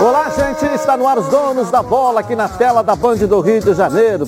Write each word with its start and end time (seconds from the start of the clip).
Olá, 0.00 0.30
gente, 0.30 0.74
está 0.74 0.96
no 0.96 1.06
ar 1.06 1.16
os 1.16 1.28
donos 1.28 1.70
da 1.70 1.80
bola 1.80 2.18
aqui 2.18 2.34
na 2.34 2.48
tela 2.48 2.82
da 2.82 2.96
Band 2.96 3.18
do 3.18 3.38
Rio 3.40 3.60
de 3.60 3.72
Janeiro, 3.72 4.26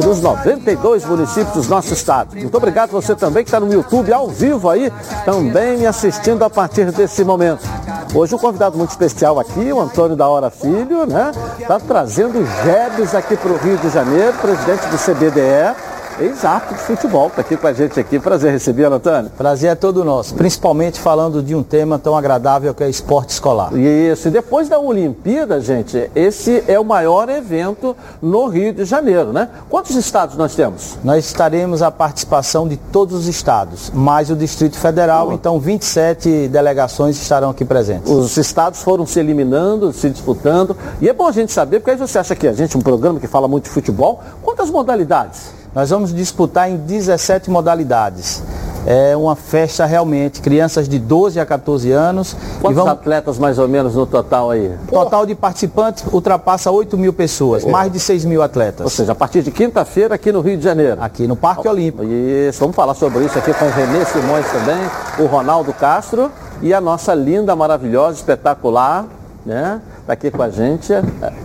dos 0.00 0.20
92 0.20 1.04
municípios 1.04 1.66
do 1.66 1.70
nosso 1.70 1.92
estado. 1.92 2.36
Muito 2.36 2.56
obrigado 2.56 2.90
você 2.90 3.16
também 3.16 3.42
que 3.42 3.48
está 3.48 3.58
no 3.58 3.72
YouTube 3.72 4.12
ao 4.12 4.28
vivo 4.28 4.70
aí, 4.70 4.92
também 5.24 5.78
me 5.78 5.86
assistindo 5.86 6.44
a 6.44 6.50
partir 6.50 6.92
desse 6.92 7.24
momento. 7.24 7.66
Hoje 8.14 8.36
um 8.36 8.38
convidado 8.38 8.78
muito 8.78 8.90
especial 8.90 9.40
aqui, 9.40 9.72
o 9.72 9.80
Antônio 9.80 10.16
da 10.16 10.28
Hora 10.28 10.48
Filho, 10.48 11.06
né? 11.06 11.32
Está 11.58 11.80
trazendo 11.80 12.46
Jebes 12.62 13.16
aqui 13.16 13.36
para 13.36 13.50
o 13.50 13.56
Rio 13.56 13.76
de 13.78 13.90
Janeiro, 13.90 14.32
presidente 14.34 14.86
do 14.86 14.96
CBDE 14.96 15.97
ex-árbitro 16.20 16.76
de 16.76 16.82
futebol, 16.82 17.28
está 17.28 17.40
aqui 17.40 17.56
com 17.56 17.66
a 17.66 17.72
gente 17.72 17.98
aqui. 17.98 18.18
Prazer 18.18 18.52
recebê-lo, 18.52 18.96
Antônio. 18.96 19.30
Prazer 19.36 19.70
é 19.70 19.74
todo 19.74 20.04
nosso, 20.04 20.34
principalmente 20.34 20.98
falando 21.00 21.42
de 21.42 21.54
um 21.54 21.62
tema 21.62 21.98
tão 21.98 22.16
agradável 22.16 22.74
que 22.74 22.82
é 22.82 22.88
esporte 22.88 23.30
escolar. 23.30 23.72
Isso, 23.76 24.28
e 24.28 24.30
depois 24.30 24.68
da 24.68 24.78
Olimpíada, 24.78 25.60
gente, 25.60 26.10
esse 26.14 26.62
é 26.66 26.78
o 26.78 26.84
maior 26.84 27.28
evento 27.28 27.96
no 28.20 28.46
Rio 28.46 28.72
de 28.72 28.84
Janeiro, 28.84 29.32
né? 29.32 29.48
Quantos 29.68 29.94
estados 29.96 30.36
nós 30.36 30.54
temos? 30.54 30.98
Nós 31.04 31.24
estaremos 31.24 31.82
a 31.82 31.90
participação 31.90 32.66
de 32.66 32.76
todos 32.76 33.20
os 33.20 33.26
estados, 33.26 33.90
mais 33.90 34.30
o 34.30 34.36
Distrito 34.36 34.78
Federal, 34.78 35.32
então 35.32 35.60
27 35.60 36.48
delegações 36.48 37.20
estarão 37.20 37.50
aqui 37.50 37.64
presentes. 37.64 38.10
Os 38.10 38.36
estados 38.36 38.82
foram 38.82 39.06
se 39.06 39.20
eliminando, 39.20 39.92
se 39.92 40.10
disputando, 40.10 40.76
e 41.00 41.08
é 41.08 41.12
bom 41.12 41.26
a 41.26 41.32
gente 41.32 41.52
saber, 41.52 41.80
porque 41.80 41.92
aí 41.92 41.96
você 41.96 42.18
acha 42.18 42.34
que 42.34 42.46
a 42.46 42.52
gente, 42.52 42.76
um 42.76 42.80
programa 42.80 43.20
que 43.20 43.26
fala 43.26 43.46
muito 43.46 43.64
de 43.64 43.70
futebol, 43.70 44.20
quantas 44.42 44.70
modalidades? 44.70 45.57
Nós 45.74 45.90
vamos 45.90 46.14
disputar 46.14 46.70
em 46.70 46.76
17 46.76 47.50
modalidades. 47.50 48.42
É 48.86 49.14
uma 49.14 49.36
festa 49.36 49.84
realmente, 49.84 50.40
crianças 50.40 50.88
de 50.88 50.98
12 50.98 51.38
a 51.38 51.44
14 51.44 51.90
anos. 51.92 52.34
Quantos 52.60 52.76
vamos... 52.76 52.92
atletas 52.92 53.38
mais 53.38 53.58
ou 53.58 53.68
menos 53.68 53.94
no 53.94 54.06
total 54.06 54.50
aí? 54.50 54.72
Total 54.88 55.26
de 55.26 55.34
participantes 55.34 56.04
ultrapassa 56.10 56.70
8 56.70 56.96
mil 56.96 57.12
pessoas, 57.12 57.64
é. 57.64 57.70
mais 57.70 57.92
de 57.92 58.00
6 58.00 58.24
mil 58.24 58.42
atletas. 58.42 58.84
Ou 58.84 58.90
seja, 58.90 59.12
a 59.12 59.14
partir 59.14 59.42
de 59.42 59.50
quinta-feira 59.50 60.14
aqui 60.14 60.32
no 60.32 60.40
Rio 60.40 60.56
de 60.56 60.64
Janeiro. 60.64 60.96
Aqui 61.02 61.26
no 61.26 61.36
Parque 61.36 61.68
Olímpico. 61.68 62.04
Isso, 62.04 62.60
vamos 62.60 62.74
falar 62.74 62.94
sobre 62.94 63.24
isso 63.26 63.38
aqui 63.38 63.52
com 63.52 63.66
o 63.66 63.70
Renê 63.70 64.04
Simões 64.06 64.46
também, 64.50 64.80
o 65.18 65.26
Ronaldo 65.26 65.72
Castro 65.74 66.30
e 66.62 66.72
a 66.72 66.80
nossa 66.80 67.14
linda, 67.14 67.54
maravilhosa, 67.54 68.16
espetacular, 68.16 69.04
né? 69.44 69.82
Está 70.08 70.14
aqui 70.14 70.30
com 70.30 70.42
a 70.42 70.48
gente 70.48 70.90
a 70.94 71.02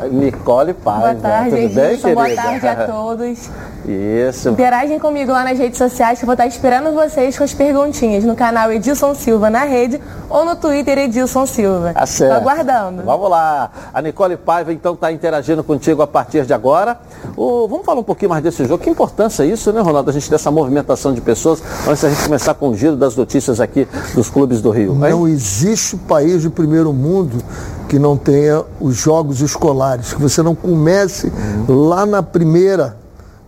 Nicole 0.09 0.73
Paz. 0.73 0.99
Boa 1.01 1.15
tarde, 1.15 1.49
Tudo 1.49 1.75
bem, 1.75 1.97
querida? 1.97 2.13
Boa 2.13 2.33
tarde 2.33 2.65
a 2.65 2.87
todos. 2.87 3.49
Isso. 3.85 4.49
Interagem 4.51 4.97
comigo 4.97 5.33
lá 5.33 5.43
nas 5.43 5.59
redes 5.59 5.77
sociais 5.77 6.17
que 6.17 6.23
eu 6.23 6.27
vou 6.27 6.33
estar 6.33 6.47
esperando 6.47 6.93
vocês 6.93 7.37
com 7.37 7.43
as 7.43 7.53
perguntinhas 7.53 8.23
no 8.23 8.33
canal 8.33 8.71
Edilson 8.71 9.13
Silva 9.15 9.49
na 9.49 9.65
rede 9.65 9.99
ou 10.29 10.45
no 10.45 10.55
Twitter 10.55 10.97
Edilson 10.97 11.45
Silva. 11.45 11.93
Tá 11.93 12.05
certo. 12.05 12.31
Tô 12.31 12.37
aguardando. 12.37 13.03
Vamos 13.03 13.29
lá. 13.29 13.69
A 13.93 14.01
Nicole 14.01 14.37
Paiva 14.37 14.71
então 14.71 14.93
está 14.93 15.11
interagindo 15.11 15.61
contigo 15.61 16.01
a 16.01 16.07
partir 16.07 16.45
de 16.45 16.53
agora. 16.53 16.97
O, 17.35 17.67
vamos 17.67 17.85
falar 17.85 17.99
um 17.99 18.03
pouquinho 18.03 18.29
mais 18.29 18.41
desse 18.41 18.63
jogo. 18.63 18.81
Que 18.81 18.89
importância 18.89 19.43
é 19.43 19.47
isso, 19.47 19.73
né, 19.73 19.81
Ronaldo? 19.81 20.09
A 20.09 20.13
gente 20.13 20.31
dessa 20.31 20.49
movimentação 20.49 21.13
de 21.13 21.19
pessoas 21.19 21.61
antes 21.85 22.01
da 22.01 22.09
gente 22.09 22.23
começar 22.23 22.53
com 22.53 22.69
o 22.69 22.75
giro 22.75 22.95
das 22.95 23.17
notícias 23.17 23.59
aqui 23.59 23.85
dos 24.15 24.29
clubes 24.29 24.61
do 24.61 24.71
Rio. 24.71 24.95
Não 24.95 25.27
existe 25.27 25.97
país 25.97 26.41
de 26.41 26.49
primeiro 26.49 26.93
mundo 26.93 27.43
que 27.89 27.99
não 27.99 28.17
tenha 28.17 28.52
os 28.79 28.95
jogos 28.95 29.41
escolares, 29.41 30.13
que 30.13 30.21
você 30.21 30.41
não 30.41 30.55
comece 30.55 31.27
uhum. 31.67 31.87
lá 31.89 32.05
na 32.05 32.21
primeira 32.21 33.03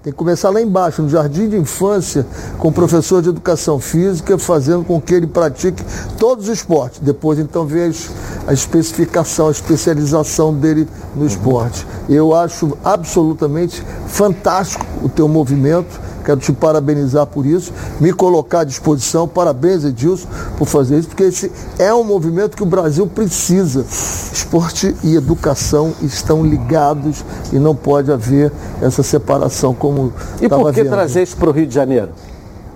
tem 0.06 0.14
que 0.14 0.20
começar 0.20 0.52
lá 0.52 0.62
embaixo, 0.62 1.02
no 1.02 1.09
jardim 1.09 1.50
de 1.50 1.58
infância, 1.58 2.28
com 2.59 2.67
o 2.67 2.72
professor 2.72 3.23
de 3.23 3.30
educação 3.30 3.80
física, 3.80 4.38
fazendo 4.38 4.86
com 4.86 5.02
que 5.02 5.16
ele 5.16 5.25
pratique 5.25 5.84
todos 6.20 6.47
os 6.47 6.59
esportes. 6.59 7.00
Depois, 7.00 7.39
então, 7.39 7.66
vem 7.66 7.92
a 8.45 8.53
especificação, 8.53 9.47
a 9.47 9.52
especialização 9.52 10.53
dele 10.53 10.88
no 11.16 11.25
esporte. 11.25 11.88
Eu 12.07 12.35
acho 12.35 12.78
absolutamente 12.84 13.81
fantástico 14.06 14.85
o 15.01 15.09
teu 15.09 15.28
movimento 15.28 16.00
Quero 16.25 16.40
te 16.40 16.52
parabenizar 16.52 17.28
por 17.28 17.46
isso, 17.46 17.72
me 18.00 18.12
colocar 18.12 18.62
à 18.62 18.63
disposição. 18.63 19.28
Parabéns, 19.28 19.84
Edilson, 19.84 20.28
por 20.58 20.66
fazer 20.66 20.97
isso, 20.97 21.09
porque 21.09 21.24
esse 21.24 21.52
é 21.78 21.94
um 21.94 22.03
movimento 22.03 22.58
que 22.58 22.63
o 22.63 22.66
Brasil 22.66 23.06
precisa. 23.06 23.86
Esporte 24.34 24.96
e 25.03 25.16
educação 25.16 25.94
estão 26.02 26.44
ligados 26.44 27.24
e 27.53 27.59
não 27.59 27.75
pode 27.75 28.12
haver 28.12 28.52
essa 28.81 29.03
separação 29.03 29.74
como 29.74 30.12
E 30.41 30.50
por 30.50 30.74
que 30.74 30.81
vendo. 30.84 30.91
trazer 30.91 31.22
isso 31.22 31.38
para 31.38 31.50
o 31.50 31.53
Rio 31.53 31.68
de 31.68 31.75
Janeiro? 31.75 32.09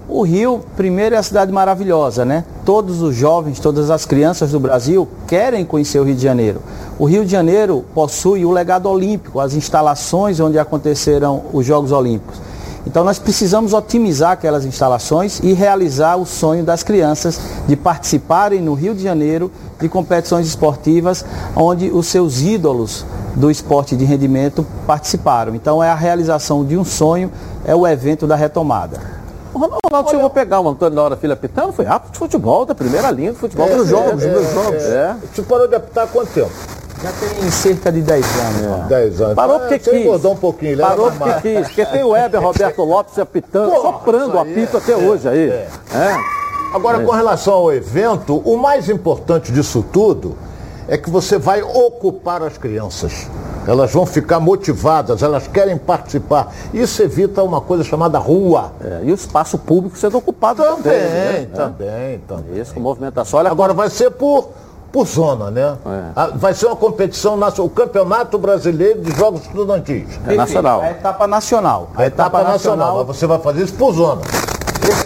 O 0.08 0.24
Rio, 0.24 0.62
primeiro, 0.76 1.14
é 1.14 1.18
a 1.20 1.24
cidade 1.24 1.52
maravilhosa, 1.52 2.26
né? 2.26 2.44
Todos 2.66 3.02
os 3.02 3.16
jovens, 3.16 3.60
todas 3.60 3.92
as 3.92 4.06
crianças 4.06 4.52
do 4.52 4.60
Brasil 4.60 5.08
querem 5.28 5.64
conhecer 5.64 6.00
o 6.00 6.04
Rio 6.04 6.16
de 6.16 6.24
Janeiro. 6.24 6.62
O 6.98 7.06
Rio 7.06 7.24
de 7.24 7.31
Janeiro 7.31 7.86
possui 7.94 8.44
o 8.44 8.52
legado 8.52 8.90
olímpico, 8.90 9.40
as 9.40 9.54
instalações 9.54 10.40
onde 10.40 10.58
aconteceram 10.58 11.44
os 11.54 11.64
Jogos 11.64 11.92
Olímpicos. 11.92 12.49
Então 12.86 13.04
nós 13.04 13.20
precisamos 13.20 13.74
otimizar 13.74 14.32
aquelas 14.32 14.66
instalações 14.66 15.40
e 15.44 15.54
realizar 15.54 16.16
o 16.16 16.26
sonho 16.26 16.64
das 16.64 16.82
crianças 16.84 17.40
de 17.68 17.76
participarem 17.76 18.62
no 18.62 18.74
Rio 18.74 18.96
de 18.96 19.04
Janeiro 19.04 19.52
de 19.80 19.88
competições 19.88 20.48
esportivas 20.48 21.26
onde 21.56 21.90
os 21.90 22.08
seus 22.08 22.42
ídolos 22.42 23.06
do 23.36 23.52
esporte 23.52 23.96
de 23.96 24.06
rendimento 24.06 24.66
participaram. 24.88 25.56
Então 25.56 25.84
é 25.84 25.90
a 25.90 25.96
realização 25.96 26.66
de 26.66 26.78
um 26.78 26.84
sonho, 26.84 27.32
é 27.66 27.76
o 27.76 27.88
evento 27.88 28.26
da 28.26 28.36
retomada. 28.36 29.00
O 29.54 29.58
Ronaldo 29.58 30.10
chegou 30.10 30.28
a 30.28 30.30
pegar 30.30 30.60
o 30.60 30.70
Antônio 30.70 30.96
da 30.96 31.04
hora 31.04 31.18
filha 31.18 31.34
apitando, 31.34 31.74
foi 31.74 31.86
rápido 31.86 32.14
de 32.14 32.20
futebol, 32.20 32.66
da 32.66 32.76
primeira 32.76 33.10
linha 33.12 33.32
do 33.32 33.38
futebol. 33.38 33.68
É, 33.68 33.76
nos 33.76 33.88
jogos, 33.88 34.24
é, 34.24 34.32
nos 34.32 34.54
jogos. 34.54 34.84
É. 34.84 35.16
Você 35.34 35.42
parou 35.42 35.68
de 35.68 35.76
apitar 35.76 36.04
há 36.04 36.08
quanto 36.08 36.32
tempo? 36.32 36.52
Já 37.02 37.12
tem 37.14 37.50
cerca 37.50 37.92
de 37.92 38.02
10 38.02 38.26
anos. 38.40 38.88
10 38.88 39.22
anos. 39.22 39.36
Parou 39.36 39.60
porque 39.60 39.80
quis. 39.80 39.94
engordou 39.94 40.34
um 40.34 40.38
pouquinho. 40.38 40.78
Parou 40.78 41.12
porque 41.12 41.24
mais. 41.24 41.42
quis. 41.42 41.68
Porque 41.68 41.86
tem 41.86 42.04
o 42.04 42.10
Weber 42.10 42.42
Roberto 42.42 42.84
Lopes 42.84 43.18
apitando, 43.18 43.72
Pô, 43.72 43.82
soprando 43.82 44.36
o 44.36 44.40
apito 44.40 44.76
é, 44.76 44.80
até 44.80 44.92
é, 44.92 44.98
hoje 44.98 45.28
aí. 45.30 45.50
É. 45.50 45.68
é. 45.94 46.18
Agora, 46.74 47.00
com 47.04 47.12
relação 47.12 47.54
ao 47.54 47.74
evento, 47.74 48.38
o 48.38 48.58
mais 48.58 48.90
importante 48.90 49.52
disso 49.52 49.84
tudo 49.92 50.38
é 50.90 50.98
que 50.98 51.10
você 51.10 51.38
vai 51.38 51.62
ocupar 51.62 52.44
as 52.44 52.58
crianças. 52.58 53.28
Elas 53.66 53.92
vão 53.92 54.06
ficar 54.06 54.40
motivadas, 54.40 55.24
elas 55.24 55.48
querem 55.48 55.78
participar. 55.78 56.54
Isso 56.74 57.02
evita 57.02 57.44
uma 57.44 57.62
coisa 57.62 57.84
chamada 57.84 58.18
rua. 58.18 58.72
É, 58.84 59.02
e 59.04 59.12
o 59.12 59.16
espaço 59.16 59.58
público 59.58 59.98
sendo 59.98 60.18
ocupado 60.18 60.64
também. 60.64 60.84
Também, 60.84 61.02
né? 61.02 61.48
também, 61.54 62.20
também. 62.28 62.60
Isso, 62.60 62.74
com 62.74 62.80
movimentação. 62.80 63.40
Olha 63.40 63.50
Agora 63.50 63.74
vai 63.74 63.90
ser 63.90 64.12
por 64.12 64.50
por 64.92 65.06
zona, 65.06 65.52
né? 65.52 65.78
É. 65.86 66.38
Vai 66.38 66.54
ser 66.54 66.66
uma 66.68 66.76
competição 66.76 67.38
nacional, 67.38 67.68
o 67.68 67.70
Campeonato 67.70 68.38
Brasileiro 68.38 69.02
de 69.02 69.16
Jogos 69.16 69.42
Estudantis. 69.42 70.08
É 70.28 70.36
nacional. 70.36 70.82
A 70.82 70.92
etapa 70.92 71.28
nacional. 71.28 71.90
A, 71.96 72.02
a 72.02 72.08
etapa, 72.08 72.40
etapa 72.40 72.52
nacional. 72.52 72.88
nacional. 72.88 73.06
Você 73.06 73.28
vai 73.28 73.40
fazer 73.40 73.64
isso 73.64 73.74
por 73.74 73.94
zona. 73.94 74.22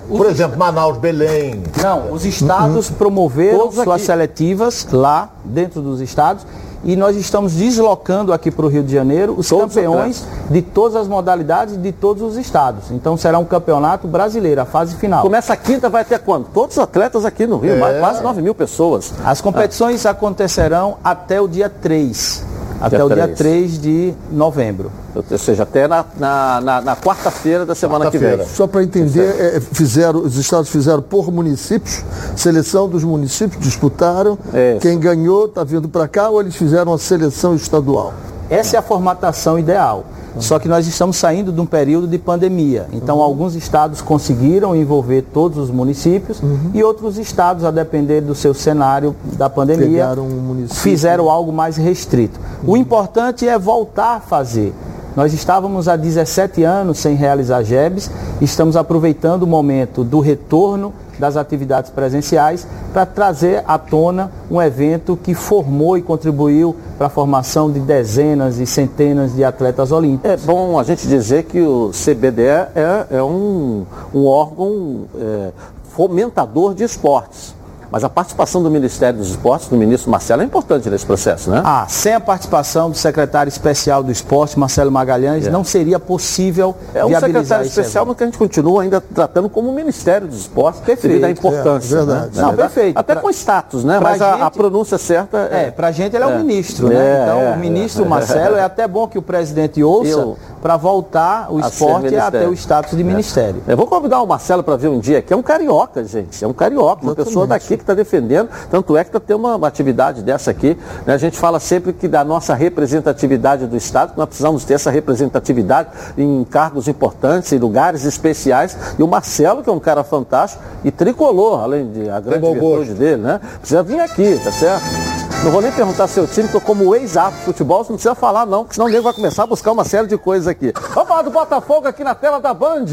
Por 0.08 0.28
exemplo, 0.28 0.58
Manaus, 0.58 0.98
Belém. 0.98 1.64
Não, 1.82 2.12
os 2.12 2.26
estados 2.26 2.90
uhum. 2.90 2.96
promoveram 2.96 3.72
suas 3.72 4.02
seletivas 4.02 4.88
lá 4.92 5.30
dentro 5.44 5.82
dos 5.82 6.00
estados 6.00 6.46
e 6.84 6.96
nós 6.96 7.16
estamos 7.16 7.54
deslocando 7.54 8.34
aqui 8.34 8.52
para 8.52 8.66
o 8.66 8.70
Rio 8.70 8.84
de 8.84 8.94
Janeiro 8.94 9.36
os 9.38 9.48
todos 9.48 9.74
campeões 9.74 10.26
de 10.50 10.62
todas 10.62 10.96
as 10.96 11.08
modalidades 11.08 11.82
de 11.82 11.92
todos 11.92 12.22
os 12.22 12.38
estados. 12.38 12.92
Então 12.92 13.16
será 13.18 13.40
um 13.40 13.46
campeonato 13.46 14.08
brasileiro, 14.08 14.62
a 14.62 14.66
fase 14.66 14.96
final. 14.96 15.24
Começa 15.24 15.54
a 15.54 15.58
quinta, 15.58 15.90
vai 15.90 16.02
até 16.02 16.18
quando? 16.18 16.48
Todos 16.54 16.78
os 16.78 16.84
atletas 16.84 17.26
aqui 17.26 17.48
no 17.48 17.58
Rio, 17.58 17.74
é. 17.74 17.80
mais, 17.80 18.00
quase 18.00 18.24
9 18.24 18.42
mil 18.42 18.56
pessoas. 18.56 19.14
As 19.26 19.42
competições 19.42 20.06
ah. 20.06 20.12
acontecerão 20.12 20.98
até 21.04 21.40
o 21.40 21.48
dia 21.48 21.70
3 21.70 22.53
até 22.84 22.98
dia 22.98 23.06
o 23.06 23.10
3. 23.10 23.26
dia 23.28 23.36
3 23.36 23.82
de 23.82 24.14
novembro. 24.32 24.92
Ou 25.16 25.38
seja, 25.38 25.64
até 25.64 25.88
na, 25.88 26.06
na, 26.18 26.62
na, 26.62 26.82
na 26.82 26.96
quarta-feira 26.96 27.66
da 27.66 27.74
semana 27.74 28.06
quarta 28.06 28.18
que 28.18 28.24
vem. 28.24 28.46
Só 28.46 28.68
para 28.68 28.84
entender, 28.84 29.36
é, 29.40 29.60
fizeram, 29.60 30.20
os 30.20 30.38
estados 30.38 30.70
fizeram 30.70 31.02
por 31.02 31.32
municípios, 31.32 32.04
seleção 32.36 32.90
dos 32.90 33.04
municípios 33.04 33.64
disputaram, 33.64 34.38
é 34.54 34.78
quem 34.82 35.00
ganhou 35.00 35.46
está 35.46 35.64
vindo 35.64 35.88
para 35.88 36.08
cá 36.08 36.30
ou 36.30 36.42
eles 36.42 36.56
fizeram 36.56 36.94
a 36.94 36.98
seleção 36.98 37.56
estadual? 37.56 38.14
Essa 38.50 38.76
é 38.76 38.80
a 38.80 38.84
formatação 38.84 39.58
ideal. 39.58 40.06
Só 40.40 40.60
que 40.60 40.68
nós 40.68 40.88
estamos 40.88 41.18
saindo 41.18 41.52
de 41.52 41.60
um 41.62 41.66
período 41.66 42.08
de 42.08 42.18
pandemia. 42.18 42.88
Então, 42.92 43.18
uhum. 43.18 43.24
alguns 43.24 43.56
estados 43.56 44.02
conseguiram 44.02 44.76
envolver 44.76 45.24
todos 45.34 45.58
os 45.58 45.70
municípios 45.70 46.42
uhum. 46.42 46.72
e 46.74 46.84
outros 46.84 47.18
estados, 47.18 47.64
a 47.64 47.72
depender 47.72 48.22
do 48.22 48.34
seu 48.34 48.54
cenário 48.54 49.16
da 49.38 49.50
pandemia, 49.50 50.10
um 50.18 50.66
fizeram 50.70 51.30
algo 51.30 51.52
mais 51.52 51.78
restrito. 51.78 52.40
Uhum. 52.64 52.74
O 52.74 52.78
importante 52.78 53.48
é 53.48 53.58
voltar 53.58 54.18
a 54.18 54.20
fazer. 54.20 54.74
Nós 55.16 55.32
estávamos 55.32 55.88
há 55.88 55.96
17 55.96 56.64
anos 56.64 56.98
sem 56.98 57.16
realizar 57.16 57.62
JEBs, 57.62 58.10
estamos 58.42 58.76
aproveitando 58.76 59.44
o 59.44 59.48
momento 59.48 60.04
do 60.04 60.20
retorno 60.20 60.92
das 61.20 61.38
atividades 61.38 61.92
presenciais 61.92 62.66
para 62.92 63.06
trazer 63.06 63.64
à 63.68 63.78
tona 63.78 64.32
um 64.50 64.60
evento 64.60 65.16
que 65.16 65.36
formou 65.36 65.96
e 65.96 66.02
contribuiu 66.02 66.76
para 66.98 67.08
a 67.08 67.10
formação 67.12 67.72
de 67.72 67.80
dezenas 67.80 68.58
e 68.58 68.66
centenas 68.66 69.36
de 69.36 69.44
atletas 69.44 69.92
olímpicos. 69.92 70.32
É 70.32 70.38
bom 70.38 70.80
a 70.80 70.84
gente 70.84 71.08
dizer 71.08 71.44
que 71.44 71.62
o 71.62 71.92
CBDE 71.92 72.42
é, 72.76 73.08
é 73.12 73.24
um, 73.24 73.86
um 74.12 74.26
órgão 74.26 75.06
é, 75.16 75.52
fomentador 75.96 76.74
de 76.74 76.84
esportes. 76.84 77.54
Mas 77.94 78.04
a 78.04 78.10
participação 78.10 78.64
do 78.64 78.72
Ministério 78.72 79.20
dos 79.20 79.30
Esportes, 79.30 79.68
do 79.68 79.78
ministro 79.78 80.10
Marcelo, 80.10 80.42
é 80.42 80.46
importante 80.46 80.90
nesse 80.90 81.06
processo, 81.06 81.52
né? 81.52 81.62
Ah, 81.64 81.86
sem 81.88 82.16
a 82.16 82.20
participação 82.20 82.90
do 82.90 82.98
secretário 82.98 83.48
especial 83.48 84.02
do 84.02 84.12
esporte, 84.12 84.58
Marcelo 84.58 84.92
Magalhães, 84.92 85.46
é. 85.46 85.52
não 85.52 85.64
seria 85.64 86.00
possível 86.00 86.76
É 86.92 87.06
um 87.06 87.10
secretário 87.10 87.68
especial, 87.68 88.04
mas 88.08 88.18
que 88.18 88.24
a 88.24 88.26
gente 88.26 88.40
continua 88.40 88.82
ainda 88.82 89.00
tratando 89.00 89.48
como 89.48 89.72
Ministério 89.72 90.28
dos 90.28 90.40
Esportes, 90.40 90.82
perfeito, 90.82 91.08
devido 91.08 91.26
à 91.26 91.30
importância. 91.30 91.94
É, 91.94 91.98
verdade. 92.00 92.36
Né? 92.36 92.42
Não, 92.42 92.56
perfeito. 92.56 92.98
Até 92.98 93.14
pra, 93.14 93.22
com 93.22 93.30
status, 93.30 93.84
né? 93.84 94.00
Mas 94.00 94.20
a, 94.24 94.48
a, 94.48 94.50
pronúncia 94.50 94.98
certa 94.98 95.48
é... 95.52 95.66
É, 95.66 95.72
pra 95.72 95.92
gente 95.92 96.16
ele 96.16 96.24
é, 96.24 96.28
o 96.28 96.32
é. 96.32 96.38
ministro, 96.40 96.88
né? 96.88 96.96
É, 96.96 97.24
então, 97.26 97.54
o 97.54 97.60
ministro 97.60 98.04
Marcelo, 98.08 98.56
é 98.56 98.64
até 98.64 98.88
bom 98.88 99.08
que 99.08 99.20
o 99.20 99.22
presidente 99.22 99.84
ouça 99.84 100.34
para 100.64 100.78
voltar 100.78 101.54
o 101.54 101.60
esporte 101.60 102.16
a 102.16 102.32
ter 102.32 102.48
o 102.48 102.54
status 102.54 102.98
de 102.98 103.04
ministério. 103.04 103.62
Eu 103.68 103.78
vou 103.78 103.86
convidar 103.86 104.20
o 104.20 104.26
Marcelo 104.26 104.64
para 104.64 104.78
ver 104.78 104.88
um 104.88 105.00
dia, 105.00 105.22
que 105.22 105.32
é 105.32 105.36
um 105.36 105.44
carioca, 105.44 106.04
gente. 106.04 106.44
É 106.44 106.48
um 106.48 106.54
carioca, 106.54 107.04
uma 107.04 107.14
pessoa 107.14 107.46
daqui 107.46 107.83
que 107.84 107.92
está 107.92 107.94
defendendo. 107.94 108.50
Tanto 108.70 108.98
é 108.98 109.04
que 109.04 109.10
está 109.10 109.20
tendo 109.20 109.40
uma, 109.40 109.56
uma, 109.56 109.68
atividade 109.68 110.22
dessa 110.22 110.52
aqui. 110.52 110.78
Né? 111.06 111.14
A 111.14 111.18
gente 111.18 111.38
fala 111.38 111.60
sempre 111.60 111.94
que 111.94 112.08
da 112.08 112.24
nossa 112.24 112.54
representatividade 112.54 113.68
do 113.68 113.76
Estado, 113.76 114.14
nós 114.16 114.28
precisamos 114.28 114.64
ter 114.64 114.76
essa 114.76 114.90
representatividade 114.90 115.90
em 116.18 116.44
cargos 116.44 116.88
importantes, 116.88 117.52
em 117.52 117.58
lugares 117.58 118.06
especiais. 118.06 118.78
E 118.98 119.04
o 119.04 119.08
Marcelo, 119.08 119.62
que 119.64 119.70
é 119.70 119.74
um 119.74 119.80
cara 119.80 120.04
fantástico 120.04 120.64
e 120.84 120.92
tricolor, 120.92 121.62
além 121.62 121.92
de 121.92 122.10
a 122.10 122.20
grande 122.20 122.50
virtude 122.52 122.94
dele, 122.94 123.22
né? 123.22 123.40
Precisa 123.60 123.84
vir 123.84 124.00
aqui, 124.00 124.40
tá 124.44 124.52
certo? 124.52 125.23
Não 125.44 125.52
vou 125.52 125.62
nem 125.62 125.74
perguntar 125.74 126.08
seu 126.08 126.26
time, 126.26 126.48
porque 126.48 126.66
como 126.66 126.96
ex-ato 126.96 127.36
futebol, 127.44 127.84
você 127.84 127.92
não 127.92 127.98
precisa 127.98 128.16
falar 128.16 128.46
não, 128.46 128.64
porque 128.64 128.76
senão 128.76 128.88
o 128.88 129.04
vai 129.04 129.12
começar 129.12 129.44
a 129.44 129.46
buscar 129.46 129.74
uma 129.74 129.84
série 129.84 130.08
de 130.08 130.18
coisas 130.18 130.48
aqui. 130.48 130.72
Vamos 130.94 131.10
falar 131.10 131.22
do 131.22 131.32
Botafogo 131.32 131.86
aqui 131.86 132.02
na 132.02 132.16
tela 132.16 132.40
da 132.40 132.54
Band. 132.54 132.86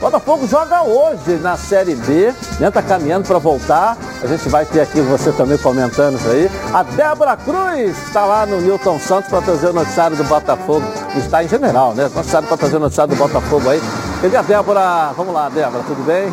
Botafogo 0.00 0.46
joga 0.46 0.84
hoje 0.84 1.36
na 1.42 1.54
Série 1.58 1.94
B, 1.94 2.32
né? 2.58 2.70
Tá 2.70 2.80
caminhando 2.80 3.26
para 3.26 3.38
voltar. 3.38 3.94
A 4.22 4.26
gente 4.26 4.48
vai 4.48 4.64
ter 4.64 4.80
aqui 4.80 5.02
você 5.02 5.30
também 5.32 5.58
comentando 5.58 6.16
isso 6.16 6.28
aí. 6.30 6.50
A 6.72 6.82
Débora 6.82 7.36
Cruz 7.36 8.06
está 8.06 8.24
lá 8.24 8.46
no 8.46 8.58
Newton 8.58 8.98
Santos 8.98 9.28
para 9.28 9.42
trazer 9.42 9.66
o 9.66 9.74
noticiário 9.74 10.16
do 10.16 10.24
Botafogo. 10.24 10.86
Está 11.14 11.44
em 11.44 11.48
general, 11.48 11.94
né? 11.94 12.04
Noticiário 12.04 12.48
para 12.48 12.56
trazer 12.56 12.76
o 12.76 12.80
noticiário 12.80 13.14
do 13.14 13.18
Botafogo 13.18 13.68
aí. 13.68 13.82
Cadê 14.22 14.36
a 14.38 14.42
Débora? 14.42 15.12
Vamos 15.14 15.34
lá, 15.34 15.50
Débora, 15.50 15.84
tudo 15.86 16.02
bem? 16.06 16.32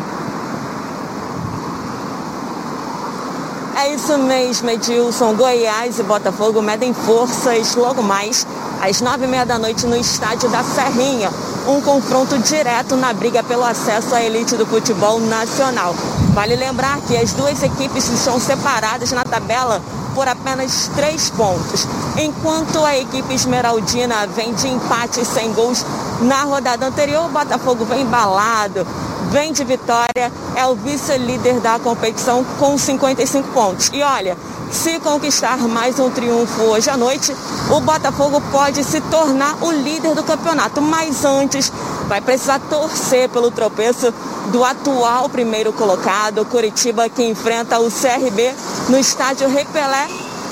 É 3.76 3.92
isso 3.92 4.16
mesmo, 4.18 4.70
Edilson. 4.70 5.34
Goiás 5.34 5.98
e 5.98 6.02
Botafogo 6.04 6.62
medem 6.62 6.94
forças 6.94 7.74
logo 7.74 8.02
mais 8.02 8.46
às 8.80 9.00
nove 9.00 9.24
e 9.24 9.28
meia 9.28 9.44
da 9.44 9.58
noite 9.58 9.84
no 9.86 9.96
estádio 9.96 10.48
da 10.48 10.62
Serrinha. 10.62 11.30
Um 11.66 11.80
confronto 11.80 12.38
direto 12.38 12.94
na 12.94 13.12
briga 13.12 13.42
pelo 13.42 13.64
acesso 13.64 14.14
à 14.14 14.22
elite 14.22 14.56
do 14.56 14.64
futebol 14.64 15.18
nacional. 15.18 15.94
Vale 16.32 16.54
lembrar 16.54 17.00
que 17.00 17.16
as 17.16 17.32
duas 17.32 17.62
equipes 17.62 18.08
estão 18.08 18.38
separadas 18.38 19.10
na 19.10 19.24
tabela 19.24 19.82
por 20.14 20.28
apenas 20.28 20.88
três 20.94 21.30
pontos. 21.30 21.86
Enquanto 22.16 22.84
a 22.84 22.96
equipe 22.96 23.34
esmeraldina 23.34 24.26
vem 24.28 24.54
de 24.54 24.68
empate 24.68 25.24
sem 25.24 25.52
gols 25.52 25.84
na 26.20 26.44
rodada 26.44 26.86
anterior, 26.86 27.26
o 27.26 27.28
Botafogo 27.28 27.84
vem 27.84 28.02
embalado, 28.02 28.86
vem 29.34 29.52
de 29.52 29.64
vitória, 29.64 30.30
é 30.54 30.64
o 30.64 30.76
vice-líder 30.76 31.58
da 31.58 31.76
competição 31.80 32.44
com 32.56 32.78
55 32.78 33.48
pontos. 33.48 33.90
E 33.92 34.00
olha, 34.00 34.36
se 34.70 35.00
conquistar 35.00 35.58
mais 35.58 35.98
um 35.98 36.08
triunfo 36.08 36.62
hoje 36.62 36.88
à 36.88 36.96
noite, 36.96 37.34
o 37.68 37.80
Botafogo 37.80 38.40
pode 38.52 38.84
se 38.84 39.00
tornar 39.00 39.56
o 39.60 39.72
líder 39.72 40.14
do 40.14 40.22
campeonato. 40.22 40.80
Mas 40.80 41.24
antes, 41.24 41.72
vai 42.06 42.20
precisar 42.20 42.60
torcer 42.70 43.28
pelo 43.28 43.50
tropeço 43.50 44.14
do 44.52 44.64
atual 44.64 45.28
primeiro 45.28 45.72
colocado, 45.72 46.44
Curitiba, 46.44 47.08
que 47.08 47.24
enfrenta 47.24 47.80
o 47.80 47.90
CRB 47.90 48.54
no 48.88 48.96
estádio 48.96 49.48
Repelé 49.48 50.06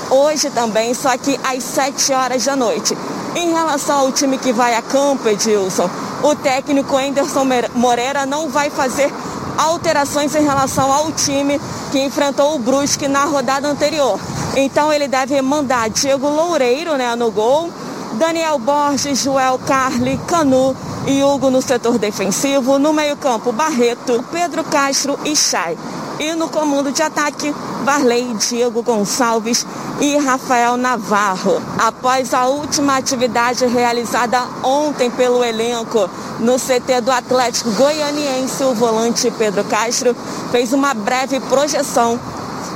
hoje 0.09 0.49
também, 0.49 0.93
só 0.93 1.17
que 1.17 1.39
às 1.43 1.63
7 1.63 2.13
horas 2.13 2.45
da 2.45 2.55
noite. 2.55 2.97
Em 3.35 3.51
relação 3.51 3.99
ao 3.99 4.11
time 4.11 4.37
que 4.37 4.53
vai 4.53 4.75
a 4.75 4.81
campo, 4.81 5.27
Edilson, 5.27 5.89
o 6.21 6.35
técnico 6.35 6.95
Anderson 6.97 7.45
Moreira 7.75 8.25
não 8.25 8.49
vai 8.49 8.69
fazer 8.69 9.11
alterações 9.57 10.35
em 10.35 10.43
relação 10.43 10.91
ao 10.91 11.11
time 11.11 11.59
que 11.91 11.99
enfrentou 11.99 12.55
o 12.55 12.59
Brusque 12.59 13.07
na 13.07 13.25
rodada 13.25 13.67
anterior. 13.67 14.19
Então 14.55 14.91
ele 14.91 15.07
deve 15.07 15.41
mandar 15.41 15.89
Diego 15.89 16.27
Loureiro 16.29 16.95
né, 16.95 17.15
no 17.15 17.31
gol, 17.31 17.71
Daniel 18.13 18.59
Borges, 18.59 19.23
Joel 19.23 19.59
Carli, 19.65 20.19
Canu 20.27 20.75
e 21.07 21.23
Hugo 21.23 21.49
no 21.49 21.61
setor 21.61 21.97
defensivo, 21.97 22.77
no 22.77 22.93
meio-campo 22.93 23.51
Barreto, 23.51 24.23
Pedro 24.31 24.63
Castro 24.63 25.19
e 25.25 25.35
Chay. 25.35 25.77
E 26.19 26.33
no 26.35 26.47
comando 26.47 26.91
de 26.91 27.01
ataque, 27.01 27.53
Varley, 27.83 28.33
Diego 28.35 28.81
Gonçalves 28.83 29.65
e 29.99 30.17
Rafael 30.17 30.77
Navarro. 30.77 31.61
Após 31.77 32.33
a 32.33 32.47
última 32.47 32.97
atividade 32.97 33.65
realizada 33.65 34.41
ontem 34.63 35.09
pelo 35.09 35.43
elenco 35.43 36.09
no 36.39 36.55
CT 36.55 37.01
do 37.01 37.11
Atlético 37.11 37.71
Goianiense, 37.71 38.63
o 38.63 38.73
volante 38.73 39.31
Pedro 39.31 39.63
Castro 39.63 40.15
fez 40.51 40.71
uma 40.71 40.93
breve 40.93 41.39
projeção 41.41 42.19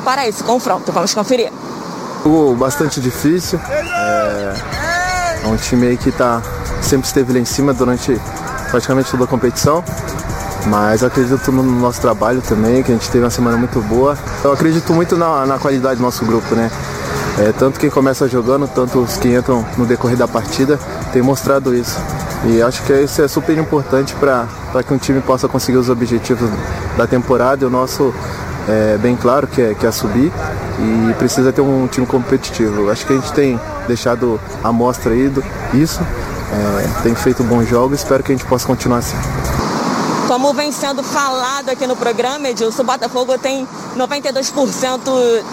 para 0.04 0.28
esse 0.28 0.44
confronto. 0.44 0.92
Vamos 0.92 1.13
conferir. 1.13 1.51
Jogo 2.24 2.56
bastante 2.56 3.00
difícil. 3.00 3.60
É, 3.69 4.56
é 5.44 5.48
um 5.48 5.57
time 5.57 5.95
que 5.98 6.12
tá, 6.12 6.42
sempre 6.81 7.07
esteve 7.07 7.33
lá 7.33 7.40
em 7.40 7.45
cima 7.45 7.74
durante 7.74 8.19
praticamente 8.72 9.12
toda 9.12 9.24
a 9.24 9.28
competição 9.28 9.83
mas 10.69 11.04
acredito 11.04 11.52
no 11.52 11.64
nosso 11.64 12.02
trabalho 12.02 12.42
também, 12.42 12.84
que 12.84 12.92
a 12.92 12.96
gente 12.96 13.10
teve 13.10 13.24
uma 13.24 13.30
semana 13.30 13.58
muito 13.58 13.80
boa. 13.81 14.18
Eu 14.44 14.52
acredito 14.52 14.94
muito 14.94 15.16
na, 15.18 15.46
na 15.46 15.58
qualidade 15.58 15.96
do 15.98 16.04
nosso 16.04 16.25
grupo, 16.25 16.56
né? 16.56 16.69
É, 17.40 17.52
tanto 17.52 17.80
quem 17.80 17.90
começa 17.90 18.28
jogando, 18.28 18.68
tanto 18.68 19.00
os 19.00 19.18
que 19.18 19.36
entram 19.36 19.66
no 19.78 19.86
decorrer 19.86 20.18
da 20.18 20.28
partida, 20.28 20.80
tem 21.14 21.22
mostrado 21.22 21.74
isso. 21.74 22.00
E 22.46 22.62
acho 22.62 22.84
que 22.84 22.94
isso 22.94 23.22
é 23.22 23.28
super 23.28 23.58
importante 23.58 24.14
para 24.16 24.48
que 24.84 24.94
um 24.94 24.98
time 24.98 25.22
possa 25.22 25.48
conseguir 25.48 25.78
os 25.78 25.90
objetivos 25.90 26.50
da 26.98 27.06
temporada. 27.06 27.64
E 27.64 27.68
o 27.68 27.69
nosso 27.69 28.14
é 28.68 28.98
bem 28.98 29.16
claro 29.16 29.48
que 29.48 29.62
é, 29.62 29.74
que 29.74 29.86
é 29.86 29.92
subir 29.92 30.31
e 30.80 31.14
precisa 31.14 31.52
ter 31.54 31.62
um 31.62 31.88
time 31.88 32.06
competitivo. 32.06 32.90
Acho 32.92 33.06
que 33.06 33.14
a 33.14 33.16
gente 33.16 33.31
tem 33.34 33.60
deixado 33.88 34.40
a 34.64 34.72
mostra 34.72 35.14
aí 35.14 35.30
do, 35.30 35.44
isso, 35.74 36.02
é, 36.52 37.04
tem 37.04 37.16
feito 37.16 37.44
bons 37.44 37.68
jogos, 37.68 38.00
espero 38.00 38.24
que 38.24 38.31
a 38.31 38.36
gente 38.36 38.46
possa 38.46 38.68
continuar 38.68 39.00
assim. 39.00 39.18
Como 40.38 40.54
vem 40.54 40.72
sendo 40.72 41.01
falado 41.01 41.69
aqui 41.69 41.88
no 41.88 41.95
programa, 41.95 42.47
Edilson, 42.47 42.83
o 42.83 42.85
Botafogo 42.85 43.40
tem 43.40 43.68
92% 43.97 45.02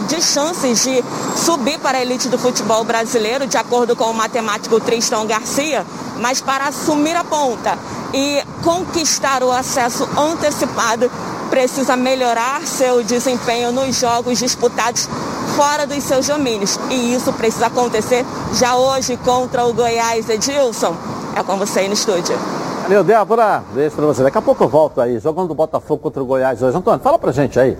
de 0.06 0.20
chances 0.20 0.82
de 0.82 1.02
subir 1.42 1.78
para 1.78 1.96
a 1.96 2.02
elite 2.02 2.28
do 2.28 2.38
futebol 2.38 2.84
brasileiro, 2.84 3.46
de 3.46 3.56
acordo 3.56 3.96
com 3.96 4.04
o 4.04 4.12
matemático 4.12 4.78
Tristão 4.80 5.26
Garcia, 5.26 5.86
mas 6.20 6.42
para 6.42 6.68
assumir 6.68 7.16
a 7.16 7.24
ponta 7.24 7.78
e 8.12 8.42
conquistar 8.62 9.42
o 9.42 9.50
acesso 9.50 10.06
antecipado, 10.18 11.10
precisa 11.48 11.96
melhorar 11.96 12.60
seu 12.66 13.02
desempenho 13.02 13.72
nos 13.72 13.98
jogos 13.98 14.38
disputados 14.38 15.08
fora 15.56 15.86
dos 15.86 16.04
seus 16.04 16.26
domínios. 16.26 16.78
E 16.90 17.14
isso 17.14 17.32
precisa 17.32 17.68
acontecer 17.68 18.22
já 18.52 18.76
hoje 18.76 19.16
contra 19.24 19.64
o 19.64 19.72
Goiás, 19.72 20.28
Edilson. 20.28 20.94
É 21.34 21.42
com 21.42 21.56
você 21.56 21.80
aí 21.80 21.88
no 21.88 21.94
estúdio. 21.94 22.38
Valeu, 22.84 23.02
Débora. 23.02 23.64
Beijo 23.72 23.96
pra 23.96 24.04
você. 24.04 24.22
Daqui 24.22 24.36
a 24.36 24.42
pouco 24.42 24.62
eu 24.62 24.68
volto 24.68 25.00
aí, 25.00 25.18
jogando 25.18 25.50
o 25.52 25.54
Botafogo 25.54 26.02
contra 26.02 26.22
o 26.22 26.26
Goiás 26.26 26.60
hoje. 26.60 26.76
Antônio, 26.76 27.00
fala 27.00 27.18
pra 27.18 27.32
gente 27.32 27.58
aí. 27.58 27.78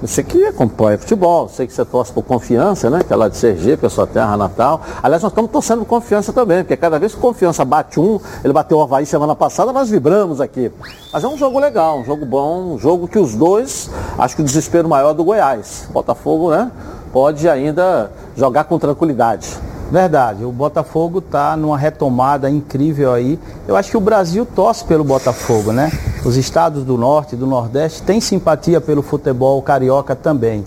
Você 0.00 0.22
que 0.22 0.42
acompanha 0.46 0.96
futebol, 0.96 1.50
sei 1.50 1.66
que 1.66 1.72
você 1.74 1.84
torce 1.84 2.10
por 2.10 2.22
confiança, 2.22 2.88
né? 2.88 3.00
Que 3.06 3.12
é 3.12 3.16
lá 3.16 3.28
de 3.28 3.36
Sergipe, 3.36 3.84
a 3.84 3.90
sua 3.90 4.06
terra 4.06 4.38
natal. 4.38 4.80
Aliás, 5.02 5.22
nós 5.22 5.32
estamos 5.32 5.50
torcendo 5.50 5.80
por 5.80 5.86
confiança 5.86 6.32
também, 6.32 6.62
porque 6.62 6.78
cada 6.78 6.98
vez 6.98 7.14
que 7.14 7.20
confiança 7.20 7.62
bate 7.62 8.00
um, 8.00 8.18
ele 8.42 8.54
bateu 8.54 8.78
o 8.78 8.82
Havaí 8.82 9.04
semana 9.04 9.36
passada, 9.36 9.70
nós 9.70 9.90
vibramos 9.90 10.40
aqui. 10.40 10.72
Mas 11.12 11.22
é 11.22 11.28
um 11.28 11.36
jogo 11.36 11.58
legal, 11.58 11.98
um 11.98 12.04
jogo 12.06 12.24
bom, 12.24 12.74
um 12.74 12.78
jogo 12.78 13.06
que 13.06 13.18
os 13.18 13.34
dois, 13.34 13.90
acho 14.16 14.34
que 14.34 14.40
o 14.40 14.44
desespero 14.46 14.88
maior 14.88 15.10
é 15.10 15.14
do 15.14 15.24
Goiás. 15.24 15.90
Botafogo, 15.90 16.52
né? 16.52 16.70
Pode 17.12 17.48
ainda 17.48 18.10
jogar 18.36 18.64
com 18.64 18.78
tranquilidade. 18.78 19.48
Verdade, 19.90 20.44
o 20.44 20.52
Botafogo 20.52 21.18
está 21.18 21.56
numa 21.56 21.78
retomada 21.78 22.50
incrível 22.50 23.14
aí. 23.14 23.38
Eu 23.66 23.74
acho 23.74 23.90
que 23.90 23.96
o 23.96 24.00
Brasil 24.00 24.44
torce 24.44 24.84
pelo 24.84 25.02
Botafogo, 25.02 25.72
né? 25.72 25.90
Os 26.26 26.36
estados 26.36 26.84
do 26.84 26.98
norte 26.98 27.34
e 27.34 27.38
do 27.38 27.46
nordeste 27.46 28.02
têm 28.02 28.20
simpatia 28.20 28.82
pelo 28.82 29.00
futebol 29.00 29.62
carioca 29.62 30.14
também. 30.14 30.64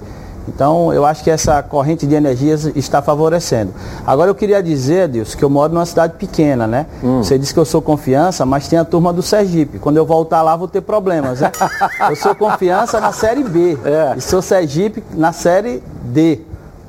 Então, 0.48 0.94
eu 0.94 1.06
acho 1.06 1.24
que 1.24 1.30
essa 1.30 1.62
corrente 1.62 2.06
de 2.06 2.16
energias 2.16 2.66
está 2.76 3.02
favorecendo. 3.02 3.74
Agora, 4.06 4.30
eu 4.30 4.36
queria 4.36 4.62
dizer, 4.62 5.08
Deus, 5.08 5.36
que 5.36 5.44
eu 5.44 5.50
moro 5.50 5.74
numa 5.74 5.86
cidade 5.86 6.14
pequena, 6.18 6.68
né? 6.68 6.88
Hum. 7.04 7.24
Você 7.24 7.38
disse 7.38 7.54
que 7.54 7.60
eu 7.60 7.66
sou 7.66 7.82
confiança, 7.82 8.46
mas 8.46 8.68
tem 8.68 8.80
a 8.80 8.86
turma 8.86 9.14
do 9.14 9.22
Sergipe. 9.22 9.80
Quando 9.80 9.98
eu 9.98 10.06
voltar 10.06 10.42
lá, 10.42 10.56
vou 10.56 10.68
ter 10.68 10.82
problemas, 10.82 11.42
né? 11.42 11.52
eu 12.10 12.16
sou 12.16 12.36
confiança 12.36 13.00
na 13.00 13.12
Série 13.12 13.44
B. 13.44 13.78
É. 13.86 14.16
E 14.18 14.22
sou 14.22 14.42
Sergipe 14.42 15.04
na 15.14 15.32
Série 15.32 15.84
D. 16.04 16.42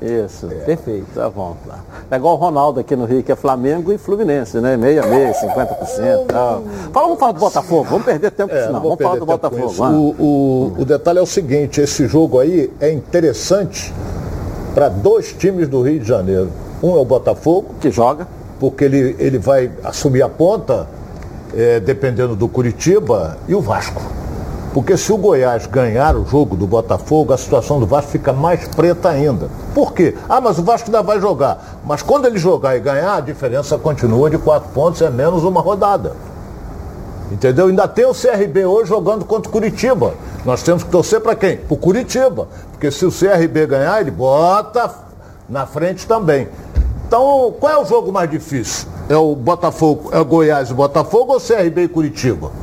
Isso, 0.03 0.49
é. 0.51 0.55
perfeito, 0.65 1.07
tá 1.15 1.29
bom. 1.29 1.55
Tá. 1.65 1.79
É 2.11 2.15
igual 2.17 2.35
o 2.35 2.37
Ronaldo 2.37 2.79
aqui 2.79 2.95
no 2.95 3.05
Rio, 3.05 3.23
que 3.23 3.31
é 3.31 3.35
Flamengo 3.35 3.91
e 3.91 3.97
Fluminense, 3.97 4.59
né? 4.59 4.75
Meia, 4.75 5.05
meia, 5.05 5.33
50%. 5.33 6.25
Tá. 6.27 6.61
Fala, 6.91 7.07
vamos 7.07 7.19
falar 7.19 7.31
do 7.31 7.39
Botafogo, 7.39 7.83
vamos 7.83 8.05
perder 8.05 8.31
tempo 8.31 8.53
é, 8.53 8.69
não, 8.69 8.81
vamos 8.81 8.97
falar 9.01 9.19
do 9.19 9.25
Botafogo. 9.25 9.83
O, 9.83 10.15
o, 10.19 10.81
o 10.81 10.85
detalhe 10.85 11.19
é 11.19 11.21
o 11.21 11.25
seguinte, 11.25 11.79
esse 11.79 12.05
jogo 12.07 12.39
aí 12.39 12.71
é 12.81 12.91
interessante 12.91 13.93
para 14.73 14.89
dois 14.89 15.31
times 15.31 15.67
do 15.67 15.81
Rio 15.81 15.99
de 15.99 16.07
Janeiro. 16.07 16.49
Um 16.81 16.97
é 16.97 16.99
o 16.99 17.05
Botafogo. 17.05 17.75
Que 17.79 17.89
joga. 17.89 18.27
Porque 18.59 18.83
ele, 18.83 19.15
ele 19.19 19.37
vai 19.37 19.71
assumir 19.83 20.21
a 20.21 20.29
ponta, 20.29 20.87
é, 21.55 21.79
dependendo 21.79 22.35
do 22.35 22.47
Curitiba, 22.47 23.37
e 23.47 23.55
o 23.55 23.61
Vasco. 23.61 24.01
Porque 24.73 24.97
se 24.97 25.13
o 25.13 25.17
Goiás 25.17 25.67
ganhar 25.67 26.15
o 26.15 26.25
jogo 26.25 26.55
do 26.55 26.65
Botafogo, 26.65 27.31
a 27.31 27.37
situação 27.37 27.79
do 27.79 27.85
Vasco 27.85 28.09
fica 28.09 28.33
mais 28.33 28.67
preta 28.69 29.09
ainda. 29.09 29.47
Por 29.75 29.93
quê? 29.93 30.15
Ah, 30.27 30.41
mas 30.41 30.57
o 30.57 30.63
Vasco 30.63 30.87
ainda 30.87 31.03
vai 31.03 31.21
jogar. 31.21 31.79
Mas 31.85 32.01
quando 32.01 32.25
ele 32.25 32.39
jogar 32.39 32.75
e 32.75 32.79
ganhar, 32.79 33.17
a 33.17 33.21
diferença 33.21 33.77
continua 33.77 34.31
de 34.31 34.39
quatro 34.39 34.69
pontos, 34.71 34.99
é 35.03 35.11
menos 35.11 35.43
uma 35.43 35.61
rodada. 35.61 36.15
Entendeu? 37.31 37.67
Ainda 37.67 37.87
tem 37.87 38.05
o 38.05 38.13
CRB 38.13 38.65
hoje 38.65 38.89
jogando 38.89 39.25
contra 39.25 39.47
o 39.47 39.51
Curitiba. 39.51 40.15
Nós 40.43 40.63
temos 40.63 40.83
que 40.83 40.89
torcer 40.89 41.21
para 41.21 41.35
quem? 41.35 41.57
Para 41.57 41.73
o 41.75 41.77
Curitiba. 41.77 42.47
Porque 42.71 42.89
se 42.89 43.05
o 43.05 43.11
CRB 43.11 43.67
ganhar, 43.67 44.01
ele 44.01 44.11
bota 44.11 44.89
na 45.47 45.67
frente 45.67 46.07
também. 46.07 46.47
Então, 47.07 47.53
qual 47.59 47.73
é 47.73 47.77
o 47.77 47.85
jogo 47.85 48.11
mais 48.11 48.29
difícil? 48.29 48.87
É 49.07 49.15
o 49.15 49.35
Botafogo, 49.35 50.09
é 50.11 50.19
o 50.19 50.25
Goiás 50.25 50.71
e 50.71 50.73
Botafogo 50.73 51.33
ou 51.33 51.39
CRB 51.39 51.83
e 51.83 51.87
Curitiba? 51.87 52.62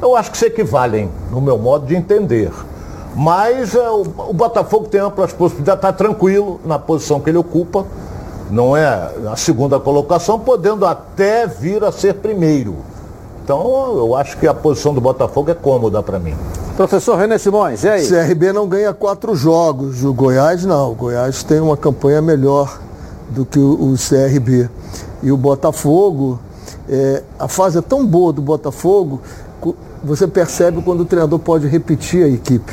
Eu 0.00 0.16
acho 0.16 0.30
que 0.30 0.38
se 0.38 0.46
equivalem, 0.46 1.10
no 1.30 1.40
meu 1.40 1.58
modo 1.58 1.86
de 1.86 1.94
entender. 1.94 2.50
Mas 3.14 3.74
é, 3.74 3.90
o, 3.90 4.02
o, 4.02 4.32
Botafogo 4.32 4.86
tem 4.86 5.00
amplas 5.00 5.32
possibilidades, 5.32 5.78
está 5.78 5.92
tranquilo 5.92 6.60
na 6.64 6.78
posição 6.78 7.20
que 7.20 7.28
ele 7.28 7.38
ocupa, 7.38 7.84
não 8.50 8.76
é 8.76 9.10
a 9.30 9.36
segunda 9.36 9.78
colocação, 9.78 10.38
podendo 10.38 10.86
até 10.86 11.46
vir 11.46 11.84
a 11.84 11.92
ser 11.92 12.14
primeiro. 12.14 12.76
Então 13.44 13.96
eu 13.96 14.14
acho 14.14 14.36
que 14.38 14.46
a 14.46 14.54
posição 14.54 14.94
do 14.94 15.00
Botafogo 15.00 15.50
é 15.50 15.54
cômoda 15.54 16.02
para 16.02 16.18
mim. 16.18 16.34
Professor 16.76 17.16
René 17.16 17.36
Simões, 17.36 17.84
e 17.84 17.88
aí? 17.88 18.06
CRB 18.06 18.52
não 18.52 18.66
ganha 18.66 18.94
quatro 18.94 19.34
jogos, 19.34 20.04
o 20.04 20.14
Goiás 20.14 20.64
não. 20.64 20.92
O 20.92 20.94
Goiás 20.94 21.42
tem 21.42 21.60
uma 21.60 21.76
campanha 21.76 22.22
melhor 22.22 22.80
do 23.28 23.44
que 23.44 23.58
o, 23.58 23.92
o 23.92 23.94
CRB. 23.96 24.68
E 25.22 25.30
o 25.30 25.36
Botafogo, 25.36 26.38
é, 26.88 27.22
a 27.38 27.48
fase 27.48 27.78
é 27.78 27.82
tão 27.82 28.06
boa 28.06 28.32
do 28.32 28.40
Botafogo 28.40 29.20
você 30.02 30.26
percebe 30.26 30.82
quando 30.82 31.00
o 31.00 31.04
treinador 31.04 31.38
pode 31.38 31.66
repetir 31.66 32.24
a 32.24 32.28
equipe. 32.28 32.72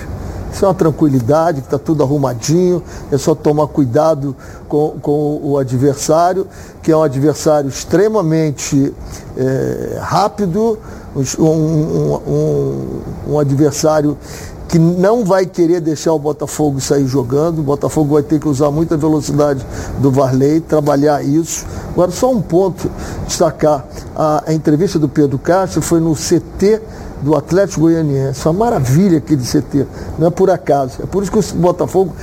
Isso 0.52 0.66
é 0.66 0.68
uma 0.68 0.74
tranquilidade, 0.74 1.62
que 1.62 1.68
está 1.68 1.78
tudo 1.78 2.02
arrumadinho, 2.02 2.82
é 3.12 3.18
só 3.18 3.36
tomar 3.36 3.68
cuidado 3.68 4.36
com, 4.68 4.98
com 5.02 5.40
o 5.44 5.58
adversário, 5.58 6.48
que 6.82 6.92
é 6.92 6.98
um 6.98 7.04
adversário 7.04 7.70
extremamente 7.70 8.94
é, 9.38 10.00
rápido, 10.00 10.80
um, 11.16 11.44
um, 11.44 12.14
um, 12.28 13.34
um 13.34 13.40
adversário 13.40 14.18
que 14.68 14.78
não 14.78 15.24
vai 15.24 15.46
querer 15.46 15.80
deixar 15.80 16.14
o 16.14 16.20
Botafogo 16.20 16.82
sair 16.82 17.08
jogando. 17.08 17.60
O 17.60 17.64
Botafogo 17.64 18.14
vai 18.16 18.24
ter 18.24 18.40
que 18.40 18.48
usar 18.48 18.70
muita 18.70 18.98
velocidade 18.98 19.66
do 20.00 20.12
Varley, 20.12 20.60
trabalhar 20.60 21.24
isso. 21.24 21.66
Agora, 21.92 22.12
só 22.12 22.32
um 22.32 22.42
ponto, 22.42 22.90
destacar. 23.26 23.86
A, 24.16 24.44
a 24.48 24.54
entrevista 24.54 25.00
do 25.00 25.08
Pedro 25.08 25.38
Castro 25.40 25.82
foi 25.82 26.00
no 26.00 26.14
CT 26.14 26.82
do 27.22 27.36
Atlético 27.36 27.82
Goianiense. 27.82 28.48
Uma 28.48 28.54
maravilha 28.54 29.18
aquele 29.18 29.42
CT, 29.42 29.86
não 30.18 30.28
é 30.28 30.30
por 30.30 30.50
acaso. 30.50 31.02
É 31.04 31.06
por 31.06 31.24
isso 31.24 31.32
que 31.32 31.40
o 31.40 31.60
Botafogo 31.60 32.14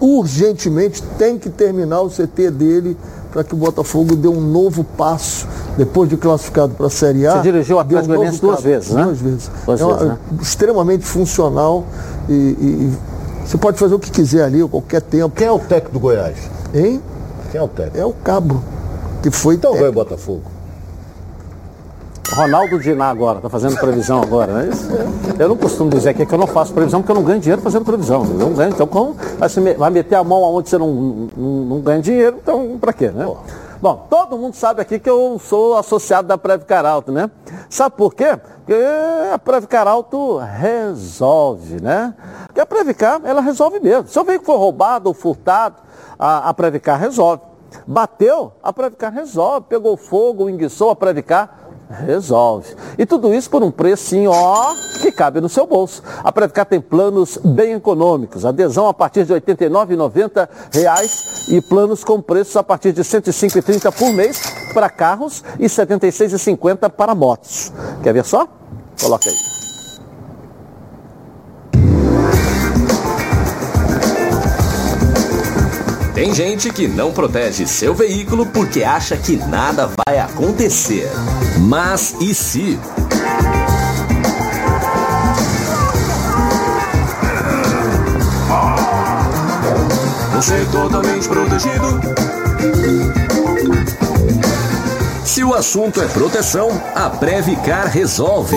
urgentemente 0.00 1.02
tem 1.18 1.38
que 1.38 1.50
terminar 1.50 2.00
o 2.00 2.08
CT 2.08 2.50
dele 2.50 2.96
para 3.30 3.44
que 3.44 3.54
o 3.54 3.58
Botafogo 3.58 4.16
dê 4.16 4.28
um 4.28 4.40
novo 4.40 4.82
passo 4.82 5.46
depois 5.76 6.08
de 6.08 6.16
classificado 6.16 6.74
para 6.74 6.86
a 6.86 6.90
Série 6.90 7.26
A. 7.26 7.36
Você 7.36 7.42
dirigiu 7.42 7.76
o 7.76 7.78
Atlético 7.78 8.12
um 8.12 8.16
Goianiense 8.16 8.40
duas 8.40 8.62
vezes, 8.62 8.90
né? 8.90 9.04
Duas 9.04 9.20
vezes. 9.20 9.50
Duas 9.66 9.80
é 9.80 9.84
uma, 9.84 9.96
vezes, 9.96 10.08
né? 10.08 10.18
extremamente 10.40 11.04
funcional 11.04 11.84
e, 12.28 12.32
e, 12.32 12.92
você 13.44 13.56
pode 13.56 13.78
fazer 13.78 13.94
o 13.94 13.98
que 13.98 14.10
quiser 14.10 14.44
ali, 14.44 14.60
a 14.60 14.68
qualquer 14.68 15.00
tempo. 15.00 15.34
Quem 15.34 15.46
é 15.46 15.52
o 15.52 15.58
técnico 15.58 15.92
do 15.92 16.00
Goiás? 16.00 16.36
Hein? 16.74 17.00
Quem 17.50 17.58
é 17.58 17.64
o 17.64 17.68
técnico? 17.68 17.98
É 17.98 18.04
o 18.04 18.12
Cabo, 18.12 18.62
que 19.22 19.30
foi 19.30 19.54
Então 19.54 19.72
técnico. 19.72 19.94
vai 19.94 20.02
o 20.02 20.04
Botafogo. 20.04 20.57
Ronaldo 22.32 22.78
Diná 22.78 23.08
agora, 23.08 23.40
tá 23.40 23.48
fazendo 23.48 23.78
previsão 23.78 24.20
agora, 24.22 24.52
né? 24.52 24.70
Eu 25.38 25.48
não 25.48 25.56
costumo 25.56 25.90
dizer 25.90 26.10
aqui 26.10 26.26
que 26.26 26.32
eu 26.32 26.38
não 26.38 26.46
faço 26.46 26.72
previsão, 26.72 27.00
porque 27.00 27.12
eu 27.12 27.16
não 27.16 27.24
ganho 27.24 27.40
dinheiro 27.40 27.62
fazendo 27.62 27.84
previsão. 27.84 28.24
Eu 28.24 28.34
não 28.34 28.52
ganho, 28.52 28.70
então 28.70 28.86
como 28.86 29.16
vai 29.76 29.90
meter 29.90 30.16
a 30.16 30.24
mão 30.24 30.44
aonde 30.44 30.68
você 30.68 30.78
não, 30.78 30.88
não, 31.36 31.64
não 31.64 31.80
ganha 31.80 32.00
dinheiro, 32.00 32.38
então 32.42 32.78
para 32.78 32.92
quê, 32.92 33.08
né? 33.10 33.26
Bom, 33.80 34.06
todo 34.10 34.36
mundo 34.36 34.54
sabe 34.54 34.82
aqui 34.82 34.98
que 34.98 35.08
eu 35.08 35.40
sou 35.42 35.76
associado 35.76 36.26
da 36.26 36.36
Previcar 36.36 36.84
Alto, 36.84 37.12
né? 37.12 37.30
Sabe 37.70 37.96
por 37.96 38.12
quê? 38.12 38.36
Porque 38.36 38.74
a 39.32 39.38
Previcar 39.38 39.86
Alto 39.86 40.38
resolve, 40.38 41.80
né? 41.80 42.12
Porque 42.46 42.60
a 42.60 42.66
Previcar, 42.66 43.20
ela 43.24 43.40
resolve 43.40 43.78
mesmo. 43.78 44.08
Se 44.08 44.18
o 44.18 44.24
veículo 44.24 44.46
for 44.46 44.58
roubado 44.58 45.08
ou 45.08 45.14
furtado, 45.14 45.76
a, 46.18 46.48
a 46.48 46.54
Previcar 46.54 46.98
resolve. 46.98 47.42
Bateu, 47.86 48.52
a 48.62 48.72
Previcar 48.72 49.12
resolve. 49.12 49.66
Pegou 49.68 49.96
fogo, 49.96 50.50
enguiçou, 50.50 50.90
a 50.90 50.96
Previcar 50.96 51.67
Resolve. 51.90 52.74
E 52.98 53.06
tudo 53.06 53.32
isso 53.32 53.48
por 53.48 53.62
um 53.62 53.70
precinho, 53.70 54.30
ó, 54.30 54.74
que 55.00 55.10
cabe 55.10 55.40
no 55.40 55.48
seu 55.48 55.66
bolso. 55.66 56.02
A 56.22 56.30
Previcar 56.30 56.66
tem 56.66 56.80
planos 56.80 57.38
bem 57.42 57.72
econômicos. 57.72 58.44
Adesão 58.44 58.86
a 58.86 58.94
partir 58.94 59.24
de 59.24 59.32
R$ 59.32 59.40
89,90 59.40 60.48
e 61.48 61.60
planos 61.62 62.04
com 62.04 62.20
preços 62.20 62.56
a 62.56 62.62
partir 62.62 62.92
de 62.92 63.00
R$ 63.00 63.08
105,30 63.08 63.92
por 63.92 64.12
mês 64.12 64.42
para 64.74 64.90
carros 64.90 65.42
e 65.58 65.62
R$ 65.62 65.68
76,50 65.68 66.90
para 66.90 67.14
motos. 67.14 67.72
Quer 68.02 68.12
ver 68.12 68.24
só? 68.24 68.46
Coloca 69.00 69.28
aí. 69.28 69.57
Tem 76.18 76.34
gente 76.34 76.68
que 76.72 76.88
não 76.88 77.12
protege 77.12 77.64
seu 77.64 77.94
veículo 77.94 78.44
porque 78.46 78.82
acha 78.82 79.16
que 79.16 79.36
nada 79.36 79.88
vai 80.04 80.18
acontecer. 80.18 81.08
Mas 81.60 82.12
e 82.20 82.34
se? 82.34 82.76
Você 90.34 90.54
é 90.54 90.64
totalmente 90.72 91.28
protegido. 91.28 92.00
Se 95.24 95.44
o 95.44 95.54
assunto 95.54 96.02
é 96.02 96.08
proteção, 96.08 96.82
a 96.96 97.08
Previcar 97.10 97.86
resolve. 97.86 98.56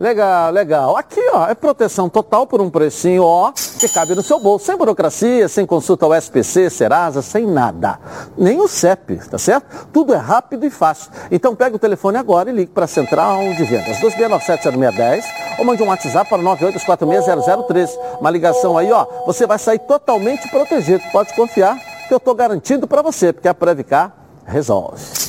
Legal, 0.00 0.52
legal. 0.52 0.96
Aqui, 0.96 1.20
ó, 1.32 1.48
é 1.48 1.54
proteção 1.54 2.08
total 2.08 2.46
por 2.46 2.60
um 2.60 2.70
precinho, 2.70 3.24
ó, 3.24 3.50
que 3.80 3.88
cabe 3.88 4.14
no 4.14 4.22
seu 4.22 4.38
bolso, 4.38 4.66
sem 4.66 4.76
burocracia, 4.76 5.48
sem 5.48 5.66
consulta 5.66 6.06
ao 6.06 6.14
SPC, 6.14 6.70
Serasa, 6.70 7.20
sem 7.20 7.44
nada. 7.44 7.98
Nem 8.36 8.60
o 8.60 8.68
CEP, 8.68 9.16
tá 9.28 9.36
certo? 9.38 9.88
Tudo 9.92 10.14
é 10.14 10.16
rápido 10.16 10.64
e 10.64 10.70
fácil. 10.70 11.10
Então 11.32 11.56
pega 11.56 11.74
o 11.74 11.78
telefone 11.80 12.16
agora 12.16 12.48
e 12.48 12.52
ligue 12.52 12.70
para 12.70 12.84
a 12.84 12.88
Central 12.88 13.40
de 13.54 13.64
Vendas, 13.64 13.96
2697-0610, 13.98 15.24
ou 15.58 15.64
mande 15.64 15.82
um 15.82 15.88
WhatsApp 15.88 16.30
para 16.30 16.42
98460013. 16.42 17.90
Uma 18.20 18.30
ligação 18.30 18.78
aí, 18.78 18.92
ó, 18.92 19.04
você 19.26 19.46
vai 19.46 19.58
sair 19.58 19.80
totalmente 19.80 20.48
protegido. 20.48 21.02
Pode 21.10 21.34
confiar 21.34 21.76
que 22.06 22.14
eu 22.14 22.18
estou 22.18 22.36
garantindo 22.36 22.86
para 22.86 23.02
você, 23.02 23.32
porque 23.32 23.48
a 23.48 23.54
Previcar 23.54 24.12
resolve. 24.46 25.27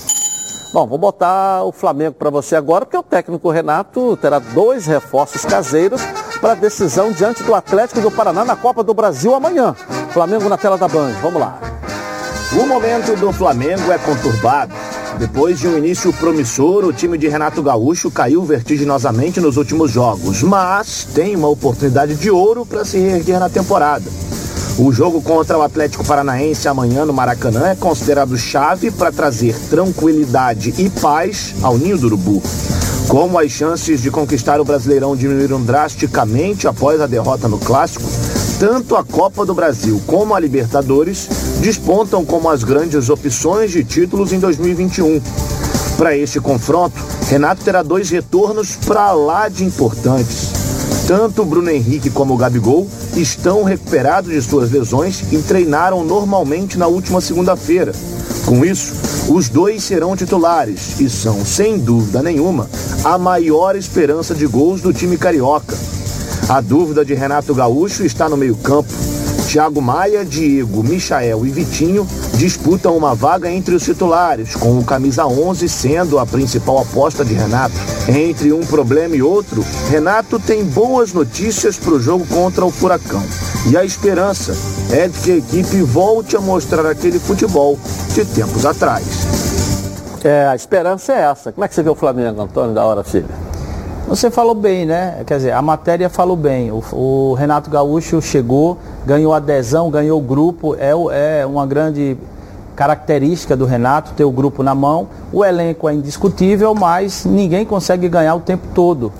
Bom, 0.71 0.85
vou 0.85 0.99
botar 0.99 1.63
o 1.63 1.71
Flamengo 1.71 2.13
para 2.13 2.29
você 2.29 2.55
agora, 2.55 2.85
porque 2.85 2.97
o 2.97 3.01
técnico 3.01 3.49
Renato 3.49 4.15
terá 4.17 4.37
dois 4.37 4.85
reforços 4.85 5.43
caseiros 5.43 5.99
para 6.39 6.51
a 6.51 6.55
decisão 6.55 7.11
diante 7.11 7.41
do 7.41 7.55
Atlético 7.55 8.01
do 8.01 8.11
Paraná 8.11 8.45
na 8.45 8.55
Copa 8.55 8.83
do 8.83 8.93
Brasil 8.93 9.33
amanhã. 9.33 9.75
Flamengo 10.11 10.47
na 10.47 10.57
tela 10.57 10.77
da 10.77 10.87
Band. 10.87 11.13
Vamos 11.23 11.41
lá. 11.41 11.59
O 12.53 12.67
momento 12.67 13.15
do 13.15 13.33
Flamengo 13.33 13.91
é 13.91 13.97
conturbado. 13.97 14.71
Depois 15.17 15.59
de 15.59 15.67
um 15.67 15.75
início 15.75 16.13
promissor, 16.13 16.85
o 16.85 16.93
time 16.93 17.17
de 17.17 17.27
Renato 17.27 17.63
Gaúcho 17.63 18.11
caiu 18.11 18.43
vertiginosamente 18.43 19.41
nos 19.41 19.57
últimos 19.57 19.91
jogos, 19.91 20.43
mas 20.43 21.03
tem 21.03 21.35
uma 21.35 21.47
oportunidade 21.47 22.13
de 22.15 22.29
ouro 22.29 22.63
para 22.63 22.85
se 22.85 22.99
reerguer 22.99 23.39
na 23.39 23.49
temporada. 23.49 24.05
O 24.81 24.93
jogo 24.93 25.21
contra 25.21 25.57
o 25.57 25.61
Atlético 25.61 26.05
Paranaense 26.05 26.65
amanhã 26.69 27.03
no 27.03 27.11
Maracanã 27.11 27.67
é 27.67 27.75
considerado 27.75 28.37
chave 28.37 28.89
para 28.89 29.11
trazer 29.11 29.53
tranquilidade 29.69 30.73
e 30.77 30.89
paz 30.89 31.53
ao 31.61 31.77
Ninho 31.77 31.97
do 31.97 32.05
Urubu. 32.05 32.41
Como 33.09 33.37
as 33.37 33.51
chances 33.51 34.01
de 34.01 34.09
conquistar 34.09 34.61
o 34.61 34.63
Brasileirão 34.63 35.17
diminuíram 35.17 35.61
drasticamente 35.61 36.65
após 36.65 37.01
a 37.01 37.07
derrota 37.07 37.49
no 37.49 37.59
Clássico, 37.59 38.09
tanto 38.57 38.95
a 38.95 39.03
Copa 39.03 39.45
do 39.45 39.53
Brasil 39.53 40.01
como 40.07 40.33
a 40.33 40.39
Libertadores 40.39 41.27
despontam 41.59 42.23
como 42.23 42.49
as 42.49 42.63
grandes 42.63 43.09
opções 43.09 43.71
de 43.71 43.83
títulos 43.83 44.31
em 44.31 44.39
2021. 44.39 45.21
Para 45.97 46.15
este 46.15 46.39
confronto, 46.39 46.95
Renato 47.27 47.65
terá 47.65 47.83
dois 47.83 48.09
retornos 48.09 48.77
para 48.77 49.11
lá 49.11 49.49
de 49.49 49.65
importantes. 49.65 50.58
Tanto 51.09 51.43
Bruno 51.43 51.71
Henrique 51.71 52.11
como 52.11 52.35
o 52.35 52.37
Gabigol 52.37 52.87
estão 53.15 53.63
recuperados 53.63 54.31
de 54.31 54.39
suas 54.43 54.69
lesões 54.69 55.23
e 55.31 55.39
treinaram 55.39 56.03
normalmente 56.03 56.77
na 56.77 56.85
última 56.85 57.19
segunda-feira. 57.19 57.93
Com 58.45 58.63
isso, 58.63 58.93
os 59.27 59.49
dois 59.49 59.81
serão 59.81 60.15
titulares 60.15 60.99
e 60.99 61.09
são, 61.09 61.43
sem 61.43 61.79
dúvida 61.79 62.21
nenhuma, 62.21 62.69
a 63.03 63.17
maior 63.17 63.75
esperança 63.75 64.35
de 64.35 64.45
gols 64.45 64.81
do 64.81 64.93
time 64.93 65.17
carioca. 65.17 65.75
A 66.47 66.61
dúvida 66.61 67.03
de 67.03 67.15
Renato 67.15 67.55
Gaúcho 67.55 68.05
está 68.05 68.29
no 68.29 68.37
meio-campo. 68.37 68.93
Thiago 69.49 69.81
Maia, 69.81 70.23
Diego, 70.23 70.83
Michael 70.83 71.43
e 71.43 71.49
Vitinho 71.49 72.07
disputam 72.35 72.95
uma 72.95 73.15
vaga 73.15 73.49
entre 73.49 73.73
os 73.73 73.83
titulares, 73.83 74.55
com 74.55 74.77
o 74.77 74.85
camisa 74.85 75.25
11 75.25 75.67
sendo 75.67 76.19
a 76.19 76.25
principal 76.25 76.77
aposta 76.77 77.25
de 77.25 77.33
Renato. 77.33 77.73
Entre 78.07 78.53
um 78.53 78.59
problema 78.59 79.15
e 79.15 79.23
outro, 79.23 79.65
Renato 79.89 80.39
tem 80.39 80.63
boas 80.63 81.13
notícias 81.13 81.77
para 81.77 81.93
o 81.93 81.99
jogo 81.99 82.27
contra 82.27 82.63
o 82.63 82.69
Furacão. 82.69 83.23
E 83.71 83.75
a 83.75 83.83
esperança 83.83 84.55
é 84.91 85.07
de 85.07 85.17
que 85.17 85.31
a 85.31 85.37
equipe 85.37 85.81
volte 85.81 86.37
a 86.37 86.41
mostrar 86.41 86.85
aquele 86.85 87.17
futebol 87.17 87.79
de 88.13 88.25
tempos 88.25 88.67
atrás. 88.67 89.03
É, 90.23 90.45
a 90.45 90.55
esperança 90.55 91.11
é 91.11 91.21
essa. 91.21 91.51
Como 91.51 91.65
é 91.65 91.67
que 91.67 91.73
você 91.73 91.81
vê 91.81 91.89
o 91.89 91.95
Flamengo, 91.95 92.39
Antônio, 92.39 92.75
da 92.75 92.85
hora, 92.85 93.03
filha? 93.03 93.48
Você 94.07 94.31
falou 94.31 94.55
bem, 94.55 94.85
né? 94.85 95.23
Quer 95.25 95.37
dizer, 95.37 95.51
a 95.51 95.61
matéria 95.61 96.09
falou 96.09 96.35
bem. 96.35 96.71
O, 96.71 96.83
o 96.91 97.33
Renato 97.35 97.69
Gaúcho 97.69 98.21
chegou, 98.21 98.77
ganhou 99.05 99.33
adesão, 99.33 99.89
ganhou 99.91 100.19
grupo. 100.21 100.75
É, 100.75 100.91
é 101.41 101.45
uma 101.45 101.65
grande 101.65 102.17
característica 102.75 103.57
do 103.57 103.65
Renato 103.65 104.13
ter 104.13 104.23
o 104.23 104.31
grupo 104.31 104.63
na 104.63 104.73
mão. 104.73 105.07
O 105.33 105.43
elenco 105.43 105.87
é 105.89 105.93
indiscutível, 105.93 106.73
mas 106.73 107.25
ninguém 107.25 107.65
consegue 107.65 108.07
ganhar 108.07 108.35
o 108.35 108.39
tempo 108.39 108.67
todo. 108.73 109.11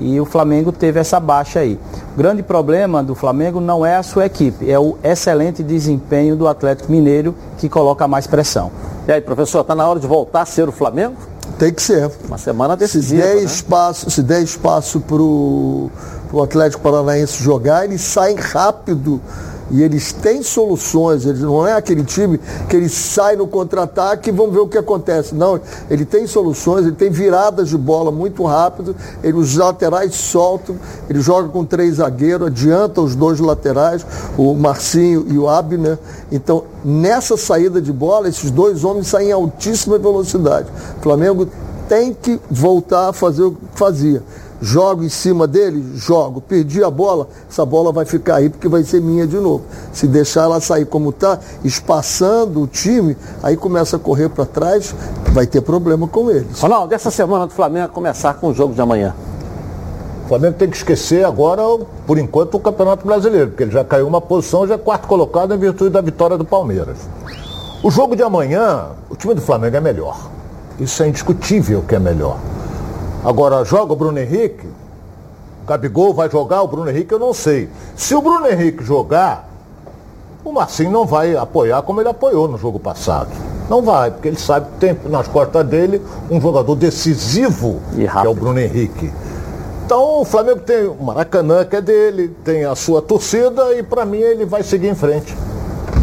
E 0.00 0.20
o 0.20 0.24
Flamengo 0.24 0.70
teve 0.70 1.00
essa 1.00 1.18
baixa 1.18 1.60
aí. 1.60 1.78
O 2.14 2.18
grande 2.18 2.42
problema 2.42 3.02
do 3.02 3.14
Flamengo 3.14 3.60
não 3.60 3.84
é 3.84 3.96
a 3.96 4.02
sua 4.02 4.26
equipe, 4.26 4.70
é 4.70 4.78
o 4.78 4.96
excelente 5.02 5.62
desempenho 5.62 6.36
do 6.36 6.46
Atlético 6.46 6.92
Mineiro 6.92 7.34
que 7.56 7.68
coloca 7.68 8.06
mais 8.06 8.26
pressão. 8.26 8.70
E 9.08 9.12
aí, 9.12 9.20
professor, 9.20 9.62
está 9.62 9.74
na 9.74 9.88
hora 9.88 9.98
de 9.98 10.06
voltar 10.06 10.42
a 10.42 10.46
ser 10.46 10.68
o 10.68 10.72
Flamengo? 10.72 11.14
Tem 11.58 11.72
que 11.72 11.82
ser. 11.82 12.10
Uma 12.26 12.38
semana 12.38 12.76
decisiva. 12.76 13.22
Se 13.22 13.28
der 13.28 13.36
né? 13.36 13.42
espaço, 13.42 14.10
se 14.10 14.22
der 14.22 14.42
espaço 14.42 15.00
para 15.00 15.22
o 15.22 15.90
Atlético 16.42 16.82
Paranaense 16.82 17.42
jogar, 17.42 17.84
eles 17.84 18.00
saem 18.00 18.36
rápido 18.36 19.20
e 19.70 19.82
eles 19.82 20.12
têm 20.12 20.42
soluções, 20.42 21.26
eles 21.26 21.40
não 21.40 21.66
é 21.66 21.74
aquele 21.74 22.02
time 22.02 22.40
que 22.68 22.76
ele 22.76 22.88
sai 22.88 23.36
no 23.36 23.46
contra-ataque 23.46 24.30
e 24.30 24.32
vamos 24.32 24.54
ver 24.54 24.60
o 24.60 24.68
que 24.68 24.78
acontece. 24.78 25.34
Não, 25.34 25.60
ele 25.90 26.04
tem 26.04 26.26
soluções, 26.26 26.86
ele 26.86 26.94
tem 26.94 27.10
viradas 27.10 27.68
de 27.68 27.76
bola 27.76 28.10
muito 28.10 28.44
rápido, 28.44 28.96
ele, 29.22 29.36
os 29.36 29.56
laterais 29.56 30.14
soltam, 30.14 30.76
ele 31.08 31.20
joga 31.20 31.48
com 31.48 31.64
três 31.64 31.96
zagueiros, 31.96 32.46
adianta 32.46 33.00
os 33.00 33.14
dois 33.14 33.40
laterais, 33.40 34.04
o 34.36 34.54
Marcinho 34.54 35.26
e 35.28 35.38
o 35.38 35.48
Abner. 35.48 35.98
Então, 36.32 36.64
nessa 36.84 37.36
saída 37.36 37.80
de 37.80 37.92
bola, 37.92 38.28
esses 38.28 38.50
dois 38.50 38.84
homens 38.84 39.08
saem 39.08 39.28
em 39.28 39.32
altíssima 39.32 39.98
velocidade. 39.98 40.68
O 40.98 41.02
Flamengo 41.02 41.48
tem 41.88 42.12
que 42.14 42.38
voltar 42.50 43.08
a 43.08 43.12
fazer 43.12 43.42
o 43.42 43.52
que 43.52 43.58
fazia 43.74 44.22
jogo 44.60 45.04
em 45.04 45.08
cima 45.08 45.46
dele, 45.46 45.96
jogo. 45.96 46.40
Perdi 46.40 46.82
a 46.82 46.90
bola, 46.90 47.28
essa 47.48 47.64
bola 47.64 47.92
vai 47.92 48.04
ficar 48.04 48.36
aí 48.36 48.48
porque 48.48 48.68
vai 48.68 48.82
ser 48.82 49.00
minha 49.00 49.26
de 49.26 49.36
novo. 49.36 49.64
Se 49.92 50.06
deixar 50.06 50.42
ela 50.42 50.60
sair 50.60 50.86
como 50.86 51.10
está, 51.10 51.38
espaçando 51.64 52.62
o 52.62 52.66
time, 52.66 53.16
aí 53.42 53.56
começa 53.56 53.96
a 53.96 53.98
correr 53.98 54.28
para 54.28 54.44
trás, 54.44 54.94
vai 55.32 55.46
ter 55.46 55.60
problema 55.60 56.06
com 56.06 56.30
eles. 56.30 56.60
Ronaldo, 56.60 56.94
essa 56.94 57.10
semana 57.10 57.46
do 57.46 57.52
Flamengo 57.52 57.88
começar 57.92 58.34
com 58.34 58.48
o 58.48 58.54
jogo 58.54 58.74
de 58.74 58.80
amanhã. 58.80 59.14
O 60.24 60.28
Flamengo 60.28 60.56
tem 60.58 60.68
que 60.68 60.76
esquecer 60.76 61.24
agora, 61.24 61.62
por 62.06 62.18
enquanto, 62.18 62.54
o 62.54 62.60
Campeonato 62.60 63.06
Brasileiro, 63.06 63.48
porque 63.48 63.62
ele 63.62 63.72
já 63.72 63.82
caiu 63.82 64.06
uma 64.06 64.20
posição, 64.20 64.66
já 64.66 64.74
é 64.74 64.78
quarto 64.78 65.08
colocado 65.08 65.54
em 65.54 65.58
virtude 65.58 65.90
da 65.90 66.02
vitória 66.02 66.36
do 66.36 66.44
Palmeiras. 66.44 66.98
O 67.82 67.90
jogo 67.90 68.14
de 68.14 68.22
amanhã, 68.22 68.88
o 69.08 69.16
time 69.16 69.34
do 69.34 69.40
Flamengo 69.40 69.76
é 69.76 69.80
melhor. 69.80 70.18
Isso 70.78 71.02
é 71.02 71.08
indiscutível 71.08 71.82
que 71.86 71.94
é 71.94 71.98
melhor. 71.98 72.36
Agora, 73.24 73.64
joga 73.64 73.92
o 73.92 73.96
Bruno 73.96 74.18
Henrique? 74.18 74.66
O 75.64 75.66
Gabigol 75.66 76.14
vai 76.14 76.30
jogar 76.30 76.62
o 76.62 76.68
Bruno 76.68 76.88
Henrique? 76.88 77.12
Eu 77.12 77.18
não 77.18 77.34
sei. 77.34 77.68
Se 77.96 78.14
o 78.14 78.22
Bruno 78.22 78.46
Henrique 78.46 78.82
jogar, 78.84 79.48
o 80.44 80.52
Marcinho 80.52 80.90
não 80.90 81.04
vai 81.04 81.36
apoiar 81.36 81.82
como 81.82 82.00
ele 82.00 82.08
apoiou 82.08 82.48
no 82.48 82.56
jogo 82.56 82.78
passado. 82.78 83.30
Não 83.68 83.82
vai, 83.82 84.10
porque 84.10 84.28
ele 84.28 84.38
sabe 84.38 84.70
que 84.70 84.78
tem 84.78 84.96
nas 85.10 85.28
costas 85.28 85.66
dele 85.66 86.00
um 86.30 86.40
jogador 86.40 86.74
decisivo, 86.74 87.80
que 87.94 88.06
é 88.06 88.28
o 88.28 88.34
Bruno 88.34 88.58
Henrique. 88.58 89.12
Então 89.84 90.20
o 90.20 90.24
Flamengo 90.24 90.60
tem 90.60 90.86
o 90.86 91.02
Maracanã, 91.02 91.64
que 91.64 91.76
é 91.76 91.80
dele, 91.80 92.28
tem 92.44 92.64
a 92.64 92.74
sua 92.74 93.02
torcida 93.02 93.74
e 93.74 93.82
para 93.82 94.04
mim 94.04 94.18
ele 94.18 94.46
vai 94.46 94.62
seguir 94.62 94.88
em 94.88 94.94
frente. 94.94 95.36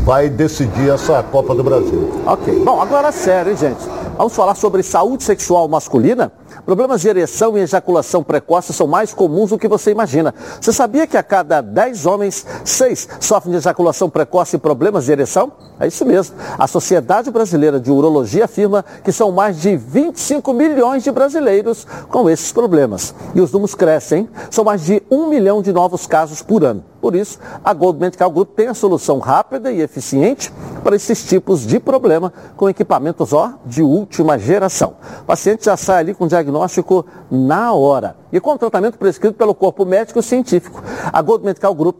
Vai 0.04 0.30
decidir 0.30 0.92
essa 0.92 1.24
Copa 1.24 1.56
do 1.56 1.64
Brasil. 1.64 2.12
Ok. 2.28 2.64
Bom, 2.64 2.80
agora 2.82 3.12
sério, 3.12 3.52
hein, 3.52 3.58
gente? 3.58 3.80
Vamos 4.18 4.36
falar 4.36 4.56
sobre 4.56 4.84
saúde 4.84 5.24
sexual 5.24 5.68
masculina? 5.68 6.32
Problemas 6.66 7.02
de 7.02 7.08
ereção 7.08 7.56
e 7.56 7.62
ejaculação 7.62 8.24
precoce 8.24 8.74
são 8.74 8.88
mais 8.88 9.14
comuns 9.14 9.52
do 9.52 9.58
que 9.58 9.68
você 9.68 9.92
imagina. 9.92 10.34
Você 10.60 10.74
sabia 10.74 11.06
que 11.06 11.16
a 11.16 11.22
cada 11.22 11.62
10 11.62 12.08
homens, 12.08 12.44
6 12.66 13.08
sofrem 13.20 13.52
de 13.52 13.58
ejaculação 13.58 14.10
precoce 14.10 14.56
e 14.56 14.60
problemas 14.60 15.06
de 15.06 15.12
ereção? 15.12 15.52
É 15.80 15.86
isso 15.86 16.04
mesmo. 16.04 16.36
A 16.58 16.66
Sociedade 16.66 17.30
Brasileira 17.30 17.80
de 17.80 17.92
Urologia 17.92 18.46
afirma 18.46 18.84
que 19.04 19.12
são 19.12 19.32
mais 19.32 19.62
de 19.62 19.78
25 19.78 20.54
milhões 20.54 21.04
de 21.04 21.12
brasileiros 21.12 21.86
com 22.10 22.28
esses 22.28 22.52
problemas. 22.52 23.14
E 23.36 23.42
os 23.42 23.52
números 23.52 23.76
crescem. 23.76 24.28
São 24.50 24.64
mais 24.64 24.84
de 24.84 25.04
um 25.12 25.28
milhão 25.28 25.62
de 25.62 25.72
novos 25.72 26.08
casos 26.08 26.42
por 26.42 26.64
ano. 26.64 26.84
Por 27.06 27.14
isso, 27.14 27.38
a 27.64 27.72
Gold 27.72 28.00
Medical 28.00 28.32
Group 28.32 28.56
tem 28.56 28.68
a 28.68 28.74
solução 28.74 29.20
rápida 29.20 29.72
e 29.72 29.80
eficiente 29.80 30.52
para 30.84 30.96
esses 30.96 31.24
tipos 31.24 31.64
de 31.64 31.80
problema 31.80 32.34
com 32.58 32.68
equipamentos 32.68 33.32
ó, 33.32 33.54
de 33.64 33.84
última 33.84 34.40
geração. 34.40 34.96
O 35.22 35.26
paciente 35.26 35.66
já 35.66 35.78
sai 35.78 36.00
ali 36.00 36.16
com 36.16 36.26
diagnóstico 36.26 37.06
na 37.30 37.72
hora 37.74 38.16
e 38.34 38.40
com 38.40 38.58
tratamento 38.58 38.98
prescrito 38.98 39.36
pelo 39.36 39.54
corpo 39.54 39.86
médico 39.86 40.20
científico. 40.20 40.84
A 41.14 41.22
Gold 41.22 41.46
Medical 41.46 41.76
Group 41.76 41.96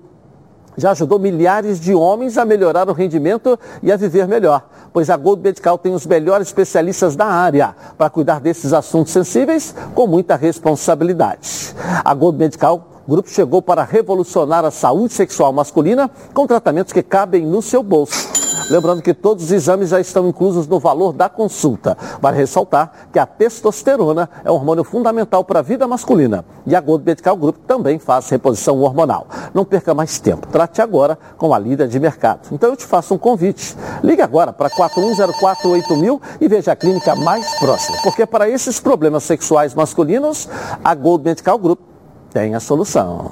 já 0.76 0.90
ajudou 0.90 1.20
milhares 1.20 1.80
de 1.80 1.94
homens 1.94 2.36
a 2.36 2.44
melhorar 2.44 2.90
o 2.90 2.94
rendimento 2.94 3.60
e 3.84 3.92
a 3.92 3.98
viver 3.98 4.28
melhor, 4.28 4.68
pois 4.92 5.12
a 5.12 5.18
Gold 5.18 5.44
Medical 5.44 5.78
tem 5.78 5.94
os 5.94 6.08
melhores 6.08 6.48
especialistas 6.48 7.16
da 7.16 7.28
área 7.28 7.76
para 7.96 8.10
cuidar 8.10 8.40
desses 8.40 8.74
assuntos 8.74 9.14
sensíveis 9.14 9.76
com 9.94 10.08
muita 10.08 10.36
responsabilidade. 10.36 11.76
A 12.04 12.12
Gold 12.16 12.40
Medical 12.40 12.95
o 13.08 13.12
grupo 13.12 13.30
chegou 13.30 13.62
para 13.62 13.84
revolucionar 13.84 14.66
a 14.66 14.72
saúde 14.72 15.14
sexual 15.14 15.54
masculina 15.54 16.10
com 16.34 16.48
tratamentos 16.48 16.92
que 16.92 17.04
cabem 17.04 17.46
no 17.46 17.62
seu 17.62 17.84
bolso. 17.84 18.46
Lembrando 18.70 19.04
que 19.04 19.14
todos 19.14 19.44
os 19.44 19.52
exames 19.52 19.90
já 19.90 20.00
estão 20.00 20.28
inclusos 20.28 20.68
no 20.68 20.80
valor 20.80 21.14
da 21.14 21.30
consulta. 21.30 21.96
Vale 22.20 22.38
ressaltar 22.38 23.10
que 23.14 23.20
a 23.20 23.26
testosterona 23.26 24.28
é 24.44 24.50
um 24.50 24.56
hormônio 24.56 24.84
fundamental 24.84 25.44
para 25.44 25.60
a 25.60 25.62
vida 25.62 25.88
masculina. 25.88 26.44
E 26.66 26.76
a 26.76 26.82
Gold 26.82 27.06
Medical 27.06 27.36
Group 27.38 27.58
também 27.68 28.00
faz 28.00 28.28
reposição 28.28 28.82
hormonal. 28.82 29.28
Não 29.54 29.64
perca 29.64 29.94
mais 29.94 30.18
tempo. 30.18 30.48
Trate 30.48 30.82
agora 30.82 31.16
com 31.38 31.54
a 31.54 31.60
líder 31.60 31.88
de 31.88 32.00
mercado. 32.00 32.48
Então 32.52 32.72
eu 32.72 32.76
te 32.76 32.86
faço 32.86 33.14
um 33.14 33.20
convite. 33.20 33.78
Ligue 34.04 34.24
agora 34.24 34.52
para 34.52 34.70
41048000 34.72 36.20
e 36.42 36.48
veja 36.48 36.72
a 36.72 36.76
clínica 36.76 37.16
mais 37.16 37.60
próxima. 37.60 37.98
Porque 38.02 38.26
para 38.26 38.50
esses 38.50 38.80
problemas 38.80 39.24
sexuais 39.24 39.76
masculinos, 39.76 40.50
a 40.84 40.96
Gold 40.96 41.24
Medical 41.24 41.60
Group 41.60 41.95
tem 42.36 42.54
a 42.54 42.60
solução. 42.60 43.32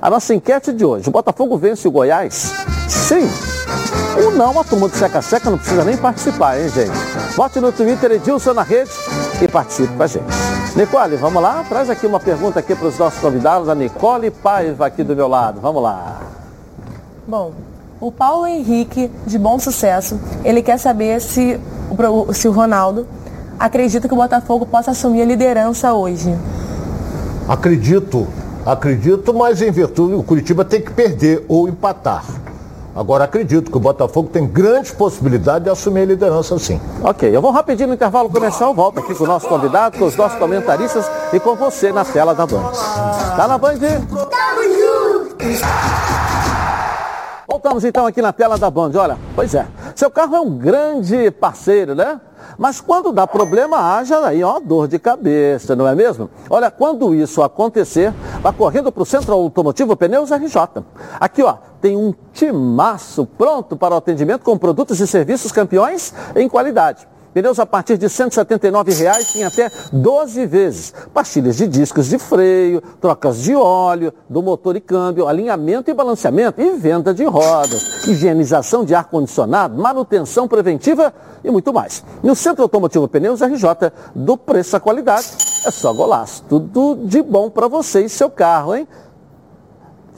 A 0.00 0.08
nossa 0.08 0.34
enquete 0.34 0.72
de 0.72 0.82
hoje, 0.82 1.06
o 1.10 1.12
Botafogo 1.12 1.58
vence 1.58 1.86
o 1.86 1.90
Goiás? 1.90 2.54
Sim. 2.88 3.28
Ou 4.24 4.30
não, 4.30 4.58
a 4.58 4.64
turma 4.64 4.88
do 4.88 4.96
Seca 4.96 5.20
Seca 5.20 5.50
não 5.50 5.58
precisa 5.58 5.84
nem 5.84 5.94
participar, 5.94 6.58
hein, 6.58 6.70
gente? 6.70 6.90
Vote 7.36 7.60
no 7.60 7.70
Twitter 7.70 8.12
Edilson 8.12 8.54
na 8.54 8.62
rede 8.62 8.90
e 9.42 9.46
participe 9.46 9.92
com 9.94 10.02
a 10.02 10.06
gente. 10.06 10.24
Nicole, 10.74 11.16
vamos 11.16 11.42
lá? 11.42 11.62
Traz 11.68 11.90
aqui 11.90 12.06
uma 12.06 12.18
pergunta 12.18 12.58
aqui 12.58 12.74
para 12.74 12.88
os 12.88 12.98
nossos 12.98 13.20
convidados, 13.20 13.68
a 13.68 13.74
Nicole 13.74 14.30
Paiva 14.30 14.86
aqui 14.86 15.04
do 15.04 15.14
meu 15.14 15.28
lado. 15.28 15.60
Vamos 15.60 15.82
lá. 15.82 16.22
Bom, 17.26 17.52
o 18.00 18.10
Paulo 18.10 18.46
Henrique, 18.46 19.10
de 19.26 19.38
bom 19.38 19.58
sucesso, 19.58 20.18
ele 20.44 20.62
quer 20.62 20.78
saber 20.78 21.20
se 21.20 21.60
se 22.32 22.48
o 22.48 22.52
Ronaldo 22.52 23.06
acredita 23.58 24.08
que 24.08 24.14
o 24.14 24.16
Botafogo 24.16 24.64
possa 24.64 24.92
assumir 24.92 25.20
a 25.20 25.26
liderança 25.26 25.92
hoje. 25.92 26.34
Acredito, 27.48 28.28
acredito, 28.66 29.32
mas 29.32 29.62
em 29.62 29.70
virtude 29.70 30.14
o 30.14 30.22
Curitiba 30.22 30.66
tem 30.66 30.82
que 30.82 30.92
perder 30.92 31.44
ou 31.48 31.66
empatar. 31.66 32.22
Agora 32.94 33.24
acredito 33.24 33.70
que 33.70 33.76
o 33.76 33.80
Botafogo 33.80 34.28
tem 34.28 34.46
grandes 34.46 34.90
possibilidades 34.90 35.64
de 35.64 35.70
assumir 35.70 36.00
a 36.00 36.06
liderança 36.06 36.58
sim. 36.58 36.78
Ok, 37.02 37.34
eu 37.34 37.40
vou 37.40 37.50
rapidinho 37.50 37.88
no 37.88 37.94
intervalo 37.94 38.28
comercial, 38.28 38.74
volto 38.74 39.00
aqui 39.00 39.14
com 39.14 39.24
o 39.24 39.26
nosso 39.26 39.48
convidado, 39.48 39.96
com 39.96 40.04
os 40.04 40.16
nossos 40.16 40.38
comentaristas 40.38 41.08
e 41.32 41.40
com 41.40 41.54
você 41.54 41.90
na 41.90 42.04
tela 42.04 42.34
da 42.34 42.44
Band. 42.44 42.72
Tá 43.36 43.46
na 43.48 43.56
Band? 43.56 43.78
Voltamos 47.58 47.84
então 47.84 48.06
aqui 48.06 48.22
na 48.22 48.32
tela 48.32 48.56
da 48.56 48.70
Band. 48.70 48.92
Olha, 48.94 49.18
pois 49.34 49.52
é, 49.52 49.66
seu 49.96 50.08
carro 50.08 50.36
é 50.36 50.40
um 50.40 50.56
grande 50.56 51.28
parceiro, 51.32 51.92
né? 51.92 52.20
Mas 52.56 52.80
quando 52.80 53.10
dá 53.10 53.26
problema, 53.26 53.96
haja 53.96 54.24
aí 54.24 54.44
ó, 54.44 54.60
dor 54.60 54.86
de 54.86 54.96
cabeça, 54.96 55.74
não 55.74 55.84
é 55.84 55.92
mesmo? 55.92 56.30
Olha, 56.48 56.70
quando 56.70 57.12
isso 57.12 57.42
acontecer, 57.42 58.14
vá 58.40 58.52
correndo 58.52 58.92
para 58.92 59.02
o 59.02 59.06
Centro 59.06 59.34
Automotivo 59.34 59.96
Pneus 59.96 60.30
RJ. 60.30 60.84
Aqui, 61.18 61.42
ó, 61.42 61.56
tem 61.80 61.96
um 61.96 62.14
timaço 62.32 63.26
pronto 63.26 63.76
para 63.76 63.92
o 63.92 63.98
atendimento 63.98 64.44
com 64.44 64.56
produtos 64.56 65.00
e 65.00 65.06
serviços 65.08 65.50
campeões 65.50 66.14
em 66.36 66.48
qualidade. 66.48 67.08
Pneus 67.38 67.60
a 67.60 67.66
partir 67.66 67.96
de 67.96 68.08
179 68.08 68.92
reais 68.94 69.36
em 69.36 69.44
até 69.44 69.70
12 69.92 70.44
vezes. 70.46 70.92
Pastilhas 71.14 71.56
de 71.56 71.68
discos 71.68 72.08
de 72.08 72.18
freio, 72.18 72.82
trocas 73.00 73.42
de 73.42 73.54
óleo, 73.54 74.12
do 74.28 74.42
motor 74.42 74.74
e 74.74 74.80
câmbio, 74.80 75.28
alinhamento 75.28 75.88
e 75.88 75.94
balanceamento 75.94 76.60
e 76.60 76.70
venda 76.76 77.14
de 77.14 77.24
rodas, 77.24 78.06
higienização 78.08 78.84
de 78.84 78.92
ar-condicionado, 78.92 79.80
manutenção 79.80 80.48
preventiva 80.48 81.14
e 81.44 81.50
muito 81.50 81.72
mais. 81.72 82.04
No 82.24 82.34
Centro 82.34 82.64
Automotivo 82.64 83.06
Pneus 83.06 83.40
RJ, 83.40 83.92
do 84.16 84.36
preço 84.36 84.76
à 84.76 84.80
qualidade, 84.80 85.28
é 85.64 85.70
só 85.70 85.92
golaço. 85.92 86.42
Tudo 86.48 86.98
de 87.04 87.22
bom 87.22 87.48
para 87.48 87.68
você 87.68 88.04
e 88.04 88.08
seu 88.08 88.28
carro, 88.28 88.74
hein? 88.74 88.88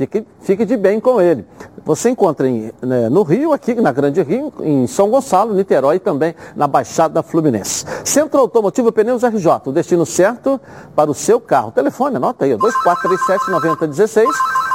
Fique, 0.01 0.27
fique 0.41 0.65
de 0.65 0.79
bem 0.79 0.99
com 0.99 1.21
ele. 1.21 1.45
Você 1.85 2.09
encontra 2.09 2.49
em, 2.49 2.73
né, 2.81 3.11
no 3.11 3.23
Rio, 3.23 3.53
aqui 3.53 3.75
na 3.75 3.93
Grande 3.93 4.23
Rio, 4.23 4.51
em 4.61 4.87
São 4.87 5.11
Gonçalo, 5.11 5.53
Niterói 5.53 5.97
e 5.97 5.99
também 5.99 6.35
na 6.57 6.67
Baixada 6.67 7.23
Fluminense. 7.23 7.85
Centro 8.03 8.41
Automotivo 8.41 8.91
Pneus 8.91 9.23
RJ, 9.23 9.47
o 9.67 9.73
destino 9.73 10.07
certo 10.07 10.59
para 10.97 11.11
o 11.11 11.15
seu 11.15 11.39
carro. 11.39 11.71
Telefone, 11.71 12.17
anota 12.17 12.47
aí, 12.47 12.57
2437-9016 12.57 14.25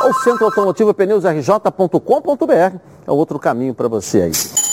ou 0.01 0.13
Centro 0.13 0.45
Automotivo 0.45 0.93
Pneus 0.93 1.23
RJ.com.br. 1.23 2.77
É 3.07 3.11
outro 3.11 3.39
caminho 3.39 3.73
para 3.73 3.87
você 3.87 4.21
aí. 4.21 4.64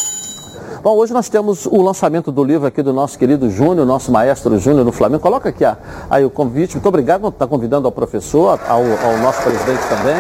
Bom, 0.83 0.97
hoje 0.97 1.13
nós 1.13 1.29
temos 1.29 1.65
o 1.65 1.81
lançamento 1.81 2.33
do 2.33 2.43
livro 2.43 2.67
aqui 2.67 2.83
do 2.83 2.93
nosso 2.93 3.17
querido 3.17 3.49
Júnior, 3.49 3.87
nosso 3.87 4.11
maestro 4.11 4.59
Júnior 4.59 4.85
no 4.85 4.91
Flamengo. 4.91 5.23
Coloca 5.23 5.49
aqui 5.49 5.65
aí 6.11 6.25
o 6.25 6.31
convite. 6.31 6.75
Muito 6.75 6.89
obrigado 6.89 7.21
por 7.21 7.29
estar 7.29 7.47
convidando 7.47 7.87
ao 7.87 7.93
professor, 7.93 8.59
ao, 8.67 8.81
ao 8.81 9.19
nosso 9.19 9.41
presidente 9.43 9.81
também. 9.89 10.17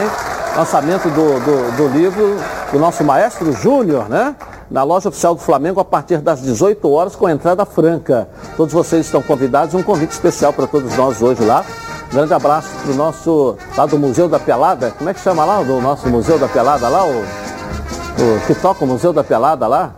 Lançamento 0.57 1.09
do, 1.09 1.41
do, 1.41 1.77
do 1.77 1.89
livro 1.89 2.37
do 2.71 2.79
nosso 2.79 3.03
maestro 3.03 3.51
Júnior, 3.51 4.09
né? 4.09 4.37
na 4.71 4.85
loja 4.85 5.09
oficial 5.09 5.35
do 5.35 5.41
Flamengo 5.41 5.81
a 5.81 5.85
partir 5.85 6.19
das 6.19 6.41
18 6.41 6.89
horas 6.89 7.17
com 7.17 7.29
entrada 7.29 7.67
franca. 7.67 8.29
Todos 8.57 8.73
vocês 8.73 9.07
estão 9.07 9.21
convidados, 9.21 9.75
um 9.75 9.83
convite 9.83 10.13
especial 10.13 10.53
para 10.53 10.69
todos 10.69 10.97
nós 10.97 11.21
hoje 11.21 11.45
lá. 11.45 11.65
grande 12.13 12.33
abraço 12.35 12.69
para 12.85 12.93
o 12.93 12.95
nosso, 12.95 13.57
lá 13.77 13.85
do 13.85 13.99
Museu 13.99 14.29
da 14.29 14.39
Pelada, 14.39 14.93
como 14.97 15.11
é 15.11 15.15
que 15.15 15.19
chama 15.19 15.45
lá, 15.45 15.61
do 15.61 15.81
nosso 15.81 16.09
Museu 16.09 16.39
da 16.39 16.47
Pelada 16.47 16.89
lá, 16.89 17.05
o, 17.05 17.11
o 17.11 18.47
que 18.47 18.55
toca 18.55 18.85
o 18.85 18.87
Museu 18.87 19.13
da 19.13 19.25
Pelada 19.25 19.67
lá? 19.67 19.95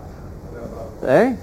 Hein? 1.07 1.39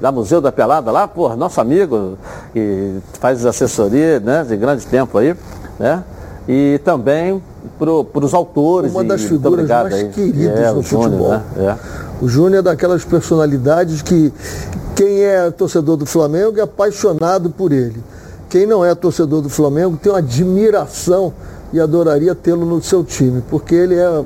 Da 0.00 0.10
Museu 0.10 0.40
da 0.40 0.50
Pelada 0.50 0.90
lá, 0.90 1.06
pô, 1.06 1.34
nosso 1.36 1.60
amigo 1.60 2.18
que 2.52 2.98
faz 3.20 3.46
assessoria 3.46 4.18
né, 4.18 4.44
de 4.44 4.56
grande 4.56 4.84
tempo 4.86 5.16
aí, 5.18 5.36
né? 5.78 6.02
E 6.48 6.80
também 6.84 7.40
para 7.78 8.24
os 8.24 8.34
autores. 8.34 8.92
Uma 8.92 9.04
das 9.04 9.22
e, 9.22 9.28
figuras 9.28 9.68
mais 9.68 9.94
aí. 9.94 10.08
queridas 10.10 10.58
é, 10.58 10.72
no 10.72 10.82
Júnior, 10.82 11.10
futebol. 11.10 11.30
Né? 11.30 11.42
É. 11.58 11.76
O 12.20 12.28
Júnior 12.28 12.60
é 12.60 12.62
daquelas 12.62 13.04
personalidades 13.04 14.02
que 14.02 14.32
quem 14.94 15.22
é 15.22 15.50
torcedor 15.50 15.96
do 15.96 16.06
Flamengo 16.06 16.58
é 16.58 16.62
apaixonado 16.62 17.50
por 17.50 17.72
ele. 17.72 18.02
Quem 18.48 18.66
não 18.66 18.84
é 18.84 18.94
torcedor 18.94 19.42
do 19.42 19.48
Flamengo 19.48 19.98
tem 20.00 20.12
uma 20.12 20.18
admiração 20.18 21.32
e 21.72 21.80
adoraria 21.80 22.34
tê-lo 22.34 22.64
no 22.64 22.80
seu 22.82 23.02
time, 23.02 23.42
porque 23.50 23.74
ele 23.74 23.96
é, 23.96 24.24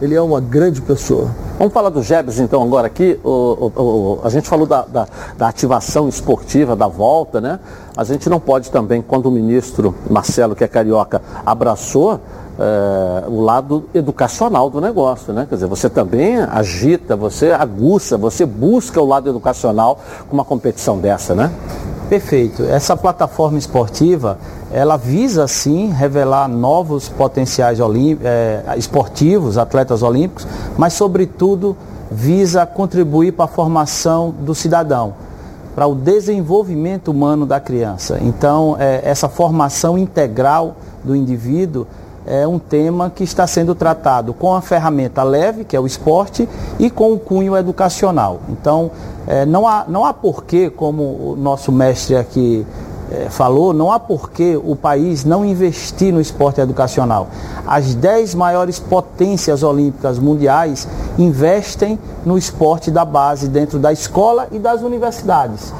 ele 0.00 0.14
é 0.14 0.20
uma 0.20 0.40
grande 0.40 0.80
pessoa. 0.80 1.30
Vamos 1.58 1.72
falar 1.72 1.88
do 1.88 2.02
Jebs 2.02 2.38
então 2.38 2.62
agora 2.62 2.86
aqui. 2.86 3.18
O, 3.24 3.30
o, 3.30 3.82
o, 3.82 4.20
a 4.22 4.28
gente 4.28 4.48
falou 4.48 4.66
da, 4.66 4.82
da, 4.82 5.08
da, 5.38 5.48
ativação 5.48 6.08
esportiva, 6.08 6.76
da 6.76 6.86
volta, 6.86 7.40
né? 7.40 7.58
A 7.96 8.04
gente 8.04 8.28
não 8.28 8.38
pode 8.38 8.70
também, 8.70 9.00
quando 9.00 9.26
o 9.26 9.30
ministro 9.30 9.94
Marcelo, 10.10 10.54
que 10.54 10.62
é 10.62 10.68
carioca, 10.68 11.22
abraçou 11.46 12.20
é, 12.58 13.24
o 13.26 13.40
lado 13.40 13.84
educacional 13.94 14.68
do 14.68 14.80
negócio, 14.80 15.32
né? 15.32 15.46
Quer 15.48 15.54
dizer, 15.54 15.66
você 15.66 15.88
também 15.88 16.38
agita, 16.40 17.16
você 17.16 17.52
aguça, 17.52 18.18
você 18.18 18.44
busca 18.44 19.00
o 19.00 19.06
lado 19.06 19.30
educacional 19.30 19.98
com 20.28 20.34
uma 20.34 20.44
competição 20.44 20.98
dessa, 20.98 21.34
né? 21.34 21.50
Perfeito. 22.08 22.62
Essa 22.64 22.96
plataforma 22.96 23.58
esportiva, 23.58 24.38
ela 24.76 24.98
visa 24.98 25.48
sim 25.48 25.90
revelar 25.90 26.46
novos 26.46 27.08
potenciais 27.08 27.78
é, 28.22 28.62
esportivos, 28.76 29.56
atletas 29.56 30.02
olímpicos, 30.02 30.46
mas 30.76 30.92
sobretudo 30.92 31.74
visa 32.10 32.66
contribuir 32.66 33.32
para 33.32 33.46
a 33.46 33.48
formação 33.48 34.34
do 34.38 34.54
cidadão, 34.54 35.14
para 35.74 35.86
o 35.86 35.94
desenvolvimento 35.94 37.08
humano 37.08 37.46
da 37.46 37.58
criança. 37.58 38.18
Então, 38.20 38.76
é, 38.78 39.00
essa 39.02 39.30
formação 39.30 39.96
integral 39.96 40.76
do 41.02 41.16
indivíduo 41.16 41.86
é 42.26 42.46
um 42.46 42.58
tema 42.58 43.08
que 43.08 43.24
está 43.24 43.46
sendo 43.46 43.74
tratado 43.74 44.34
com 44.34 44.54
a 44.54 44.60
ferramenta 44.60 45.22
leve, 45.22 45.64
que 45.64 45.74
é 45.74 45.80
o 45.80 45.86
esporte, 45.86 46.46
e 46.78 46.90
com 46.90 47.14
o 47.14 47.18
cunho 47.18 47.56
educacional. 47.56 48.40
Então, 48.50 48.90
é, 49.26 49.46
não, 49.46 49.66
há, 49.66 49.86
não 49.88 50.04
há 50.04 50.12
porquê, 50.12 50.68
como 50.68 51.02
o 51.02 51.34
nosso 51.34 51.72
mestre 51.72 52.14
aqui 52.14 52.66
é, 53.10 53.28
falou, 53.30 53.72
não 53.72 53.92
há 53.92 54.00
porquê 54.00 54.58
o 54.62 54.74
país 54.74 55.24
não 55.24 55.44
investir 55.44 56.12
no 56.12 56.20
esporte 56.20 56.60
educacional. 56.60 57.28
As 57.66 57.94
dez 57.94 58.34
maiores 58.34 58.78
potências 58.78 59.62
olímpicas 59.62 60.18
mundiais 60.18 60.88
investem 61.18 61.98
no 62.24 62.36
esporte 62.36 62.90
da 62.90 63.04
base 63.04 63.48
dentro 63.48 63.78
da 63.78 63.92
escola 63.92 64.48
e 64.50 64.58
das 64.58 64.82
universidades. 64.82 65.72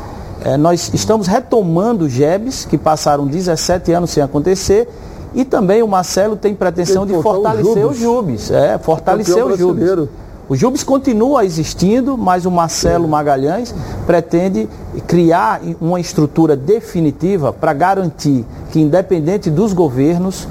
É, 0.45 0.57
nós 0.57 0.91
estamos 0.95 1.27
retomando 1.27 2.05
os 2.05 2.13
GEBs, 2.13 2.65
que 2.65 2.79
passaram 2.79 3.27
17 3.27 3.93
anos 3.93 4.11
sem 4.11 4.23
acontecer, 4.23 4.89
e 5.35 5.45
também 5.45 5.83
o 5.83 5.89
Marcelo 5.89 6.37
tem 6.37 6.55
pretensão 6.55 7.05
de 7.05 7.13
fortalecer 7.21 7.87
os 7.87 7.99
Jubes. 7.99 8.51
É, 8.51 8.79
fortalecer 8.79 9.45
os 9.45 9.59
Jubes. 9.59 10.09
O 10.49 10.55
Jubes 10.55 10.85
continua 10.85 11.45
existindo, 11.45 12.17
mas 12.17 12.47
o 12.47 12.51
Marcelo 12.51 13.09
Magalhães 13.09 13.75
pretende 14.07 14.69
criar 15.07 15.61
uma 15.81 15.99
estrutura 15.99 16.57
definitiva 16.57 17.53
para 17.53 17.73
garantir 17.73 18.45
que, 18.71 18.81
independente 18.81 19.51
dos 19.51 19.73
governos, 19.73 20.47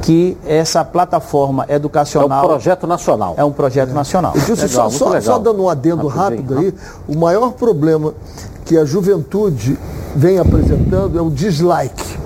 que 0.00 0.36
essa 0.46 0.84
plataforma 0.84 1.66
educacional. 1.68 2.42
É 2.42 2.44
um 2.44 2.48
projeto 2.48 2.86
nacional. 2.86 3.34
É 3.38 3.44
um 3.44 3.52
projeto 3.52 3.90
é. 3.90 3.94
nacional. 3.94 4.32
Edilson, 4.34 4.68
só, 4.68 4.90
só, 4.90 5.20
só, 5.20 5.38
dando 5.38 5.62
um 5.62 5.68
adendo 5.68 6.06
rápido 6.06 6.58
aí, 6.58 6.74
o 7.06 7.16
maior 7.16 7.52
problema 7.52 8.14
que 8.64 8.78
a 8.78 8.84
juventude 8.84 9.78
vem 10.16 10.38
apresentando 10.38 11.18
é 11.18 11.22
o 11.22 11.30
dislike. 11.30 12.18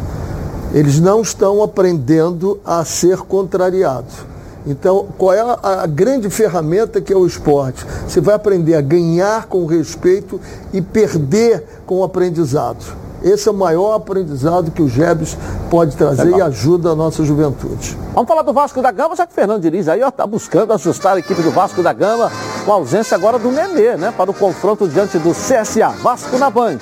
Eles 0.73 1.01
não 1.01 1.23
estão 1.23 1.63
aprendendo 1.63 2.61
a 2.65 2.85
ser 2.85 3.19
contrariados. 3.19 4.28
Então, 4.69 5.07
qual 5.17 5.33
é 5.33 5.41
a, 5.41 5.83
a, 5.83 5.87
grande 5.87 6.29
ferramenta 6.29 7.01
que 7.01 7.11
é 7.11 7.17
o 7.17 7.27
esporte? 7.27 7.87
Você 8.07 8.21
vai 8.21 8.35
aprender 8.35 8.75
a 8.75 8.83
ganhar 8.83 9.47
com 9.47 9.65
respeito 9.65 10.39
e 10.75 10.83
perder 10.83 11.65
com 11.87 12.01
o 12.01 12.05
aprendizado. 12.05 12.85
Esse 13.23 13.49
é 13.49 13.51
o 13.51 13.55
maior 13.55 13.95
aprendizado 13.95 14.71
que 14.71 14.83
o 14.83 14.89
Gebs 14.89 15.37
pode 15.71 15.97
trazer 15.97 16.25
Legal. 16.25 16.39
e 16.39 16.43
ajuda 16.43 16.91
a 16.91 16.95
nossa 16.95 17.25
juventude. 17.25 17.99
Vamos 18.13 18.29
falar 18.29 18.43
do 18.43 18.53
Vasco 18.53 18.81
da 18.83 18.93
Gama, 18.93 19.17
já 19.17 19.27
que 19.27 19.33
o 19.33 19.35
Fernando 19.35 19.63
Diniz 19.63 19.89
aí 19.89 20.03
está 20.03 20.27
buscando 20.27 20.73
ajustar 20.75 21.17
a 21.17 21.19
equipe 21.19 21.43
do 21.43 21.51
Vasco 21.51 21.83
da 21.83 21.93
Gama 21.93 22.31
com 22.65 22.73
a 22.73 22.75
ausência 22.75 23.17
agora 23.17 23.39
do 23.39 23.51
Nenê, 23.51 23.97
né? 23.97 24.13
Para 24.17 24.31
o 24.31 24.35
confronto 24.35 24.87
diante 24.87 25.19
do 25.19 25.31
CSA. 25.31 25.89
Vasco 26.01 26.39
na 26.39 26.51
Band. 26.51 26.79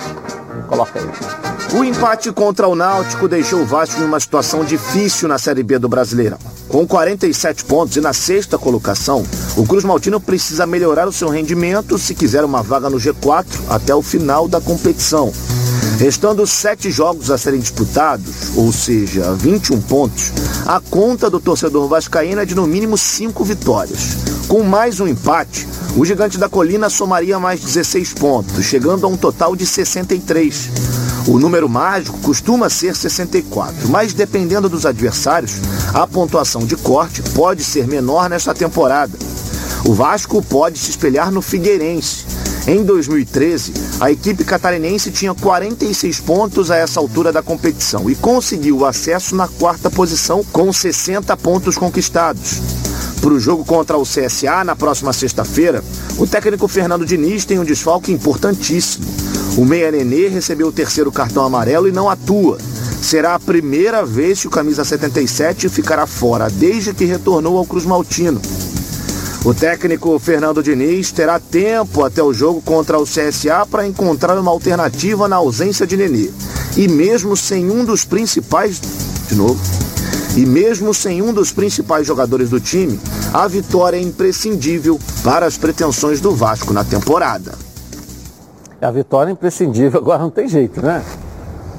Coloca 0.69 0.99
aí. 0.99 1.56
O 1.75 1.85
empate 1.85 2.31
contra 2.31 2.69
o 2.69 2.75
Náutico 2.75 3.29
deixou 3.29 3.61
o 3.61 3.67
Vasco 3.67 4.01
em 4.01 4.05
uma 4.05 4.21
situação 4.21 4.65
difícil 4.65 5.29
na 5.29 5.37
Série 5.37 5.63
B 5.63 5.79
do 5.79 5.89
Brasileirão. 5.89 6.39
Com 6.69 6.87
47 6.87 7.65
pontos 7.65 7.97
e 7.97 8.01
na 8.01 8.13
sexta 8.13 8.57
colocação, 8.57 9.25
o 9.57 9.67
Cruz 9.67 9.85
Maltino 9.85 10.21
precisa 10.21 10.67
melhorar 10.67 11.09
o 11.09 11.13
seu 11.13 11.29
rendimento 11.29 11.99
se 11.99 12.15
quiser 12.15 12.45
uma 12.45 12.63
vaga 12.63 12.89
no 12.89 12.99
G4 12.99 13.47
até 13.69 13.95
o 13.95 14.01
final 14.01 14.47
da 14.49 14.61
competição. 14.61 15.33
Restando 15.99 16.47
sete 16.47 16.91
jogos 16.91 17.31
a 17.31 17.39
serem 17.39 17.61
disputados, 17.61 18.57
ou 18.57 18.71
seja, 18.73 19.33
21 19.33 19.81
pontos, 19.83 20.33
a 20.67 20.81
conta 20.81 21.29
do 21.29 21.41
torcedor 21.41 21.89
vascaíno 21.89 22.41
é 22.41 22.45
de 22.45 22.55
no 22.55 22.67
mínimo 22.67 22.97
cinco 22.97 23.45
vitórias. 23.45 24.17
Com 24.47 24.63
mais 24.63 25.01
um 25.01 25.09
empate, 25.09 25.67
o 25.97 26.05
Gigante 26.05 26.39
da 26.39 26.49
Colina 26.49 26.89
somaria 26.89 27.39
mais 27.39 27.61
16 27.61 28.15
pontos, 28.15 28.65
chegando 28.65 29.07
a 29.07 29.09
um 29.09 29.17
total 29.17 29.57
de 29.57 29.67
63. 29.67 31.06
O 31.27 31.41
número 31.41 31.69
mágico 31.69 32.19
costuma 32.21 32.71
ser 32.71 32.95
64, 32.95 33.89
mas 33.89 34.13
dependendo 34.13 34.69
dos 34.69 34.87
adversários, 34.87 35.55
a 35.93 36.07
pontuação 36.07 36.65
de 36.65 36.77
corte 36.77 37.21
pode 37.35 37.65
ser 37.65 37.89
menor 37.89 38.31
nesta 38.31 38.55
temporada. 38.55 39.19
O 39.85 39.93
Vasco 39.93 40.41
pode 40.41 40.79
se 40.79 40.91
espelhar 40.91 41.33
no 41.33 41.43
Figueirense. 41.43 42.25
Em 42.69 42.85
2013, 42.85 43.73
a 44.01 44.11
equipe 44.11 44.45
catarinense 44.45 45.11
tinha 45.11 45.35
46 45.35 46.21
pontos 46.21 46.71
a 46.71 46.77
essa 46.77 47.01
altura 47.01 47.33
da 47.33 47.43
competição 47.43 48.09
e 48.09 48.15
conseguiu 48.15 48.79
o 48.79 48.87
acesso 48.87 49.35
na 49.35 49.49
quarta 49.49 49.91
posição 49.91 50.45
com 50.53 50.73
60 50.73 51.37
pontos 51.37 51.77
conquistados. 51.77 52.61
Para 53.21 53.33
o 53.33 53.41
jogo 53.41 53.65
contra 53.65 53.99
o 53.99 54.05
CSA 54.05 54.63
na 54.63 54.77
próxima 54.77 55.13
sexta-feira, 55.13 55.83
o 56.19 56.27
técnico 56.27 56.69
Fernando 56.69 57.05
Diniz 57.05 57.45
tem 57.45 57.59
um 57.59 57.65
desfalque 57.65 58.13
importantíssimo. 58.13 59.05
O 59.57 59.65
Meia 59.65 59.91
Nenê 59.91 60.29
recebeu 60.29 60.69
o 60.69 60.73
terceiro 60.73 61.11
cartão 61.11 61.43
amarelo 61.43 61.89
e 61.89 61.93
não 61.93 62.11
atua. 62.11 62.59
Será 63.01 63.35
a 63.35 63.41
primeira 63.41 64.05
vez 64.05 64.43
que 64.43 64.47
o 64.49 64.51
camisa 64.51 64.85
77 64.85 65.71
ficará 65.71 66.07
fora 66.07 66.51
desde 66.51 66.93
que 66.93 67.07
retornou 67.07 67.57
ao 67.57 67.65
Cruz 67.65 67.87
Maltino. 67.87 68.39
O 69.47 69.55
técnico 69.55 70.19
Fernando 70.19 70.63
Diniz 70.63 71.11
terá 71.11 71.41
tempo 71.41 72.05
até 72.05 72.23
o 72.23 72.35
jogo 72.35 72.61
contra 72.61 72.99
o 72.99 73.05
CSA 73.05 73.65
para 73.71 73.87
encontrar 73.87 74.39
uma 74.39 74.51
alternativa 74.51 75.27
na 75.27 75.37
ausência 75.37 75.87
de 75.87 75.97
Nenê. 75.97 76.31
E 76.77 76.87
mesmo 76.87 77.35
sem 77.35 77.71
um 77.71 77.83
dos 77.83 78.05
principais. 78.05 78.79
De 79.27 79.35
novo. 79.35 79.59
E 80.37 80.45
mesmo 80.45 80.93
sem 80.93 81.23
um 81.23 81.33
dos 81.33 81.51
principais 81.51 82.07
jogadores 82.07 82.51
do 82.51 82.61
time, 82.61 83.01
a 83.33 83.49
vitória 83.49 83.97
é 83.97 84.03
imprescindível 84.03 85.01
para 85.25 85.47
as 85.47 85.57
pretensões 85.57 86.21
do 86.21 86.35
Vasco 86.35 86.75
na 86.75 86.85
temporada. 86.85 87.66
A 88.81 88.91
vitória 88.91 89.31
é 89.31 89.33
imprescindível, 89.33 90.01
agora 90.01 90.23
não 90.23 90.31
tem 90.31 90.49
jeito, 90.49 90.81
né? 90.83 91.03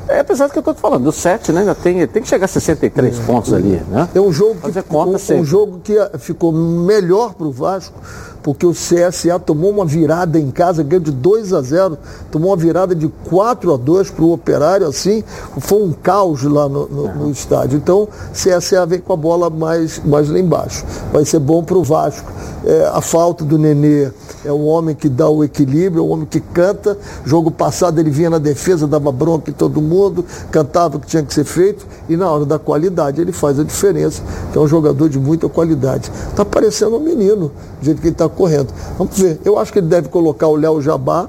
É, 0.10 0.20
apesar 0.20 0.48
do 0.48 0.54
que 0.54 0.58
eu 0.58 0.62
estou 0.62 0.74
te 0.74 0.80
falando, 0.80 1.04
do 1.04 1.12
7, 1.12 1.52
né? 1.52 1.62
Ainda 1.62 1.76
tem, 1.76 2.08
tem 2.08 2.22
que 2.22 2.30
chegar 2.30 2.46
a 2.46 2.48
63 2.48 3.20
é, 3.20 3.24
pontos 3.24 3.54
ali, 3.54 3.82
né? 3.90 4.08
É 4.16 4.22
um 4.22 4.32
jogo 4.32 4.56
que, 4.72 5.34
um, 5.34 5.40
um 5.40 5.46
jogo 5.46 5.80
que 5.84 5.96
ficou 6.18 6.52
melhor 6.54 7.34
para 7.34 7.46
o 7.46 7.52
Vasco, 7.52 8.00
porque 8.48 8.66
o 8.66 8.72
CSA 8.72 9.38
tomou 9.38 9.70
uma 9.72 9.84
virada 9.84 10.40
em 10.40 10.50
casa, 10.52 10.82
ganhou 10.82 11.04
de 11.04 11.12
2 11.12 11.52
a 11.52 11.62
0, 11.62 11.98
tomou 12.32 12.52
uma 12.52 12.56
virada 12.56 12.96
de 12.96 13.10
4 13.26 13.74
a 13.74 13.76
2 13.76 14.10
para 14.12 14.24
o 14.24 14.32
Operário, 14.32 14.88
assim, 14.88 15.22
foi 15.60 15.84
um 15.84 15.92
caos 15.92 16.44
lá 16.44 16.70
no, 16.70 16.88
no, 16.88 17.14
no, 17.14 17.30
estádio. 17.30 17.76
Então, 17.76 18.08
CSA 18.32 18.86
vem 18.86 19.02
com 19.02 19.12
a 19.12 19.18
bola 19.18 19.50
mais, 19.50 20.00
mais 20.00 20.30
lá 20.30 20.40
embaixo. 20.40 20.86
Vai 21.12 21.26
ser 21.26 21.40
bom 21.40 21.62
para 21.62 21.78
o 21.78 21.84
Vasco. 21.84 22.32
É, 22.66 22.90
a 22.94 23.02
falta 23.02 23.44
do 23.44 23.58
Nenê 23.58 24.12
é 24.46 24.52
um 24.52 24.66
homem 24.66 24.96
que 24.96 25.10
dá 25.10 25.28
o 25.30 25.44
equilíbrio, 25.44 26.02
é 26.02 26.06
um 26.06 26.10
homem 26.10 26.26
que 26.26 26.40
canta. 26.40 26.98
Jogo 27.26 27.52
passado 27.52 28.00
ele 28.00 28.10
vinha 28.10 28.30
na 28.30 28.38
defesa, 28.38 28.88
dava 28.88 29.12
bronca 29.12 29.52
em 29.52 29.54
todo 29.54 29.82
mundo, 29.82 30.24
cantava 30.52 30.96
o 30.96 31.00
que 31.02 31.08
tinha 31.08 31.24
que 31.24 31.34
ser 31.34 31.44
feito 31.44 31.86
e 32.08 32.16
na 32.16 32.32
hora 32.32 32.46
da 32.46 32.58
qualidade 32.58 33.20
ele 33.20 33.32
faz 33.32 33.60
a 33.60 33.64
diferença, 33.64 34.22
que 34.52 34.58
é 34.58 34.62
um 34.62 34.68
jogador 34.68 35.10
de 35.10 35.20
muita 35.20 35.50
qualidade. 35.50 36.10
Está 36.30 36.46
parecendo 36.46 36.96
um 36.96 37.00
menino, 37.00 37.52
do 37.80 37.86
jeito 37.86 38.02
que 38.02 38.08
ele 38.08 38.14
está 38.14 38.30
correndo. 38.38 38.67
Vamos 38.97 39.17
ver. 39.17 39.39
Eu 39.43 39.58
acho 39.58 39.73
que 39.73 39.80
ele 39.80 39.88
deve 39.88 40.08
colocar 40.10 40.47
o 40.47 40.56
Léo 40.56 40.82
Jabá, 40.82 41.28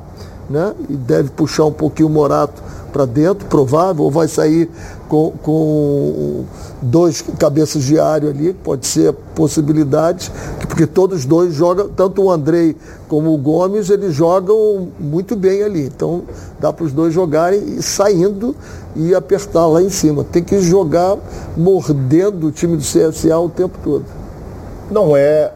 né? 0.48 0.74
E 0.88 0.94
deve 0.94 1.30
puxar 1.30 1.64
um 1.64 1.72
pouquinho 1.72 2.08
o 2.08 2.12
Morato 2.12 2.62
para 2.92 3.04
dentro, 3.04 3.46
provável, 3.46 4.04
ou 4.04 4.10
vai 4.10 4.28
sair 4.28 4.68
com, 5.08 5.32
com 5.42 6.44
dois 6.80 7.22
cabeças 7.38 7.82
de 7.82 7.98
área 7.98 8.30
ali, 8.30 8.52
pode 8.52 8.86
ser 8.86 9.12
possibilidade, 9.34 10.30
porque 10.66 10.86
todos 10.86 11.24
dois 11.24 11.54
jogam, 11.54 11.88
tanto 11.88 12.22
o 12.22 12.30
Andrei 12.30 12.76
como 13.08 13.34
o 13.34 13.38
Gomes, 13.38 13.90
eles 13.90 14.14
jogam 14.14 14.88
muito 14.98 15.36
bem 15.36 15.62
ali. 15.62 15.84
Então 15.84 16.22
dá 16.58 16.72
para 16.72 16.84
os 16.84 16.92
dois 16.92 17.12
jogarem 17.12 17.80
saindo 17.80 18.54
e 18.96 19.14
apertar 19.14 19.66
lá 19.66 19.82
em 19.82 19.90
cima. 19.90 20.24
Tem 20.24 20.42
que 20.42 20.60
jogar 20.60 21.16
mordendo 21.56 22.48
o 22.48 22.50
time 22.50 22.76
do 22.76 22.82
CSA 22.82 23.38
o 23.38 23.48
tempo 23.48 23.78
todo. 23.82 24.04
Não 24.90 25.16
é. 25.16 25.52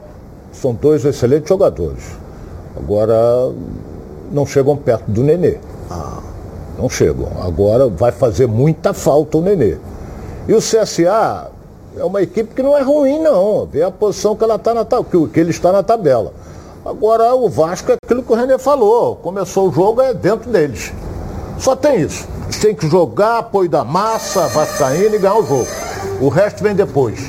São 0.53 0.75
dois 0.75 1.05
excelentes 1.05 1.49
jogadores. 1.49 2.03
Agora 2.77 3.53
não 4.31 4.47
chegam 4.47 4.77
perto 4.77 5.11
do 5.11 5.23
Nenê. 5.23 5.59
Ah. 5.91 6.21
Não 6.79 6.89
chegam. 6.89 7.29
Agora 7.43 7.89
vai 7.89 8.13
fazer 8.13 8.47
muita 8.47 8.93
falta 8.93 9.39
o 9.39 9.43
Nenê. 9.43 9.77
E 10.49 10.55
o 10.55 10.59
CSA 10.59 11.51
é 11.97 12.05
uma 12.05 12.23
equipe 12.23 12.55
que 12.55 12.63
não 12.63 12.77
é 12.77 12.83
ruim, 12.83 13.21
não. 13.21 13.67
Vê 13.67 13.83
a 13.83 13.91
posição 13.91 14.35
que, 14.35 14.43
ela 14.43 14.59
tá 14.59 14.75
na, 14.75 14.85
que, 14.85 15.29
que 15.29 15.41
ele 15.41 15.51
está 15.51 15.73
na 15.73 15.83
tabela. 15.83 16.33
Agora 16.85 17.35
o 17.35 17.49
Vasco 17.49 17.93
é 17.93 17.97
aquilo 18.03 18.23
que 18.23 18.33
o 18.33 18.35
René 18.35 18.59
falou. 18.59 19.17
Começou 19.17 19.69
o 19.69 19.73
jogo, 19.73 20.01
é 20.01 20.13
dentro 20.13 20.51
deles. 20.51 20.93
Só 21.59 21.77
tem 21.77 22.01
isso. 22.01 22.27
Tem 22.61 22.75
que 22.75 22.89
jogar, 22.89 23.39
apoio 23.39 23.69
da 23.69 23.85
massa, 23.85 24.49
Vascaína 24.49 25.17
e 25.17 25.19
ganhar 25.19 25.39
o 25.39 25.47
jogo. 25.47 25.69
O 26.21 26.29
resto 26.29 26.63
vem 26.63 26.75
depois. 26.75 27.21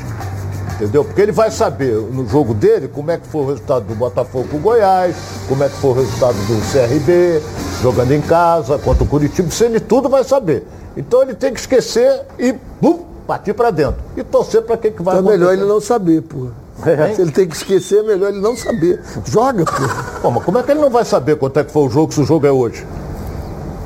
Entendeu? 0.83 1.05
Porque 1.05 1.21
ele 1.21 1.31
vai 1.31 1.49
saber 1.49 1.95
no 1.95 2.27
jogo 2.27 2.53
dele 2.53 2.87
como 2.87 3.11
é 3.11 3.17
que 3.17 3.27
foi 3.27 3.41
o 3.41 3.47
resultado 3.47 3.85
do 3.85 3.95
Botafogo 3.95 4.47
com 4.49 4.57
o 4.57 4.59
Goiás, 4.59 5.15
como 5.47 5.63
é 5.63 5.69
que 5.69 5.75
foi 5.77 5.91
o 5.91 5.93
resultado 5.93 6.35
do 6.35 6.61
CRB, 6.71 7.41
jogando 7.81 8.11
em 8.11 8.21
casa, 8.21 8.77
contra 8.77 9.03
o 9.03 9.07
Curitiba, 9.07 9.47
isso 9.47 9.63
ele 9.63 9.79
tudo 9.79 10.09
vai 10.09 10.23
saber. 10.23 10.65
Então 10.95 11.21
ele 11.21 11.33
tem 11.33 11.53
que 11.53 11.59
esquecer 11.59 12.21
e 12.37 12.53
bum, 12.81 12.99
partir 13.25 13.53
para 13.53 13.71
dentro. 13.71 13.95
E 14.15 14.23
torcer 14.23 14.61
para 14.61 14.77
quem 14.77 14.91
que 14.91 15.01
vai 15.01 15.17
Então 15.17 15.31
é 15.31 15.37
melhor 15.37 15.53
ele 15.53 15.65
não 15.65 15.81
saber, 15.81 16.21
pô. 16.21 16.47
É. 16.85 17.13
Se 17.13 17.21
ele 17.21 17.31
tem 17.31 17.47
que 17.47 17.55
esquecer, 17.55 17.99
é 17.99 18.03
melhor 18.03 18.29
ele 18.29 18.41
não 18.41 18.55
saber. 18.57 18.99
Joga, 19.25 19.63
pô. 19.63 20.21
Pô, 20.21 20.31
mas 20.31 20.43
como 20.43 20.57
é 20.57 20.63
que 20.63 20.71
ele 20.71 20.81
não 20.81 20.89
vai 20.89 21.05
saber 21.05 21.37
quanto 21.37 21.59
é 21.59 21.63
que 21.63 21.71
foi 21.71 21.83
o 21.83 21.89
jogo 21.89 22.13
se 22.13 22.21
o 22.21 22.25
jogo 22.25 22.45
é 22.45 22.51
hoje? 22.51 22.85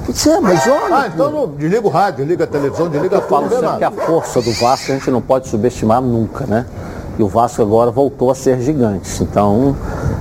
É, 0.08 0.40
mas 0.40 0.64
joga. 0.64 0.96
Ah, 0.96 1.10
então 1.14 1.30
não, 1.30 1.48
desliga 1.48 1.86
o 1.86 1.90
rádio, 1.90 2.20
desliga 2.20 2.46
a 2.46 2.48
televisão, 2.48 2.88
desliga 2.88 3.18
a 3.18 3.22
sempre 3.22 3.78
que 3.78 3.84
a 3.84 3.92
força 3.92 4.42
do 4.42 4.54
Vasco 4.54 4.92
a 4.92 4.96
gente 4.96 5.12
não 5.12 5.22
pode 5.22 5.48
subestimar 5.50 6.02
nunca, 6.02 6.46
né? 6.46 6.66
E 7.20 7.24
o 7.24 7.28
Vasco 7.28 7.62
agora 7.62 7.90
voltou 7.90 8.30
a 8.30 8.36
ser 8.36 8.62
gigante. 8.62 9.24
Então, 9.24 9.76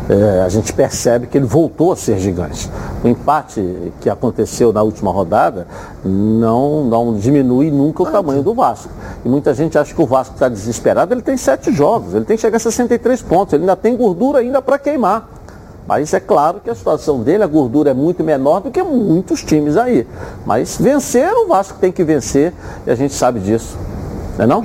é, 0.09 0.42
a 0.42 0.49
gente 0.49 0.72
percebe 0.72 1.27
que 1.27 1.37
ele 1.37 1.46
voltou 1.46 1.92
a 1.92 1.96
ser 1.96 2.18
gigante. 2.18 2.70
O 3.05 3.09
empate 3.09 3.92
que 4.01 4.09
aconteceu 4.09 4.72
na 4.72 4.83
última 4.83 5.12
rodada 5.12 5.66
não, 6.03 6.85
não 6.85 7.14
diminui 7.14 7.70
nunca 7.70 8.03
o 8.03 8.07
tamanho 8.07 8.42
do 8.42 8.55
Vasco. 8.55 8.88
E 9.25 9.29
muita 9.29 9.53
gente 9.53 9.77
acha 9.77 9.94
que 9.94 10.01
o 10.01 10.07
Vasco 10.07 10.35
está 10.35 10.49
desesperado. 10.49 11.12
Ele 11.12 11.22
tem 11.22 11.37
sete 11.37 11.70
jogos, 11.70 12.14
ele 12.14 12.25
tem 12.25 12.37
que 12.37 12.40
chegar 12.40 12.57
a 12.57 12.61
63 12.61 13.20
pontos, 13.22 13.53
ele 13.53 13.64
ainda 13.64 13.77
tem 13.77 13.94
gordura 13.94 14.38
ainda 14.38 14.62
para 14.62 14.79
queimar. 14.79 15.29
Mas 15.87 16.12
é 16.12 16.20
claro 16.20 16.61
que 16.62 16.68
a 16.68 16.75
situação 16.75 17.22
dele, 17.22 17.44
a 17.44 17.46
gordura 17.46 17.90
é 17.90 17.94
muito 17.94 18.25
menor 18.25 18.61
do 18.61 18.70
que 18.70 18.83
muitos 18.83 19.42
times 19.42 19.77
aí. 19.77 20.07
Mas 20.44 20.77
vencer, 20.79 21.33
o 21.33 21.46
Vasco 21.46 21.79
tem 21.79 21.92
que 21.92 22.03
vencer 22.03 22.53
e 22.87 22.90
a 22.90 22.94
gente 22.94 23.14
sabe 23.14 23.38
disso. 23.38 23.79
Não 24.37 24.44
é 24.44 24.46
não? 24.46 24.64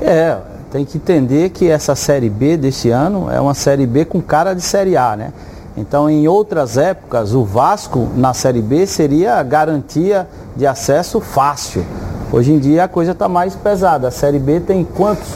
É, 0.00 0.38
tem 0.70 0.84
que 0.84 0.96
entender 0.96 1.50
que 1.50 1.68
essa 1.68 1.94
Série 1.94 2.30
B 2.30 2.56
desse 2.56 2.90
ano 2.90 3.30
é 3.30 3.38
uma 3.38 3.54
Série 3.54 3.86
B 3.86 4.06
com 4.06 4.20
cara 4.22 4.54
de 4.54 4.62
Série 4.62 4.96
A, 4.96 5.14
né? 5.14 5.32
Então, 5.76 6.08
em 6.08 6.28
outras 6.28 6.76
épocas, 6.76 7.34
o 7.34 7.44
Vasco 7.44 8.08
na 8.14 8.34
Série 8.34 8.60
B 8.60 8.86
seria 8.86 9.36
a 9.36 9.42
garantia 9.42 10.26
de 10.56 10.66
acesso 10.66 11.20
fácil. 11.20 11.84
Hoje 12.30 12.52
em 12.52 12.58
dia 12.58 12.84
a 12.84 12.88
coisa 12.88 13.12
está 13.12 13.28
mais 13.28 13.54
pesada. 13.54 14.08
A 14.08 14.10
Série 14.10 14.38
B 14.38 14.60
tem 14.60 14.84
quantos 14.84 15.28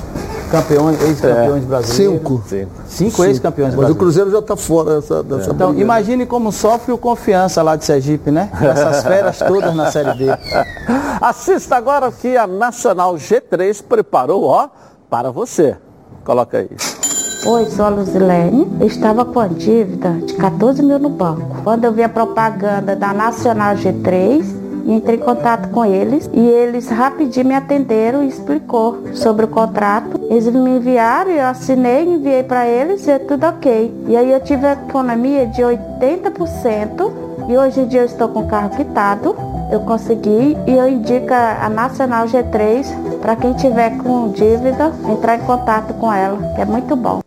campeões, 0.47 1.03
ex-campeões 1.03 1.63
é, 1.63 1.67
brasileiros? 1.67 2.19
Cinco. 2.19 2.43
Cinco, 2.47 2.71
Cinco 2.87 3.25
ex-campeões 3.25 3.75
brasileiros. 3.75 3.77
Mas 3.77 3.91
o 3.91 3.95
Cruzeiro 3.95 4.31
já 4.31 4.39
está 4.39 4.57
fora 4.57 4.97
dessa, 4.97 5.23
dessa 5.23 5.51
é. 5.51 5.53
Então, 5.53 5.69
briga. 5.69 5.83
imagine 5.83 6.27
como 6.27 6.51
sofre 6.53 6.93
o 6.93 6.99
confiança 6.99 7.63
lá 7.63 7.77
de 7.77 7.85
Sergipe, 7.85 8.31
né? 8.31 8.51
Essas 8.61 9.03
feras 9.07 9.39
todas 9.39 9.75
na 9.75 9.91
Série 9.91 10.15
B. 10.15 10.27
Assista 11.21 11.77
agora 11.77 12.09
o 12.09 12.13
que 12.13 12.37
a 12.37 12.47
Nacional 12.47 13.15
G3 13.15 13.83
preparou, 13.83 14.45
ó 14.45 14.69
para 15.11 15.31
você. 15.31 15.77
Coloca 16.25 16.59
aí. 16.59 16.69
Oi, 17.47 17.67
sou 17.67 17.85
a 17.85 17.89
Luzilene. 17.89 18.67
Eu 18.81 18.87
estava 18.87 19.25
com 19.25 19.39
a 19.39 19.47
dívida 19.47 20.11
de 20.15 20.35
14 20.35 20.83
mil 20.83 20.99
no 20.99 21.11
banco. 21.11 21.63
Quando 21.63 21.85
eu 21.85 21.93
vi 21.93 22.03
a 22.03 22.09
propaganda 22.09 22.97
da 22.97 23.13
Nacional 23.13 23.77
G3, 23.77 24.45
entrei 24.92 25.16
em 25.16 25.20
contato 25.20 25.68
com 25.70 25.85
eles 25.85 26.31
e 26.33 26.40
eles 26.40 26.88
rapidinho 26.88 27.49
me 27.49 27.55
atenderam 27.55 28.22
e 28.22 28.29
explicou 28.29 29.05
sobre 29.14 29.44
o 29.44 29.49
contrato. 29.49 30.20
Eles 30.31 30.46
me 30.46 30.70
enviaram, 30.70 31.31
eu 31.31 31.46
assinei, 31.46 32.05
enviei 32.05 32.42
para 32.42 32.66
eles 32.66 33.07
e 33.07 33.11
é 33.11 33.18
tudo 33.18 33.46
ok. 33.46 34.05
E 34.09 34.16
aí 34.16 34.33
eu 34.33 34.40
tive 34.40 34.66
a 34.66 34.72
economia 34.72 35.46
de 35.46 35.62
80% 35.62 37.12
e 37.49 37.57
hoje 37.57 37.81
em 37.81 37.87
dia 37.87 38.01
eu 38.01 38.07
estou 38.07 38.29
com 38.29 38.40
o 38.40 38.49
carro 38.49 38.70
quitado 38.70 39.37
eu 39.70 39.81
consegui 39.81 40.57
e 40.66 40.72
eu 40.72 40.88
indico 40.88 41.33
a 41.33 41.68
Nacional 41.68 42.27
G3 42.27 43.18
para 43.20 43.35
quem 43.35 43.53
tiver 43.55 43.99
com 43.99 44.31
dívida, 44.31 44.92
entrar 45.09 45.37
em 45.37 45.40
contato 45.40 45.92
com 45.94 46.12
ela, 46.12 46.55
que 46.55 46.61
é 46.61 46.64
muito 46.64 46.94
bom. 46.94 47.20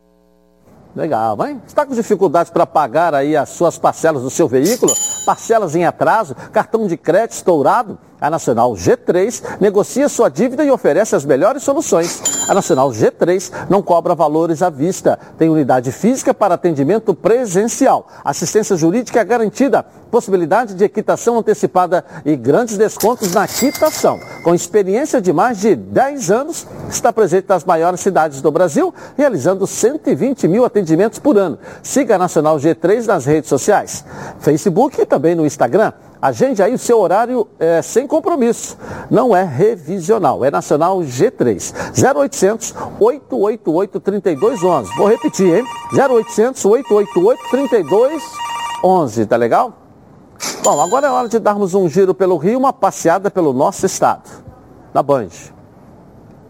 Legal, 0.95 1.37
hein? 1.45 1.61
Está 1.67 1.85
com 1.85 1.93
dificuldades 1.93 2.51
para 2.51 2.65
pagar 2.65 3.13
aí 3.13 3.35
as 3.35 3.49
suas 3.49 3.77
parcelas 3.77 4.23
do 4.23 4.29
seu 4.29 4.47
veículo? 4.47 4.91
Parcelas 5.29 5.75
em 5.75 5.85
atraso? 5.85 6.35
Cartão 6.51 6.87
de 6.87 6.97
crédito 6.97 7.33
estourado? 7.33 7.99
A 8.21 8.29
Nacional 8.29 8.73
G3 8.73 9.41
negocia 9.61 10.09
sua 10.09 10.27
dívida 10.27 10.63
e 10.65 10.71
oferece 10.71 11.15
as 11.15 11.23
melhores 11.23 11.63
soluções. 11.63 12.21
A 12.49 12.53
Nacional 12.53 12.89
G3 12.89 13.51
não 13.69 13.81
cobra 13.81 14.13
valores 14.13 14.61
à 14.61 14.69
vista. 14.69 15.17
Tem 15.37 15.49
unidade 15.49 15.91
física 15.91 16.33
para 16.33 16.55
atendimento 16.55 17.13
presencial. 17.13 18.07
Assistência 18.25 18.75
jurídica 18.75 19.23
garantida. 19.23 19.85
Possibilidade 20.11 20.73
de 20.73 20.83
equitação 20.83 21.37
antecipada 21.37 22.03
e 22.25 22.35
grandes 22.35 22.75
descontos 22.75 23.31
na 23.33 23.47
quitação. 23.47 24.19
Com 24.43 24.55
experiência 24.55 25.21
de 25.21 25.31
mais 25.31 25.61
de 25.61 25.75
10 25.75 26.31
anos, 26.31 26.67
está 26.89 27.13
presente 27.13 27.45
nas 27.47 27.63
maiores 27.63 27.99
cidades 27.99 28.41
do 28.41 28.51
Brasil, 28.51 28.93
realizando 29.15 29.67
120 29.67 30.47
mil 30.47 30.65
atendimentos 30.65 31.19
por 31.19 31.37
ano. 31.37 31.59
Siga 31.83 32.15
a 32.15 32.17
Nacional 32.17 32.57
G3 32.57 33.05
nas 33.05 33.25
redes 33.25 33.47
sociais, 33.47 34.03
Facebook 34.39 34.99
e 34.99 35.05
também 35.05 35.18
no 35.35 35.45
Instagram. 35.45 35.93
Agende 36.21 36.61
aí 36.61 36.73
o 36.73 36.77
seu 36.77 36.99
horário 36.99 37.47
é, 37.59 37.81
sem 37.81 38.05
compromisso. 38.05 38.77
Não 39.09 39.35
é 39.35 39.43
revisional, 39.43 40.43
é 40.43 40.51
Nacional 40.51 40.99
G3. 40.99 41.73
0800 42.15 42.73
888 42.99 43.99
3211. 43.99 44.95
Vou 44.95 45.07
repetir, 45.07 45.59
hein? 45.59 45.65
0800 45.93 46.65
888 46.65 47.41
3211. 47.49 49.25
Tá 49.25 49.37
legal? 49.37 49.73
Bom, 50.63 50.81
agora 50.81 51.07
é 51.07 51.09
hora 51.09 51.29
de 51.29 51.39
darmos 51.39 51.73
um 51.73 51.87
giro 51.87 52.13
pelo 52.13 52.37
Rio, 52.37 52.59
uma 52.59 52.73
passeada 52.73 53.31
pelo 53.31 53.53
nosso 53.53 53.85
estado. 53.85 54.29
Na 54.93 55.03
Band. 55.03 55.29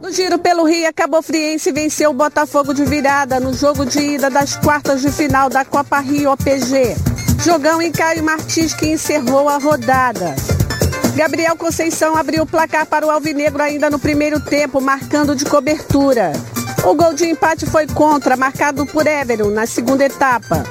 No 0.02 0.12
giro 0.12 0.40
pelo 0.40 0.64
Rio, 0.64 0.88
a 0.88 0.94
Cabo 0.94 1.22
Friense 1.22 1.72
venceu 1.72 2.12
o 2.12 2.14
Botafogo 2.14 2.74
de 2.74 2.86
virada 2.86 3.40
no 3.40 3.54
jogo 3.54 3.86
de 3.86 4.00
ida 4.00 4.30
das 4.30 4.56
quartas 4.56 5.02
de 5.02 5.12
final 5.12 5.50
da 5.50 5.66
Copa 5.66 6.00
Rio 6.00 6.32
OPG. 6.32 7.09
Jogão 7.44 7.82
em 7.82 7.90
Caio 7.90 8.22
Martins 8.22 8.74
que 8.74 8.88
encerrou 8.88 9.48
a 9.48 9.58
rodada. 9.58 10.36
Gabriel 11.16 11.56
Conceição 11.56 12.16
abriu 12.16 12.44
o 12.44 12.46
placar 12.46 12.86
para 12.86 13.08
o 13.08 13.10
Alvinegro 13.10 13.64
ainda 13.64 13.90
no 13.90 13.98
primeiro 13.98 14.42
tempo, 14.42 14.82
marcando 14.82 15.34
de 15.34 15.46
cobertura. 15.46 16.34
O 16.84 16.94
gol 16.94 17.14
de 17.14 17.26
empate 17.26 17.66
foi 17.66 17.88
contra, 17.88 18.36
marcado 18.36 18.86
por 18.86 19.08
Everton 19.08 19.52
na 19.52 19.66
segunda 19.66 20.04
etapa. 20.04 20.66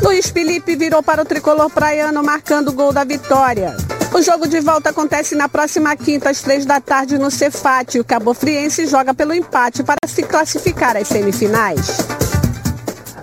Luiz 0.00 0.28
Felipe 0.28 0.76
virou 0.76 1.02
para 1.02 1.22
o 1.22 1.24
tricolor 1.24 1.68
praiano, 1.68 2.22
marcando 2.22 2.68
o 2.68 2.72
gol 2.72 2.92
da 2.92 3.02
vitória. 3.02 3.76
O 4.12 4.22
jogo 4.22 4.46
de 4.46 4.60
volta 4.60 4.90
acontece 4.90 5.34
na 5.34 5.48
próxima 5.48 5.96
quinta, 5.96 6.30
às 6.30 6.40
três 6.40 6.64
da 6.64 6.80
tarde, 6.80 7.18
no 7.18 7.30
Cefate. 7.30 7.98
O 7.98 8.04
Cabo 8.04 8.32
Friense 8.32 8.86
joga 8.86 9.12
pelo 9.12 9.34
empate 9.34 9.82
para 9.82 9.98
se 10.06 10.22
classificar 10.22 10.96
às 10.96 11.08
semifinais. 11.08 11.98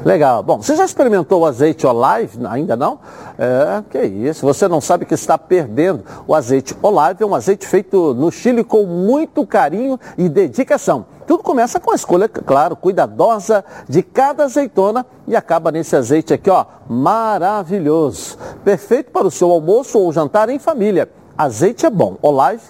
Legal. 0.03 0.41
Bom, 0.41 0.61
você 0.61 0.75
já 0.75 0.85
experimentou 0.85 1.41
o 1.41 1.45
azeite 1.45 1.85
Olive? 1.85 2.45
Ainda 2.47 2.75
não? 2.75 2.99
É, 3.37 3.83
que 3.89 4.01
isso. 4.05 4.45
Você 4.45 4.67
não 4.67 4.79
sabe 4.79 5.05
que 5.05 5.13
está 5.13 5.37
perdendo. 5.37 6.03
O 6.27 6.33
azeite 6.33 6.75
Olive 6.81 7.23
é 7.23 7.25
um 7.25 7.35
azeite 7.35 7.67
feito 7.67 8.13
no 8.13 8.31
Chile 8.31 8.63
com 8.63 8.83
muito 8.85 9.45
carinho 9.45 9.99
e 10.17 10.29
dedicação. 10.29 11.05
Tudo 11.27 11.43
começa 11.43 11.79
com 11.79 11.91
a 11.91 11.95
escolha, 11.95 12.27
claro, 12.27 12.75
cuidadosa 12.75 13.63
de 13.87 14.01
cada 14.01 14.45
azeitona 14.45 15.05
e 15.27 15.35
acaba 15.35 15.71
nesse 15.71 15.95
azeite 15.95 16.33
aqui, 16.33 16.49
ó, 16.49 16.65
maravilhoso. 16.89 18.37
Perfeito 18.63 19.11
para 19.11 19.27
o 19.27 19.31
seu 19.31 19.51
almoço 19.51 19.99
ou 19.99 20.11
jantar 20.11 20.49
em 20.49 20.57
família. 20.57 21.07
Azeite 21.37 21.85
é 21.85 21.89
bom, 21.89 22.17
Olive 22.21 22.63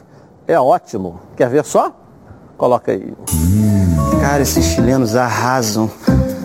é 0.46 0.60
ótimo. 0.60 1.22
Quer 1.38 1.48
ver 1.48 1.64
só? 1.64 1.94
Coloca 2.58 2.92
aí. 2.92 3.14
Cara, 4.20 4.42
esses 4.42 4.66
chilenos 4.66 5.16
arrasam. 5.16 5.90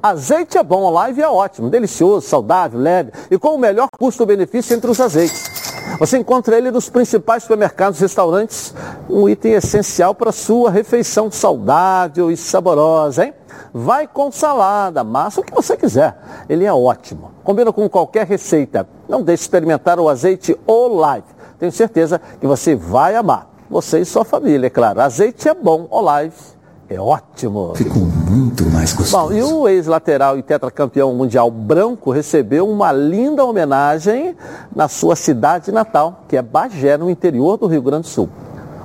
Azeite 0.00 0.56
é 0.56 0.62
bom, 0.62 0.88
live 0.90 1.20
é 1.20 1.28
ótimo, 1.28 1.68
delicioso, 1.68 2.28
saudável, 2.28 2.78
leve 2.78 3.10
e 3.28 3.36
com 3.36 3.56
o 3.56 3.58
melhor 3.58 3.88
custo-benefício 3.98 4.76
entre 4.76 4.88
os 4.88 5.00
azeites. 5.00 5.50
Você 5.98 6.18
encontra 6.18 6.56
ele 6.56 6.70
nos 6.70 6.88
principais 6.88 7.42
supermercados 7.42 7.98
e 7.98 8.02
restaurantes, 8.02 8.72
um 9.10 9.28
item 9.28 9.54
essencial 9.54 10.14
para 10.14 10.30
sua 10.30 10.70
refeição 10.70 11.32
saudável 11.32 12.30
e 12.30 12.36
saborosa, 12.36 13.24
hein? 13.24 13.34
Vai 13.74 14.06
com 14.06 14.30
salada, 14.30 15.02
massa, 15.02 15.40
o 15.40 15.44
que 15.44 15.52
você 15.52 15.76
quiser. 15.76 16.16
Ele 16.48 16.64
é 16.64 16.72
ótimo. 16.72 17.32
Combina 17.42 17.72
com 17.72 17.88
qualquer 17.88 18.24
receita. 18.24 18.88
Não 19.08 19.22
deixe 19.22 19.40
de 19.40 19.46
experimentar 19.46 19.98
o 19.98 20.08
azeite 20.08 20.56
Olive. 20.64 21.26
Tenho 21.58 21.72
certeza 21.72 22.20
que 22.40 22.46
você 22.46 22.76
vai 22.76 23.16
amar. 23.16 23.48
Você 23.68 23.98
e 23.98 24.04
sua 24.04 24.24
família, 24.24 24.68
é 24.68 24.70
claro. 24.70 25.00
Azeite 25.00 25.48
é 25.48 25.54
bom, 25.54 25.88
Olive 25.90 26.57
é 26.88 26.98
ótimo. 26.98 27.74
Ficou 27.74 28.02
muito 28.02 28.64
mais 28.70 28.92
gostoso. 28.92 29.28
Bom, 29.28 29.32
e 29.32 29.42
o 29.42 29.68
ex-lateral 29.68 30.38
e 30.38 30.42
tetracampeão 30.42 31.14
mundial 31.14 31.50
branco 31.50 32.10
recebeu 32.10 32.68
uma 32.68 32.90
linda 32.92 33.44
homenagem 33.44 34.34
na 34.74 34.88
sua 34.88 35.14
cidade 35.14 35.70
natal, 35.70 36.24
que 36.28 36.36
é 36.36 36.42
Bagé, 36.42 36.96
no 36.96 37.10
interior 37.10 37.58
do 37.58 37.66
Rio 37.66 37.82
Grande 37.82 38.02
do 38.02 38.08
Sul. 38.08 38.28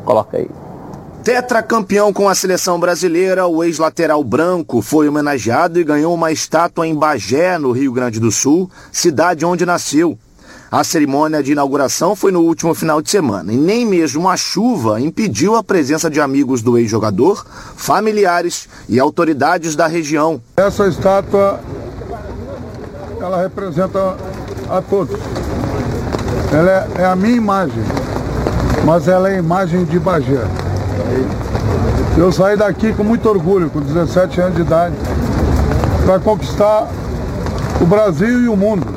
Coloca 0.03 0.37
aí. 0.37 0.49
Tetracampeão 1.23 2.11
com 2.11 2.27
a 2.27 2.35
seleção 2.35 2.77
brasileira, 2.77 3.47
o 3.47 3.63
ex-lateral 3.63 4.21
branco 4.21 4.81
foi 4.81 5.07
homenageado 5.07 5.79
e 5.79 5.83
ganhou 5.85 6.13
uma 6.13 6.33
estátua 6.33 6.85
em 6.85 6.93
Bagé, 6.93 7.57
no 7.57 7.71
Rio 7.71 7.93
Grande 7.93 8.19
do 8.19 8.29
Sul, 8.29 8.69
cidade 8.91 9.45
onde 9.45 9.65
nasceu. 9.65 10.19
A 10.73 10.83
cerimônia 10.83 11.43
de 11.43 11.51
inauguração 11.51 12.15
foi 12.15 12.31
no 12.31 12.39
último 12.39 12.73
final 12.73 12.99
de 12.99 13.07
semana 13.07 13.53
e 13.53 13.55
nem 13.55 13.85
mesmo 13.85 14.27
a 14.27 14.35
chuva 14.35 14.99
impediu 14.99 15.55
a 15.55 15.63
presença 15.63 16.09
de 16.09 16.19
amigos 16.19 16.63
do 16.63 16.79
ex-jogador, 16.79 17.45
familiares 17.75 18.67
e 18.89 18.99
autoridades 18.99 19.75
da 19.75 19.85
região. 19.85 20.41
Essa 20.57 20.87
estátua 20.87 21.59
ela 23.21 23.39
representa 23.39 24.17
a 24.67 24.81
todos. 24.81 25.19
Ela 26.51 26.71
é, 26.71 27.01
é 27.03 27.05
a 27.05 27.15
minha 27.15 27.35
imagem, 27.35 27.83
mas 28.83 29.07
ela 29.07 29.29
é 29.29 29.35
a 29.35 29.37
imagem 29.37 29.85
de 29.85 29.99
Bagé. 29.99 30.41
Eu 32.17 32.31
saí 32.31 32.57
daqui 32.57 32.91
com 32.93 33.03
muito 33.03 33.29
orgulho, 33.29 33.69
com 33.69 33.79
17 33.79 34.41
anos 34.41 34.55
de 34.55 34.61
idade, 34.61 34.95
para 36.03 36.19
conquistar 36.19 36.89
o 37.79 37.85
Brasil 37.85 38.41
e 38.45 38.49
o 38.49 38.57
mundo. 38.57 38.92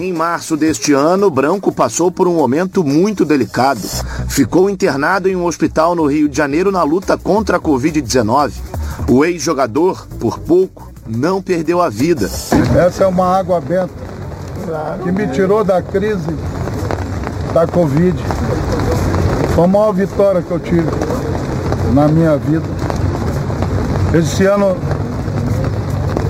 Em 0.00 0.14
março 0.14 0.56
deste 0.56 0.94
ano, 0.94 1.28
Branco 1.28 1.70
passou 1.70 2.10
por 2.10 2.26
um 2.26 2.32
momento 2.32 2.82
muito 2.82 3.22
delicado. 3.22 3.82
Ficou 4.30 4.70
internado 4.70 5.28
em 5.28 5.36
um 5.36 5.44
hospital 5.44 5.94
no 5.94 6.06
Rio 6.06 6.26
de 6.26 6.34
Janeiro 6.34 6.72
na 6.72 6.82
luta 6.82 7.18
contra 7.18 7.58
a 7.58 7.60
Covid-19. 7.60 8.52
O 9.10 9.22
ex-jogador, 9.26 10.06
por 10.18 10.38
pouco, 10.38 10.90
não 11.06 11.42
perdeu 11.42 11.82
a 11.82 11.90
vida. 11.90 12.30
Essa 12.74 13.04
é 13.04 13.06
uma 13.06 13.26
água 13.26 13.60
benta 13.60 13.90
que 15.02 15.12
me 15.12 15.26
tirou 15.26 15.62
da 15.62 15.82
crise 15.82 16.34
da 17.52 17.66
Covid. 17.66 18.16
Foi 19.54 19.64
a 19.64 19.66
maior 19.66 19.92
vitória 19.92 20.40
que 20.40 20.50
eu 20.50 20.60
tive 20.60 20.88
na 21.92 22.08
minha 22.08 22.38
vida. 22.38 22.64
Esse 24.14 24.46
ano 24.46 24.78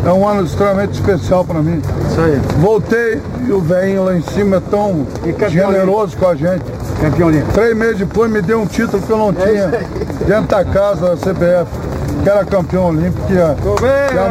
é 0.04 0.12
um 0.12 0.26
ano 0.26 0.44
extremamente 0.44 0.94
especial 0.94 1.44
para 1.44 1.62
mim. 1.62 1.80
Isso 2.10 2.20
aí. 2.20 2.40
Voltei 2.58 3.22
e 3.46 3.52
o 3.52 3.60
velhinho 3.60 4.04
lá 4.04 4.16
em 4.16 4.22
cima 4.22 4.56
é 4.56 4.60
tão 4.60 5.06
generoso 5.48 6.16
com 6.16 6.28
a 6.28 6.34
gente. 6.34 6.64
Campeão 7.00 7.28
Olímpico. 7.28 7.52
Três 7.52 7.76
meses 7.76 7.98
depois 7.98 8.30
me 8.30 8.42
deu 8.42 8.60
um 8.60 8.66
título 8.66 9.02
que 9.02 9.10
eu 9.10 9.18
não 9.18 9.32
tinha 9.32 9.68
dentro 10.26 10.48
da 10.48 10.64
casa 10.64 11.14
da 11.14 11.16
CBF, 11.16 11.70
que 12.22 12.28
era 12.28 12.44
campeão 12.44 12.86
olímpico. 12.88 13.26
Que 13.26 13.38
é, 13.38 13.56
que 14.08 14.16
é 14.16 14.20
a 14.20 14.30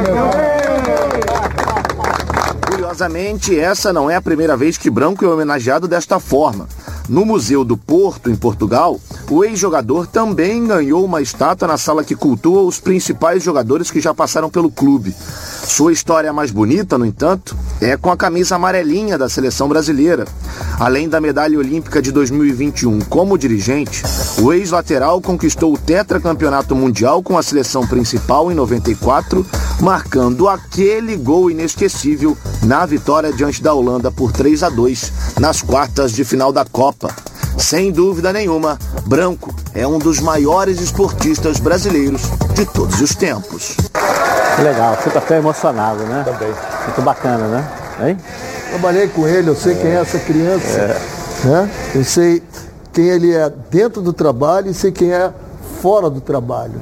Curiosamente, 2.67 3.59
essa 3.59 3.91
não 3.91 4.09
é 4.09 4.15
a 4.15 4.21
primeira 4.21 4.55
vez 4.55 4.77
que 4.77 4.89
Branco 4.89 5.25
é 5.25 5.27
homenageado 5.27 5.87
desta 5.87 6.19
forma. 6.19 6.67
No 7.07 7.25
Museu 7.25 7.63
do 7.63 7.75
Porto, 7.75 8.29
em 8.29 8.35
Portugal, 8.35 8.99
o 9.31 9.43
ex-jogador 9.43 10.05
também 10.05 10.67
ganhou 10.67 11.03
uma 11.03 11.21
estátua 11.21 11.67
na 11.67 11.77
sala 11.77 12.03
que 12.03 12.15
cultua 12.15 12.61
os 12.61 12.79
principais 12.79 13.41
jogadores 13.41 13.89
que 13.89 13.99
já 13.99 14.13
passaram 14.13 14.49
pelo 14.49 14.69
clube. 14.69 15.15
Sua 15.69 15.93
história 15.93 16.33
mais 16.33 16.49
bonita, 16.49 16.97
no 16.97 17.05
entanto, 17.05 17.55
é 17.79 17.95
com 17.95 18.11
a 18.11 18.17
camisa 18.17 18.55
amarelinha 18.55 19.19
da 19.19 19.29
seleção 19.29 19.69
brasileira. 19.69 20.25
Além 20.79 21.07
da 21.07 21.21
medalha 21.21 21.59
olímpica 21.59 22.01
de 22.01 22.11
2021 22.11 22.99
como 23.01 23.37
dirigente, 23.37 24.03
o 24.41 24.51
ex-lateral 24.51 25.21
conquistou 25.21 25.71
o 25.71 25.77
tetracampeonato 25.77 26.75
mundial 26.75 27.21
com 27.21 27.37
a 27.37 27.43
seleção 27.43 27.85
principal 27.85 28.51
em 28.51 28.55
94, 28.55 29.45
marcando 29.79 30.49
aquele 30.49 31.15
gol 31.15 31.51
inesquecível 31.51 32.35
na 32.63 32.83
vitória 32.85 33.31
diante 33.31 33.61
da 33.61 33.73
Holanda 33.73 34.11
por 34.11 34.31
3 34.31 34.63
a 34.63 34.69
2 34.69 35.13
nas 35.39 35.61
quartas 35.61 36.11
de 36.13 36.25
final 36.25 36.51
da 36.51 36.65
Copa. 36.65 37.13
Sem 37.59 37.91
dúvida 37.91 38.33
nenhuma, 38.33 38.79
Branco 39.05 39.53
é 39.75 39.87
um 39.87 39.99
dos 39.99 40.19
maiores 40.19 40.81
esportistas 40.81 41.59
brasileiros 41.59 42.23
de 42.55 42.65
todos 42.65 42.99
os 42.99 43.13
tempos. 43.13 43.77
Que 44.59 44.65
legal, 44.65 44.93
fica 44.97 45.19
até 45.19 45.37
emocionado, 45.37 46.03
né? 46.03 46.21
Também. 46.25 46.53
Muito 46.85 47.01
bacana, 47.01 47.47
né? 47.47 47.67
Hein? 48.03 48.17
Trabalhei 48.71 49.07
com 49.07 49.25
ele, 49.25 49.49
eu 49.49 49.55
sei 49.55 49.73
quem 49.73 49.91
é 49.91 50.01
essa 50.01 50.19
criança. 50.19 50.97
Né? 51.45 51.69
Eu 51.95 52.03
sei 52.03 52.43
quem 52.91 53.07
ele 53.07 53.33
é 53.33 53.49
dentro 53.71 54.01
do 54.01 54.11
trabalho 54.11 54.69
e 54.69 54.73
sei 54.73 54.91
quem 54.91 55.13
é 55.13 55.31
fora 55.81 56.09
do 56.09 56.19
trabalho. 56.19 56.73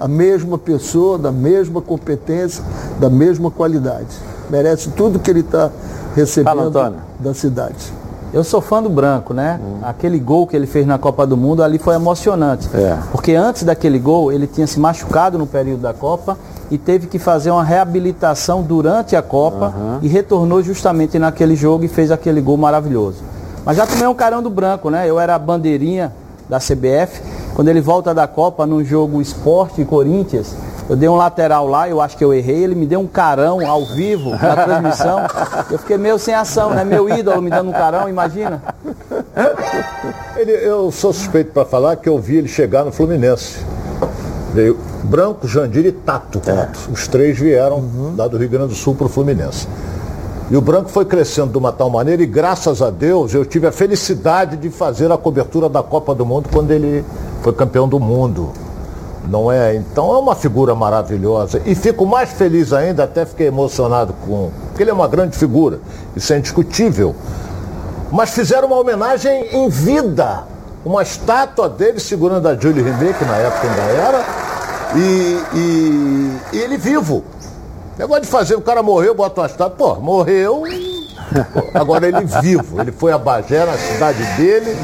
A 0.00 0.08
mesma 0.08 0.58
pessoa, 0.58 1.16
da 1.16 1.30
mesma 1.30 1.80
competência, 1.80 2.64
da 2.98 3.08
mesma 3.08 3.52
qualidade. 3.52 4.16
Merece 4.50 4.90
tudo 4.90 5.20
que 5.20 5.30
ele 5.30 5.40
está 5.40 5.70
recebendo 6.16 6.72
Fala, 6.72 6.94
da 7.20 7.34
cidade. 7.34 7.92
Eu 8.32 8.42
sou 8.42 8.60
fã 8.60 8.82
do 8.82 8.90
Branco, 8.90 9.32
né? 9.32 9.60
Aquele 9.80 10.18
gol 10.18 10.44
que 10.44 10.56
ele 10.56 10.66
fez 10.66 10.84
na 10.84 10.98
Copa 10.98 11.24
do 11.24 11.36
Mundo 11.36 11.62
ali 11.62 11.78
foi 11.78 11.94
emocionante. 11.94 12.68
É. 12.74 12.98
Porque 13.12 13.32
antes 13.32 13.62
daquele 13.62 14.00
gol, 14.00 14.32
ele 14.32 14.48
tinha 14.48 14.66
se 14.66 14.80
machucado 14.80 15.38
no 15.38 15.46
período 15.46 15.82
da 15.82 15.94
Copa 15.94 16.36
e 16.70 16.76
teve 16.78 17.06
que 17.06 17.18
fazer 17.18 17.50
uma 17.50 17.62
reabilitação 17.64 18.62
durante 18.62 19.14
a 19.16 19.22
Copa 19.22 19.72
e 20.02 20.08
retornou 20.08 20.62
justamente 20.62 21.18
naquele 21.18 21.54
jogo 21.56 21.84
e 21.84 21.88
fez 21.88 22.10
aquele 22.10 22.40
gol 22.40 22.56
maravilhoso. 22.56 23.22
Mas 23.64 23.76
já 23.76 23.86
tomei 23.86 24.06
um 24.06 24.14
carão 24.14 24.42
do 24.42 24.50
Branco, 24.50 24.90
né? 24.90 25.08
Eu 25.08 25.18
era 25.18 25.34
a 25.34 25.38
bandeirinha 25.38 26.12
da 26.48 26.58
CBF. 26.58 27.20
Quando 27.54 27.68
ele 27.68 27.80
volta 27.80 28.14
da 28.14 28.26
Copa 28.26 28.66
num 28.66 28.84
jogo 28.84 29.20
Esporte 29.20 29.80
e 29.80 29.84
Corinthians, 29.84 30.54
eu 30.88 30.94
dei 30.94 31.08
um 31.08 31.16
lateral 31.16 31.66
lá, 31.66 31.88
eu 31.88 32.00
acho 32.00 32.16
que 32.16 32.24
eu 32.24 32.32
errei, 32.32 32.62
ele 32.62 32.74
me 32.76 32.86
deu 32.86 33.00
um 33.00 33.06
carão 33.08 33.66
ao 33.66 33.84
vivo 33.86 34.30
na 34.30 34.54
transmissão. 34.56 35.20
Eu 35.68 35.78
fiquei 35.80 35.96
meio 35.98 36.16
sem 36.16 36.32
ação, 36.32 36.70
né? 36.70 36.84
Meu 36.84 37.08
ídolo 37.08 37.42
me 37.42 37.50
dando 37.50 37.70
um 37.70 37.72
carão, 37.72 38.08
imagina. 38.08 38.62
Ele- 40.36 40.52
eu 40.64 40.90
sou 40.92 41.12
suspeito 41.12 41.50
para 41.52 41.64
falar 41.64 41.96
que 41.96 42.08
eu 42.08 42.18
vi 42.18 42.36
ele 42.36 42.46
chegar 42.48 42.84
no 42.84 42.92
Fluminense. 42.92 43.58
Veio 44.54 44.78
Branco, 45.06 45.46
Jandir 45.46 45.86
e 45.86 45.92
Tato. 45.92 46.42
Os 46.90 47.06
três 47.06 47.38
vieram 47.38 48.14
lá 48.16 48.26
do 48.26 48.36
Rio 48.36 48.48
Grande 48.48 48.68
do 48.68 48.74
Sul 48.74 48.94
para 48.94 49.06
o 49.06 49.08
Fluminense. 49.08 49.68
E 50.50 50.56
o 50.56 50.60
Branco 50.60 50.90
foi 50.90 51.04
crescendo 51.04 51.52
de 51.52 51.58
uma 51.58 51.72
tal 51.72 51.88
maneira 51.88 52.22
e 52.22 52.26
graças 52.26 52.82
a 52.82 52.90
Deus 52.90 53.34
eu 53.34 53.44
tive 53.44 53.66
a 53.66 53.72
felicidade 53.72 54.56
de 54.56 54.68
fazer 54.70 55.10
a 55.10 55.16
cobertura 55.16 55.68
da 55.68 55.82
Copa 55.82 56.14
do 56.14 56.26
Mundo 56.26 56.48
quando 56.52 56.70
ele 56.70 57.04
foi 57.42 57.52
campeão 57.52 57.88
do 57.88 57.98
mundo. 57.98 58.50
Não 59.28 59.50
é? 59.50 59.74
Então 59.74 60.12
é 60.14 60.18
uma 60.18 60.36
figura 60.36 60.74
maravilhosa. 60.74 61.60
E 61.64 61.74
fico 61.74 62.06
mais 62.06 62.30
feliz 62.30 62.72
ainda, 62.72 63.04
até 63.04 63.24
fiquei 63.24 63.48
emocionado 63.48 64.12
com. 64.24 64.50
Porque 64.68 64.82
ele 64.82 64.90
é 64.90 64.94
uma 64.94 65.08
grande 65.08 65.36
figura, 65.36 65.80
isso 66.14 66.32
é 66.32 66.38
indiscutível. 66.38 67.14
Mas 68.12 68.30
fizeram 68.30 68.68
uma 68.68 68.78
homenagem 68.78 69.48
em 69.52 69.68
vida. 69.68 70.44
Uma 70.84 71.02
estátua 71.02 71.68
dele 71.68 71.98
segurando 71.98 72.46
a 72.46 72.54
Julie 72.54 72.82
Rimet, 72.82 73.14
que 73.14 73.24
na 73.24 73.36
época 73.36 73.68
ainda 73.68 73.82
era, 73.82 74.24
e, 74.94 75.40
e- 75.58 76.38
e 76.52 76.58
ele 76.58 76.76
vivo. 76.76 77.24
Negócio 77.98 78.22
de 78.22 78.28
fazer, 78.28 78.54
o 78.54 78.60
cara 78.60 78.82
morreu, 78.82 79.14
bota 79.14 79.40
uma 79.40 79.46
estátua. 79.46 79.70
Pô, 79.70 79.94
morreu. 80.00 80.62
Agora 81.74 82.06
ele 82.06 82.24
vivo. 82.42 82.78
Ele 82.80 82.92
foi 82.92 83.10
a 83.10 83.18
Bagé, 83.18 83.64
na 83.64 83.72
cidade 83.72 84.22
dele, 84.36 84.76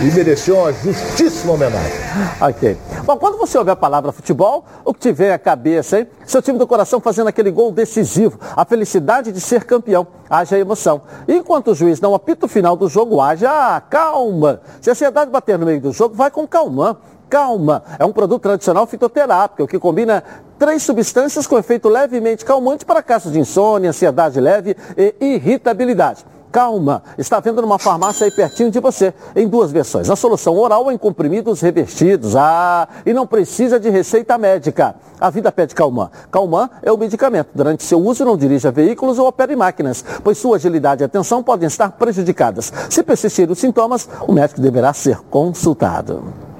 e 0.00 0.14
mereceu 0.14 0.56
uma 0.58 0.72
justíssima 0.72 1.52
homenagem. 1.54 1.92
Ok. 2.40 2.78
Bom, 3.04 3.16
quando 3.16 3.36
você 3.36 3.58
ouve 3.58 3.70
a 3.72 3.76
palavra 3.76 4.12
futebol, 4.12 4.64
o 4.84 4.94
que 4.94 5.00
te 5.00 5.12
vem 5.12 5.30
à 5.32 5.38
cabeça, 5.38 5.98
hein? 5.98 6.06
Seu 6.24 6.40
time 6.40 6.56
do 6.56 6.66
coração 6.68 7.00
fazendo 7.00 7.26
aquele 7.28 7.50
gol 7.50 7.72
decisivo, 7.72 8.38
a 8.56 8.64
felicidade 8.64 9.32
de 9.32 9.40
ser 9.40 9.64
campeão, 9.64 10.06
haja 10.30 10.56
emoção. 10.56 11.02
E 11.26 11.34
enquanto 11.36 11.72
o 11.72 11.74
juiz 11.74 12.00
não 12.00 12.14
apita 12.14 12.46
o 12.46 12.48
final 12.48 12.76
do 12.76 12.88
jogo, 12.88 13.20
haja 13.20 13.80
calma. 13.90 14.60
Se 14.80 14.88
a 14.88 14.92
ansiedade 14.92 15.30
bater 15.32 15.58
no 15.58 15.66
meio 15.66 15.80
do 15.80 15.92
jogo, 15.92 16.14
vai 16.14 16.30
com 16.30 16.46
calma. 16.46 16.96
Calma. 17.32 17.82
É 17.98 18.04
um 18.04 18.12
produto 18.12 18.42
tradicional 18.42 18.86
fitoterápico 18.86 19.66
que 19.66 19.78
combina 19.78 20.22
três 20.58 20.82
substâncias 20.82 21.46
com 21.46 21.58
efeito 21.58 21.88
levemente 21.88 22.44
calmante 22.44 22.84
para 22.84 23.02
casos 23.02 23.32
de 23.32 23.40
insônia, 23.40 23.88
ansiedade 23.88 24.38
leve 24.38 24.76
e 24.98 25.14
irritabilidade. 25.18 26.26
Calma, 26.52 27.02
está 27.16 27.40
vendo 27.40 27.62
numa 27.62 27.78
farmácia 27.78 28.26
aí 28.26 28.30
pertinho 28.30 28.70
de 28.70 28.78
você, 28.78 29.14
em 29.34 29.48
duas 29.48 29.72
versões. 29.72 30.10
A 30.10 30.14
solução 30.14 30.58
oral 30.58 30.92
em 30.92 30.98
comprimidos 30.98 31.62
revestidos. 31.62 32.36
Ah, 32.36 32.86
e 33.06 33.14
não 33.14 33.26
precisa 33.26 33.80
de 33.80 33.88
receita 33.88 34.36
médica. 34.36 34.94
A 35.18 35.30
vida 35.30 35.50
pede 35.50 35.74
Calman. 35.74 36.10
Calman 36.30 36.68
é 36.82 36.92
o 36.92 36.98
medicamento. 36.98 37.48
Durante 37.54 37.82
seu 37.82 37.98
uso, 37.98 38.26
não 38.26 38.36
dirija 38.36 38.70
veículos 38.70 39.18
ou 39.18 39.26
opere 39.26 39.56
máquinas, 39.56 40.04
pois 40.22 40.36
sua 40.36 40.56
agilidade 40.56 41.02
e 41.02 41.06
atenção 41.06 41.42
podem 41.42 41.66
estar 41.66 41.92
prejudicadas. 41.92 42.70
Se 42.90 43.02
persistirem 43.02 43.50
os 43.50 43.58
sintomas, 43.58 44.06
o 44.28 44.32
médico 44.32 44.60
deverá 44.60 44.92
ser 44.92 45.16
consultado. 45.30 46.51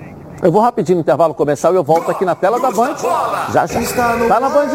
Eu 0.43 0.51
vou 0.51 0.61
rapidinho 0.61 0.97
no 0.97 1.03
intervalo 1.03 1.33
comercial 1.35 1.73
e 1.73 1.77
eu 1.77 1.85
volto 1.85 2.11
aqui 2.11 2.25
na 2.25 2.35
tela 2.35 2.59
da 2.59 2.73
Band. 2.73 2.97
Já 3.53 3.65
já. 3.65 3.81
Tá 4.29 4.41
na 4.41 4.49
Band? 4.49 4.67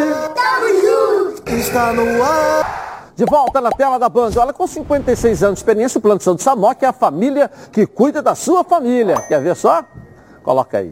Está 1.45 1.91
no 1.91 2.23
ar. 2.23 3.11
De 3.13 3.25
volta 3.25 3.59
na 3.59 3.69
tela 3.71 3.99
da 3.99 4.07
Band. 4.07 4.31
Olha, 4.37 4.53
com 4.53 4.65
56 4.65 5.43
anos 5.43 5.55
de 5.55 5.59
experiência, 5.59 5.99
o 5.99 6.01
Plano 6.01 6.19
de 6.19 6.23
Saúde 6.23 6.41
Samok 6.41 6.85
é 6.85 6.87
a 6.87 6.93
família 6.93 7.51
que 7.69 7.85
cuida 7.85 8.21
da 8.21 8.33
sua 8.33 8.63
família. 8.63 9.19
Quer 9.27 9.41
ver 9.41 9.57
só? 9.57 9.83
Coloca 10.41 10.77
aí. 10.77 10.89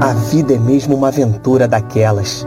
A 0.00 0.12
vida 0.30 0.54
é 0.54 0.58
mesmo 0.58 0.94
uma 0.94 1.08
aventura 1.08 1.66
daquelas. 1.66 2.46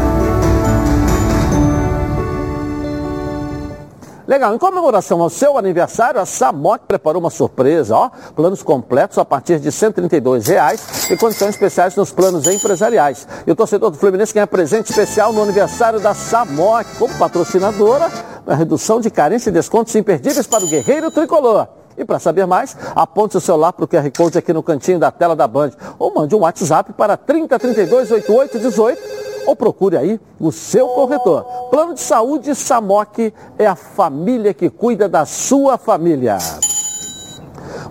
Legal, 4.31 4.55
em 4.55 4.57
comemoração 4.57 5.21
ao 5.21 5.29
seu 5.29 5.57
aniversário, 5.57 6.17
a 6.17 6.25
Samok 6.25 6.85
preparou 6.87 7.21
uma 7.21 7.29
surpresa, 7.29 7.93
ó, 7.93 8.09
planos 8.33 8.63
completos 8.63 9.17
a 9.17 9.25
partir 9.25 9.59
de 9.59 9.69
132 9.69 10.47
reais 10.47 11.11
e 11.11 11.17
condições 11.17 11.49
especiais 11.49 11.97
nos 11.97 12.13
planos 12.13 12.47
empresariais. 12.47 13.27
E 13.45 13.51
o 13.51 13.55
torcedor 13.57 13.91
do 13.91 13.97
Fluminense 13.97 14.33
ganha 14.33 14.47
presente 14.47 14.89
especial 14.89 15.33
no 15.33 15.43
aniversário 15.43 15.99
da 15.99 16.13
Samok, 16.13 16.95
como 16.97 17.13
patrocinadora, 17.17 18.09
a 18.47 18.55
redução 18.55 19.01
de 19.01 19.11
carência 19.11 19.49
e 19.49 19.51
descontos 19.51 19.93
imperdíveis 19.97 20.47
para 20.47 20.63
o 20.63 20.69
guerreiro 20.69 21.11
tricolor. 21.11 21.67
E 21.97 22.05
para 22.05 22.17
saber 22.17 22.47
mais, 22.47 22.77
aponte 22.95 23.35
o 23.35 23.41
celular 23.41 23.73
para 23.73 23.83
o 23.83 23.87
QR 23.87 24.09
Code 24.15 24.37
aqui 24.37 24.53
no 24.53 24.63
cantinho 24.63 24.97
da 24.97 25.11
tela 25.11 25.35
da 25.35 25.45
Band 25.45 25.71
ou 25.99 26.13
mande 26.15 26.33
um 26.33 26.39
WhatsApp 26.39 26.93
para 26.93 27.17
3032 27.17 28.09
8818 28.09 29.30
ou 29.45 29.55
procure 29.55 29.97
aí 29.97 30.19
o 30.39 30.51
seu 30.51 30.87
corretor. 30.89 31.43
Plano 31.69 31.93
de 31.93 32.01
Saúde 32.01 32.53
Samok 32.55 33.33
é 33.57 33.65
a 33.65 33.75
família 33.75 34.53
que 34.53 34.69
cuida 34.69 35.07
da 35.07 35.25
sua 35.25 35.77
família. 35.77 36.37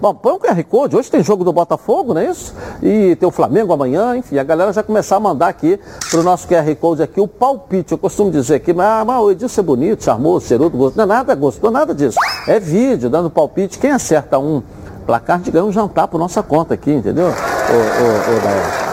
Bom, 0.00 0.14
põe 0.14 0.32
o 0.32 0.38
QR 0.38 0.64
Code. 0.64 0.96
Hoje 0.96 1.10
tem 1.10 1.22
jogo 1.22 1.44
do 1.44 1.52
Botafogo, 1.52 2.14
não 2.14 2.22
é 2.22 2.30
isso? 2.30 2.54
E 2.82 3.14
tem 3.16 3.28
o 3.28 3.30
Flamengo 3.30 3.70
amanhã, 3.70 4.16
enfim, 4.16 4.38
a 4.38 4.42
galera 4.42 4.72
já 4.72 4.82
começar 4.82 5.16
a 5.16 5.20
mandar 5.20 5.48
aqui 5.48 5.78
para 6.10 6.20
o 6.20 6.22
nosso 6.22 6.48
QR 6.48 6.74
Code 6.76 7.02
aqui 7.02 7.20
o 7.20 7.28
palpite. 7.28 7.92
Eu 7.92 7.98
costumo 7.98 8.30
dizer 8.30 8.54
aqui, 8.54 8.74
ah, 8.78 9.04
mas 9.06 9.20
o 9.20 9.30
Edilson 9.30 9.60
é 9.60 9.64
bonito, 9.64 10.04
charmoso, 10.04 10.46
cerudo, 10.46 10.76
gosto. 10.78 10.96
Não 10.96 11.04
é 11.04 11.06
nada 11.06 11.34
gosto, 11.34 11.62
não 11.62 11.68
é 11.68 11.72
nada 11.72 11.94
disso. 11.94 12.16
É 12.48 12.58
vídeo, 12.58 13.10
dando 13.10 13.28
palpite. 13.28 13.78
Quem 13.78 13.90
acerta 13.90 14.38
um 14.38 14.62
placar, 15.04 15.36
gente 15.38 15.50
ganha 15.50 15.64
um 15.64 15.72
jantar 15.72 16.08
por 16.08 16.18
nossa 16.18 16.42
conta 16.42 16.72
aqui, 16.72 16.92
entendeu? 16.92 17.26
Ô, 17.26 17.28
ô, 17.28 18.86
ô, 18.86 18.89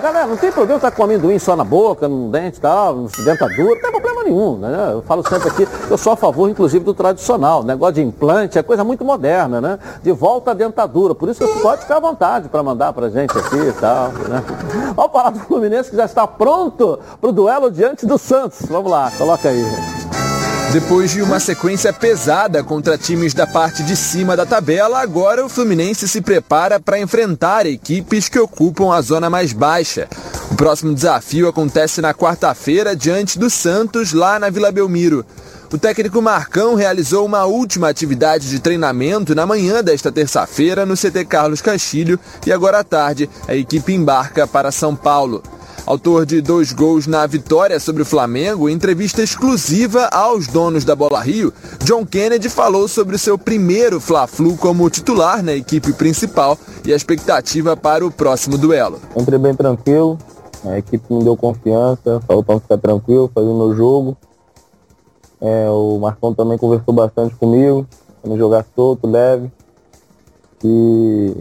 Galera, 0.00 0.26
não 0.26 0.36
tem 0.36 0.52
problema 0.52 0.76
estar 0.76 0.90
com 0.90 1.02
amendoim 1.02 1.38
só 1.38 1.56
na 1.56 1.64
boca, 1.64 2.06
no 2.06 2.30
dente 2.30 2.58
e 2.58 2.60
tal, 2.60 2.94
no 2.94 3.08
dentadura, 3.08 3.74
não 3.74 3.80
tem 3.80 3.90
problema 3.90 4.24
nenhum, 4.24 4.56
né? 4.56 4.90
Eu 4.92 5.02
falo 5.02 5.26
sempre 5.28 5.48
aqui, 5.48 5.68
eu 5.90 5.98
sou 5.98 6.12
a 6.12 6.16
favor, 6.16 6.48
inclusive, 6.48 6.84
do 6.84 6.94
tradicional. 6.94 7.64
Negócio 7.64 7.94
de 7.94 8.02
implante 8.02 8.58
é 8.58 8.62
coisa 8.62 8.84
muito 8.84 9.04
moderna, 9.04 9.60
né? 9.60 9.78
De 10.02 10.12
volta 10.12 10.52
à 10.52 10.54
dentadura. 10.54 11.14
Por 11.14 11.28
isso 11.28 11.46
que 11.46 11.60
pode 11.60 11.82
ficar 11.82 11.96
à 11.96 12.00
vontade 12.00 12.48
para 12.48 12.62
mandar 12.62 12.92
pra 12.92 13.08
gente 13.08 13.36
aqui 13.36 13.56
e 13.56 13.72
tal, 13.72 14.08
né? 14.28 14.42
Vamos 14.94 15.12
falar 15.12 15.30
do 15.30 15.40
Fluminense 15.40 15.90
que 15.90 15.96
já 15.96 16.04
está 16.04 16.26
pronto 16.26 16.98
para 17.20 17.30
o 17.30 17.32
duelo 17.32 17.70
diante 17.70 18.06
do 18.06 18.18
Santos. 18.18 18.62
Vamos 18.68 18.90
lá, 18.90 19.10
coloca 19.18 19.48
aí. 19.48 19.64
Depois 20.72 21.10
de 21.10 21.22
uma 21.22 21.40
sequência 21.40 21.94
pesada 21.94 22.62
contra 22.62 22.98
times 22.98 23.32
da 23.32 23.46
parte 23.46 23.82
de 23.82 23.96
cima 23.96 24.36
da 24.36 24.44
tabela, 24.44 25.00
agora 25.00 25.44
o 25.44 25.48
Fluminense 25.48 26.06
se 26.06 26.20
prepara 26.20 26.78
para 26.78 27.00
enfrentar 27.00 27.64
equipes 27.64 28.28
que 28.28 28.38
ocupam 28.38 28.92
a 28.92 29.00
zona 29.00 29.30
mais 29.30 29.54
baixa. 29.54 30.06
O 30.50 30.54
próximo 30.54 30.94
desafio 30.94 31.48
acontece 31.48 32.02
na 32.02 32.12
quarta-feira 32.12 32.94
diante 32.94 33.38
do 33.38 33.48
Santos, 33.48 34.12
lá 34.12 34.38
na 34.38 34.50
Vila 34.50 34.70
Belmiro. 34.70 35.24
O 35.72 35.78
técnico 35.78 36.20
Marcão 36.20 36.74
realizou 36.74 37.24
uma 37.24 37.46
última 37.46 37.88
atividade 37.88 38.50
de 38.50 38.60
treinamento 38.60 39.34
na 39.34 39.46
manhã 39.46 39.82
desta 39.82 40.12
terça-feira 40.12 40.84
no 40.84 40.96
CT 40.96 41.24
Carlos 41.24 41.62
Castilho 41.62 42.20
e 42.46 42.52
agora 42.52 42.80
à 42.80 42.84
tarde 42.84 43.28
a 43.46 43.54
equipe 43.54 43.94
embarca 43.94 44.46
para 44.46 44.70
São 44.70 44.94
Paulo. 44.94 45.42
Autor 45.86 46.26
de 46.26 46.40
dois 46.40 46.72
gols 46.72 47.06
na 47.06 47.26
vitória 47.26 47.80
sobre 47.80 48.02
o 48.02 48.06
Flamengo, 48.06 48.68
em 48.68 48.74
entrevista 48.74 49.22
exclusiva 49.22 50.06
aos 50.12 50.46
donos 50.46 50.84
da 50.84 50.94
Bola 50.94 51.20
Rio, 51.20 51.52
John 51.82 52.04
Kennedy 52.04 52.48
falou 52.48 52.86
sobre 52.86 53.16
o 53.16 53.18
seu 53.18 53.38
primeiro 53.38 53.98
Fla-Flu 53.98 54.56
como 54.58 54.90
titular 54.90 55.42
na 55.42 55.54
equipe 55.54 55.92
principal 55.94 56.58
e 56.84 56.92
a 56.92 56.96
expectativa 56.96 57.76
para 57.76 58.06
o 58.06 58.10
próximo 58.10 58.58
duelo. 58.58 59.00
Entrei 59.16 59.38
bem 59.38 59.54
tranquilo, 59.54 60.18
a 60.64 60.78
equipe 60.78 61.04
me 61.12 61.24
deu 61.24 61.36
confiança, 61.36 62.20
falou 62.26 62.42
para 62.42 62.60
ficar 62.60 62.78
tranquilo, 62.78 63.30
fazer 63.34 63.48
o 63.48 63.56
meu 63.56 63.74
jogo. 63.74 64.16
É, 65.40 65.70
o 65.70 65.98
Marcão 65.98 66.34
também 66.34 66.58
conversou 66.58 66.92
bastante 66.92 67.34
comigo, 67.36 67.86
para 68.20 68.30
me 68.30 68.36
jogar 68.36 68.66
solto, 68.74 69.06
leve. 69.06 69.50
E 70.62 71.36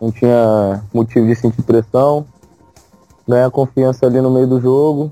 não 0.00 0.12
tinha 0.12 0.84
motivo 0.92 1.26
de 1.26 1.34
sentir 1.34 1.62
pressão 1.62 2.26
ganhar 3.26 3.50
confiança 3.50 4.06
ali 4.06 4.20
no 4.20 4.30
meio 4.30 4.46
do 4.46 4.60
jogo. 4.60 5.10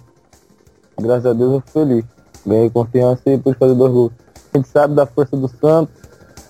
Graças 1.01 1.27
a 1.27 1.33
Deus 1.33 1.53
eu 1.53 1.61
fui 1.61 1.85
feliz. 1.85 2.05
Ganhei 2.47 2.71
confiança 2.71 3.23
e 3.27 3.39
pude 3.39 3.57
fazer 3.59 3.75
dois 3.75 3.93
gols. 3.93 4.13
A 4.53 4.59
gente 4.59 4.69
sabe 4.69 4.95
da 4.95 5.07
força 5.07 5.37
do 5.37 5.49
Santos, 5.49 5.95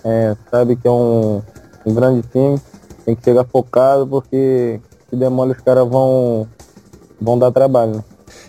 é, 0.03 0.35
sabe 0.51 0.75
que 0.75 0.87
é 0.87 0.91
um, 0.91 1.41
um 1.85 1.93
grande 1.93 2.21
time, 2.27 2.59
tem 3.05 3.15
que 3.15 3.23
chegar 3.23 3.45
focado 3.45 4.05
porque 4.05 4.81
se 5.09 5.15
demora 5.15 5.51
os 5.51 5.61
caras 5.61 5.87
vão, 5.87 6.47
vão 7.21 7.39
dar 7.39 7.51
trabalho. 7.51 7.95
Né? 7.97 8.03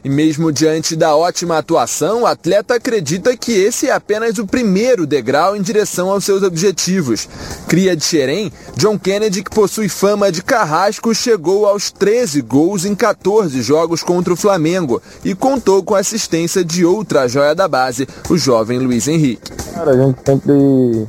E 0.05 0.09
mesmo 0.09 0.53
diante 0.53 0.95
da 0.95 1.16
ótima 1.16 1.59
atuação, 1.59 2.22
o 2.22 2.26
atleta 2.26 2.74
acredita 2.74 3.37
que 3.37 3.53
esse 3.53 3.89
é 3.89 3.93
apenas 3.93 4.39
o 4.39 4.47
primeiro 4.47 5.07
degrau 5.07 5.57
em 5.57 5.62
direção 5.62 6.11
aos 6.11 6.24
seus 6.24 6.43
objetivos. 6.43 7.28
Cria 7.66 7.97
de 7.97 8.05
Xerém, 8.05 8.53
John 8.76 8.99
Kennedy, 8.99 9.43
que 9.43 9.51
possui 9.51 9.89
fama 9.89 10.30
de 10.30 10.43
carrasco, 10.43 11.14
chegou 11.14 11.66
aos 11.66 11.91
13 11.91 12.43
gols 12.43 12.85
em 12.85 12.95
14 12.95 13.62
jogos 13.62 14.03
contra 14.03 14.32
o 14.32 14.37
Flamengo 14.37 15.01
e 15.24 15.35
contou 15.35 15.82
com 15.82 15.95
a 15.95 16.01
assistência 16.01 16.64
de 16.64 16.85
outra 16.85 17.26
joia 17.26 17.55
da 17.55 17.66
base, 17.66 18.07
o 18.28 18.37
jovem 18.37 18.78
Luiz 18.78 19.09
Henrique. 19.09 19.51
Cara, 19.72 19.93
a 19.93 19.97
gente 19.97 20.18
sempre 20.24 21.07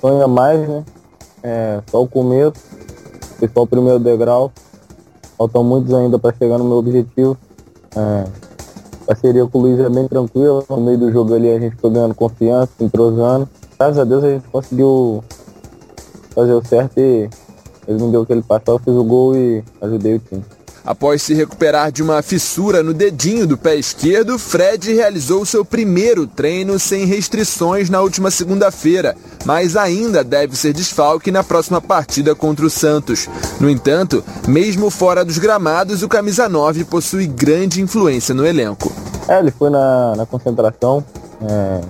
sonha 0.00 0.28
mais, 0.28 0.68
né? 0.68 0.84
É 1.42 1.80
só 1.90 2.02
o 2.02 2.08
começo, 2.08 2.54
foi 3.38 3.50
só 3.52 3.62
o 3.62 3.66
primeiro 3.66 3.98
degrau. 3.98 4.52
Faltam 5.36 5.64
muitos 5.64 5.92
ainda 5.94 6.18
para 6.18 6.36
chegar 6.36 6.58
no 6.58 6.64
meu 6.64 6.76
objetivo. 6.76 7.36
É, 7.96 8.26
parceria 9.06 9.46
com 9.46 9.58
o 9.58 9.62
Luiz 9.62 9.80
é 9.80 9.88
bem 9.88 10.06
tranquila. 10.06 10.64
No 10.68 10.80
meio 10.80 10.98
do 10.98 11.12
jogo 11.12 11.34
ali 11.34 11.50
a 11.50 11.58
gente 11.58 11.76
foi 11.76 11.90
ganhando 11.90 12.14
confiança, 12.14 12.72
entrosando. 12.80 13.48
Graças 13.78 13.98
a 13.98 14.04
Deus 14.04 14.24
a 14.24 14.30
gente 14.30 14.48
conseguiu 14.48 15.24
fazer 16.34 16.52
o 16.52 16.64
certo 16.64 16.98
e 16.98 17.28
ele 17.88 18.02
me 18.02 18.10
deu 18.12 18.22
aquele 18.22 18.42
passo, 18.42 18.64
eu 18.68 18.78
fiz 18.78 18.94
o 18.94 19.04
gol 19.04 19.36
e 19.36 19.64
ajudei 19.80 20.16
o 20.16 20.18
time. 20.20 20.44
Após 20.84 21.22
se 21.22 21.34
recuperar 21.34 21.92
de 21.92 22.02
uma 22.02 22.22
fissura 22.22 22.82
no 22.82 22.94
dedinho 22.94 23.46
do 23.46 23.58
pé 23.58 23.76
esquerdo, 23.76 24.38
Fred 24.38 24.92
realizou 24.92 25.44
seu 25.44 25.64
primeiro 25.64 26.26
treino 26.26 26.78
sem 26.78 27.04
restrições 27.04 27.90
na 27.90 28.00
última 28.00 28.30
segunda-feira, 28.30 29.14
mas 29.44 29.76
ainda 29.76 30.24
deve 30.24 30.56
ser 30.56 30.72
desfalque 30.72 31.30
na 31.30 31.44
próxima 31.44 31.80
partida 31.80 32.34
contra 32.34 32.64
o 32.64 32.70
Santos. 32.70 33.28
No 33.60 33.68
entanto, 33.68 34.24
mesmo 34.48 34.90
fora 34.90 35.24
dos 35.24 35.38
gramados, 35.38 36.02
o 36.02 36.08
camisa 36.08 36.48
9 36.48 36.84
possui 36.84 37.26
grande 37.26 37.82
influência 37.82 38.34
no 38.34 38.46
elenco. 38.46 38.90
É, 39.28 39.38
ele 39.38 39.50
foi 39.50 39.68
na, 39.70 40.16
na 40.16 40.26
concentração, 40.26 41.04
é, 41.42 41.80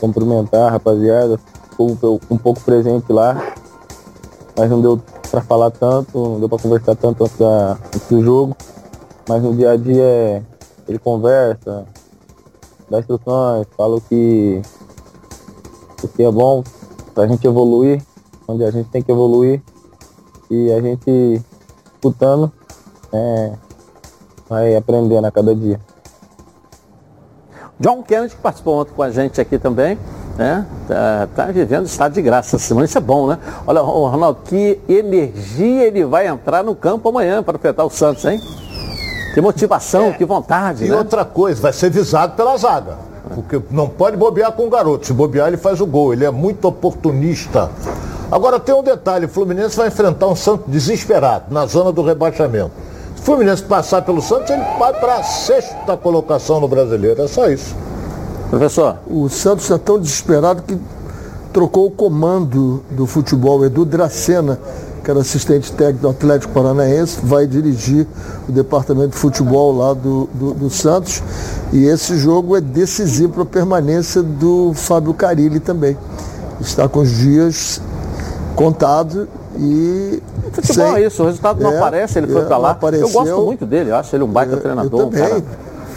cumprimentar 0.00 0.68
a 0.68 0.70
rapaziada, 0.70 1.38
ficou 1.70 2.20
um 2.30 2.38
pouco 2.38 2.60
presente 2.62 3.12
lá, 3.12 3.54
mas 4.56 4.70
não 4.70 4.80
deu 4.80 5.00
para 5.34 5.42
falar 5.42 5.70
tanto, 5.72 6.16
não 6.16 6.38
deu 6.38 6.48
para 6.48 6.62
conversar 6.62 6.94
tanto 6.94 7.24
antes, 7.24 8.06
do 8.08 8.22
jogo, 8.22 8.56
mas 9.28 9.42
no 9.42 9.52
dia 9.52 9.72
a 9.72 9.76
dia 9.76 10.46
ele 10.86 10.96
conversa, 10.96 11.84
dá 12.88 13.00
instruções, 13.00 13.66
fala 13.76 13.96
o 13.96 14.00
que, 14.00 14.62
o 16.04 16.06
que 16.06 16.22
é 16.22 16.30
bom 16.30 16.62
para 17.12 17.24
a 17.24 17.26
gente 17.26 17.44
evoluir, 17.44 18.00
onde 18.46 18.62
a 18.62 18.70
gente 18.70 18.88
tem 18.90 19.02
que 19.02 19.10
evoluir 19.10 19.60
e 20.48 20.70
a 20.70 20.80
gente 20.80 21.42
escutando 21.96 22.52
é, 23.12 23.54
vai 24.48 24.76
aprendendo 24.76 25.26
a 25.26 25.32
cada 25.32 25.52
dia. 25.52 25.80
John 27.80 28.04
Kennedy 28.04 28.36
que 28.36 28.40
participou 28.40 28.82
ontem 28.82 28.92
com 28.94 29.02
a 29.02 29.10
gente 29.10 29.40
aqui 29.40 29.58
também 29.58 29.98
né? 30.36 30.66
Tá, 30.88 31.28
tá 31.34 31.44
vivendo 31.46 31.86
estado 31.86 32.12
de 32.12 32.22
graça 32.22 32.58
semana, 32.58 32.86
isso 32.86 32.98
é 32.98 33.00
bom, 33.00 33.28
né? 33.28 33.38
Olha, 33.66 33.80
Ronaldo, 33.80 34.40
que 34.44 34.80
energia 34.88 35.84
ele 35.84 36.04
vai 36.04 36.26
entrar 36.26 36.62
no 36.62 36.74
campo 36.74 37.08
amanhã 37.08 37.42
para 37.42 37.56
enfrentar 37.56 37.84
o 37.84 37.90
Santos, 37.90 38.24
hein? 38.24 38.40
Que 39.34 39.40
motivação, 39.40 40.06
é. 40.06 40.12
que 40.12 40.24
vontade. 40.24 40.84
E 40.84 40.88
né? 40.88 40.96
outra 40.96 41.24
coisa, 41.24 41.60
vai 41.60 41.72
ser 41.72 41.90
visado 41.90 42.36
pela 42.36 42.56
zaga. 42.56 42.96
Porque 43.34 43.60
não 43.70 43.88
pode 43.88 44.16
bobear 44.16 44.52
com 44.52 44.66
o 44.66 44.70
garoto. 44.70 45.06
Se 45.06 45.12
bobear, 45.12 45.48
ele 45.48 45.56
faz 45.56 45.80
o 45.80 45.86
gol. 45.86 46.12
Ele 46.12 46.24
é 46.24 46.30
muito 46.30 46.68
oportunista. 46.68 47.70
Agora 48.30 48.60
tem 48.60 48.74
um 48.74 48.82
detalhe: 48.82 49.26
o 49.26 49.28
Fluminense 49.28 49.76
vai 49.76 49.88
enfrentar 49.88 50.28
um 50.28 50.36
Santos 50.36 50.66
desesperado 50.68 51.46
na 51.52 51.66
zona 51.66 51.90
do 51.90 52.02
rebaixamento. 52.02 52.70
Se 53.16 53.22
o 53.22 53.24
Fluminense 53.24 53.62
passar 53.62 54.02
pelo 54.02 54.22
Santos, 54.22 54.50
ele 54.50 54.62
vai 54.78 54.92
para 54.92 55.16
a 55.16 55.22
sexta 55.22 55.96
colocação 55.96 56.60
no 56.60 56.68
brasileiro. 56.68 57.22
É 57.22 57.26
só 57.26 57.48
isso. 57.48 57.74
Professor. 58.50 58.96
O 59.06 59.28
Santos 59.28 59.64
está 59.64 59.78
tão 59.78 59.98
desesperado 59.98 60.62
que 60.62 60.78
trocou 61.52 61.86
o 61.86 61.90
comando 61.90 62.82
do 62.90 63.06
futebol. 63.06 63.64
Edu 63.64 63.84
Dracena, 63.84 64.58
que 65.02 65.10
era 65.10 65.20
assistente 65.20 65.72
técnico 65.72 66.02
do 66.02 66.08
Atlético 66.08 66.52
Paranaense, 66.52 67.18
vai 67.22 67.46
dirigir 67.46 68.06
o 68.48 68.52
departamento 68.52 69.10
de 69.10 69.16
futebol 69.16 69.76
lá 69.76 69.94
do, 69.94 70.28
do, 70.34 70.54
do 70.54 70.70
Santos. 70.70 71.22
E 71.72 71.84
esse 71.84 72.16
jogo 72.18 72.56
é 72.56 72.60
decisivo 72.60 73.32
para 73.32 73.42
a 73.42 73.46
permanência 73.46 74.22
do 74.22 74.72
Fábio 74.74 75.14
Carilli 75.14 75.60
também. 75.60 75.96
Está 76.60 76.88
com 76.88 77.00
os 77.00 77.10
dias 77.10 77.80
contados 78.56 79.26
e. 79.58 80.22
Futebol 80.52 80.86
sem... 80.86 80.94
é 80.96 81.06
isso, 81.06 81.22
o 81.22 81.26
resultado 81.26 81.62
não 81.62 81.72
é, 81.72 81.78
aparece, 81.78 82.18
ele 82.18 82.28
foi 82.28 82.42
é, 82.42 82.44
para 82.44 82.56
lá. 82.56 82.78
Eu 82.92 83.08
gosto 83.10 83.42
muito 83.42 83.66
dele, 83.66 83.90
eu 83.90 83.96
acho 83.96 84.14
ele 84.14 84.24
um 84.24 84.28
baita 84.28 84.54
é, 84.54 84.58
treinador. 84.58 85.00
Eu 85.00 85.06
também. 85.06 85.22
Um 85.22 85.28
cara 85.28 85.42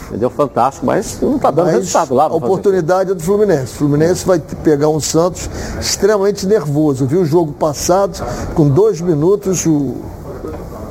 Entendeu? 0.08 0.30
Fantástico, 0.30 0.86
mas 0.86 1.18
não 1.20 1.36
está 1.36 1.50
dando 1.50 1.66
mas 1.66 1.74
resultado 1.74 2.14
lá. 2.14 2.24
A 2.24 2.34
oportunidade 2.34 3.10
é 3.10 3.14
do 3.14 3.22
Fluminense. 3.22 3.74
O 3.74 3.76
Fluminense 3.76 4.26
vai 4.26 4.38
pegar 4.38 4.88
um 4.88 5.00
Santos 5.00 5.48
extremamente 5.78 6.46
nervoso. 6.46 7.06
Viu 7.06 7.20
o 7.20 7.24
jogo 7.26 7.52
passado, 7.52 8.24
com 8.54 8.68
dois 8.68 9.00
minutos, 9.00 9.66
o 9.66 9.96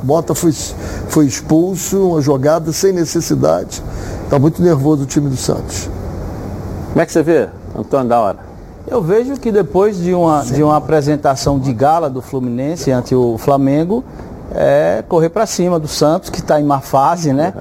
Bota 0.02 0.34
foi, 0.34 0.52
foi 0.52 1.26
expulso, 1.26 2.10
uma 2.10 2.20
jogada 2.20 2.72
sem 2.72 2.92
necessidade. 2.92 3.82
Está 4.24 4.38
muito 4.38 4.62
nervoso 4.62 5.02
o 5.02 5.06
time 5.06 5.28
do 5.28 5.36
Santos. 5.36 5.90
Como 6.90 7.00
é 7.00 7.06
que 7.06 7.12
você 7.12 7.22
vê, 7.22 7.48
Antônio 7.76 8.08
da 8.08 8.20
hora? 8.20 8.38
Eu 8.86 9.02
vejo 9.02 9.36
que 9.36 9.50
depois 9.50 9.98
de 9.98 10.14
uma, 10.14 10.42
de 10.42 10.62
uma 10.62 10.76
apresentação 10.76 11.58
de 11.58 11.72
gala 11.72 12.08
do 12.08 12.22
Fluminense 12.22 12.90
ante 12.90 13.14
o 13.14 13.36
Flamengo, 13.36 14.02
é 14.54 15.04
correr 15.06 15.28
para 15.28 15.44
cima 15.44 15.78
do 15.78 15.88
Santos, 15.88 16.30
que 16.30 16.38
está 16.38 16.60
em 16.60 16.64
má 16.64 16.80
fase, 16.80 17.32
né? 17.32 17.52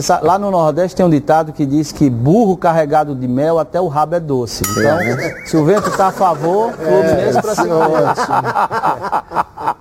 Sabe, 0.00 0.26
lá 0.26 0.38
no 0.38 0.50
Nordeste 0.50 0.96
tem 0.96 1.06
um 1.06 1.10
ditado 1.10 1.52
que 1.52 1.64
diz 1.64 1.92
que 1.92 2.10
burro 2.10 2.56
carregado 2.56 3.14
de 3.14 3.28
mel 3.28 3.58
até 3.58 3.80
o 3.80 3.86
rabo 3.86 4.16
é 4.16 4.20
doce. 4.20 4.64
Então, 4.68 5.00
é. 5.00 5.46
se 5.46 5.56
o 5.56 5.64
vento 5.64 5.88
está 5.88 6.08
a 6.08 6.12
favor, 6.12 6.72
Fluminense 6.72 7.38
é, 7.38 7.42
para 7.42 7.54
cima. 7.54 7.84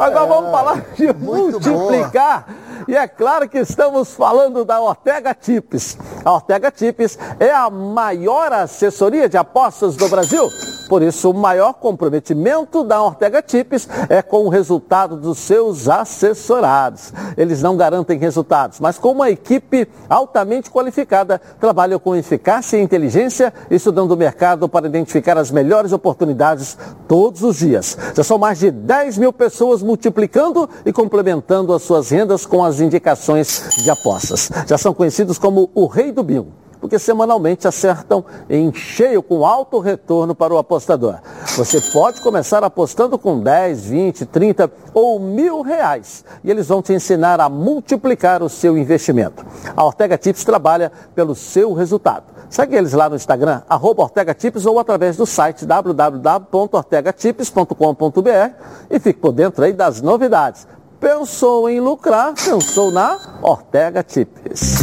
Agora 0.00 0.26
vamos 0.26 0.50
falar 0.50 0.82
de 0.96 1.12
multiplicar. 1.12 2.46
Boa. 2.46 2.63
E 2.86 2.96
é 2.96 3.08
claro 3.08 3.48
que 3.48 3.58
estamos 3.58 4.14
falando 4.14 4.64
da 4.64 4.80
Ortega 4.80 5.34
Tips. 5.34 5.96
A 6.24 6.32
Ortega 6.32 6.70
Tips 6.70 7.18
é 7.40 7.50
a 7.50 7.70
maior 7.70 8.52
assessoria 8.52 9.28
de 9.28 9.36
apostas 9.36 9.96
do 9.96 10.08
Brasil. 10.08 10.50
Por 10.88 11.02
isso, 11.02 11.30
o 11.30 11.34
maior 11.34 11.72
comprometimento 11.74 12.84
da 12.84 13.02
Ortega 13.02 13.40
Tips 13.40 13.88
é 14.08 14.20
com 14.20 14.44
o 14.44 14.48
resultado 14.48 15.16
dos 15.16 15.38
seus 15.38 15.88
assessorados. 15.88 17.12
Eles 17.36 17.62
não 17.62 17.76
garantem 17.76 18.18
resultados, 18.18 18.80
mas 18.80 18.98
com 18.98 19.12
uma 19.12 19.30
equipe 19.30 19.88
altamente 20.08 20.70
qualificada, 20.70 21.40
trabalham 21.58 21.98
com 21.98 22.14
eficácia 22.14 22.76
e 22.76 22.82
inteligência, 22.82 23.52
estudando 23.70 24.12
o 24.12 24.16
mercado 24.16 24.68
para 24.68 24.86
identificar 24.86 25.38
as 25.38 25.50
melhores 25.50 25.92
oportunidades 25.92 26.76
todos 27.08 27.42
os 27.42 27.56
dias. 27.56 27.96
Já 28.14 28.22
são 28.22 28.36
mais 28.36 28.58
de 28.58 28.70
10 28.70 29.18
mil 29.18 29.32
pessoas 29.32 29.82
multiplicando 29.82 30.68
e 30.84 30.92
complementando 30.92 31.72
as 31.72 31.82
suas 31.82 32.10
rendas 32.10 32.44
com 32.44 32.62
as 32.62 32.73
indicações 32.80 33.82
de 33.82 33.90
apostas. 33.90 34.50
Já 34.66 34.78
são 34.78 34.94
conhecidos 34.94 35.38
como 35.38 35.70
o 35.74 35.86
rei 35.86 36.12
do 36.12 36.22
bingo. 36.22 36.64
porque 36.84 36.98
semanalmente 36.98 37.66
acertam 37.66 38.22
em 38.46 38.70
cheio 38.70 39.22
com 39.22 39.46
alto 39.46 39.78
retorno 39.78 40.34
para 40.34 40.52
o 40.52 40.58
apostador. 40.58 41.18
Você 41.56 41.80
pode 41.90 42.20
começar 42.20 42.62
apostando 42.62 43.18
com 43.18 43.40
10, 43.40 43.86
20, 43.86 44.26
30 44.26 44.70
ou 44.92 45.18
mil 45.18 45.62
reais 45.62 46.26
e 46.44 46.50
eles 46.50 46.68
vão 46.68 46.82
te 46.82 46.92
ensinar 46.92 47.40
a 47.40 47.48
multiplicar 47.48 48.42
o 48.42 48.50
seu 48.50 48.76
investimento. 48.76 49.46
A 49.74 49.82
Ortega 49.82 50.18
Tips 50.18 50.44
trabalha 50.44 50.92
pelo 51.14 51.34
seu 51.34 51.72
resultado. 51.72 52.24
Segue 52.50 52.76
eles 52.76 52.92
lá 52.92 53.08
no 53.08 53.16
Instagram, 53.16 53.62
arroba 53.66 54.02
Ortega 54.02 54.34
Tips 54.34 54.66
ou 54.66 54.78
através 54.78 55.16
do 55.16 55.24
site 55.24 55.64
www.ortegatips.com.br 55.64 58.54
e 58.90 59.00
fique 59.00 59.20
por 59.20 59.32
dentro 59.32 59.64
aí 59.64 59.72
das 59.72 60.02
novidades. 60.02 60.66
Pensou 61.04 61.68
em 61.68 61.80
lucrar, 61.80 62.32
pensou 62.32 62.90
na 62.90 63.18
Ortega 63.42 64.02
Tips. 64.02 64.78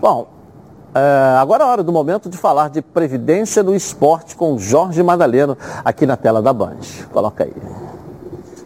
Bom, 0.00 0.26
é, 0.94 1.36
agora 1.38 1.64
é 1.64 1.66
a 1.66 1.70
hora 1.70 1.82
do 1.82 1.92
momento 1.92 2.30
de 2.30 2.38
falar 2.38 2.70
de 2.70 2.80
previdência 2.80 3.62
no 3.62 3.76
esporte 3.76 4.34
com 4.34 4.58
Jorge 4.58 5.02
Madaleno 5.02 5.54
aqui 5.84 6.06
na 6.06 6.16
tela 6.16 6.40
da 6.40 6.50
Band. 6.50 6.78
Coloca 7.12 7.44
aí. 7.44 7.52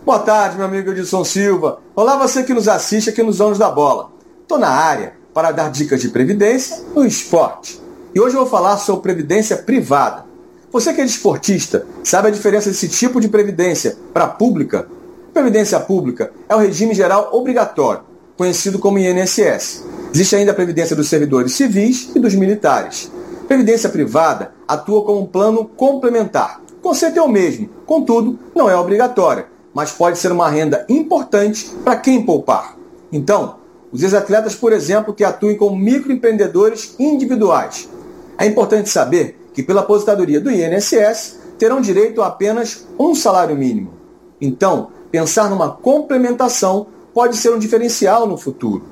Boa 0.06 0.20
tarde, 0.20 0.56
meu 0.56 0.66
amigo 0.66 0.92
Edson 0.92 1.24
Silva. 1.24 1.80
Olá, 1.96 2.16
você 2.16 2.44
que 2.44 2.54
nos 2.54 2.68
assiste 2.68 3.10
aqui 3.10 3.20
nos 3.24 3.38
Donos 3.38 3.58
da 3.58 3.68
Bola. 3.68 4.10
Estou 4.42 4.56
na 4.56 4.70
área 4.70 5.14
para 5.34 5.50
dar 5.50 5.68
dicas 5.68 6.00
de 6.00 6.10
previdência 6.10 6.80
no 6.94 7.04
esporte. 7.04 7.82
E 8.14 8.20
hoje 8.20 8.36
eu 8.36 8.42
vou 8.42 8.48
falar 8.48 8.76
sobre 8.76 9.02
previdência 9.02 9.56
privada. 9.56 10.24
Você 10.70 10.94
que 10.94 11.00
é 11.00 11.04
desportista, 11.04 11.84
sabe 12.04 12.28
a 12.28 12.30
diferença 12.30 12.70
desse 12.70 12.88
tipo 12.88 13.20
de 13.20 13.26
previdência 13.26 13.96
para 14.14 14.26
a 14.26 14.28
pública? 14.28 14.86
Previdência 15.38 15.78
pública 15.78 16.32
é 16.48 16.54
o 16.56 16.58
regime 16.58 16.92
geral 16.92 17.28
obrigatório, 17.30 18.02
conhecido 18.36 18.76
como 18.76 18.98
INSS. 18.98 19.84
Existe 20.12 20.34
ainda 20.34 20.50
a 20.50 20.54
previdência 20.54 20.96
dos 20.96 21.08
servidores 21.08 21.52
civis 21.52 22.10
e 22.12 22.18
dos 22.18 22.34
militares. 22.34 23.08
Previdência 23.46 23.88
privada 23.88 24.52
atua 24.66 25.04
como 25.04 25.20
um 25.20 25.26
plano 25.26 25.64
complementar. 25.64 26.60
O 26.78 26.80
conceito 26.80 27.20
é 27.20 27.22
o 27.22 27.28
mesmo, 27.28 27.70
contudo, 27.86 28.36
não 28.52 28.68
é 28.68 28.74
obrigatória, 28.74 29.46
mas 29.72 29.92
pode 29.92 30.18
ser 30.18 30.32
uma 30.32 30.50
renda 30.50 30.84
importante 30.88 31.70
para 31.84 31.94
quem 31.94 32.26
poupar. 32.26 32.76
Então, 33.12 33.58
os 33.92 34.02
ex-atletas, 34.02 34.56
por 34.56 34.72
exemplo, 34.72 35.14
que 35.14 35.22
atuem 35.22 35.56
como 35.56 35.76
microempreendedores 35.76 36.96
individuais. 36.98 37.88
É 38.36 38.44
importante 38.44 38.90
saber 38.90 39.38
que, 39.54 39.62
pela 39.62 39.82
aposentadoria 39.82 40.40
do 40.40 40.50
INSS, 40.50 41.38
terão 41.56 41.80
direito 41.80 42.22
a 42.22 42.26
apenas 42.26 42.88
um 42.98 43.14
salário 43.14 43.54
mínimo. 43.54 43.92
Então, 44.40 44.97
pensar 45.10 45.48
numa 45.50 45.70
complementação 45.70 46.86
pode 47.14 47.36
ser 47.36 47.52
um 47.52 47.58
diferencial 47.58 48.26
no 48.26 48.36
futuro. 48.36 48.84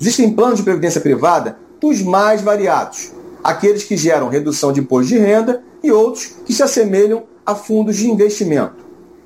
Existem 0.00 0.32
planos 0.32 0.58
de 0.58 0.64
previdência 0.64 1.00
privada 1.00 1.58
dos 1.80 2.02
mais 2.02 2.42
variados, 2.42 3.12
aqueles 3.42 3.84
que 3.84 3.96
geram 3.96 4.28
redução 4.28 4.72
de 4.72 4.80
imposto 4.80 5.08
de 5.08 5.18
renda 5.18 5.62
e 5.82 5.90
outros 5.90 6.34
que 6.44 6.52
se 6.52 6.62
assemelham 6.62 7.24
a 7.44 7.54
fundos 7.54 7.96
de 7.96 8.10
investimento. 8.10 8.84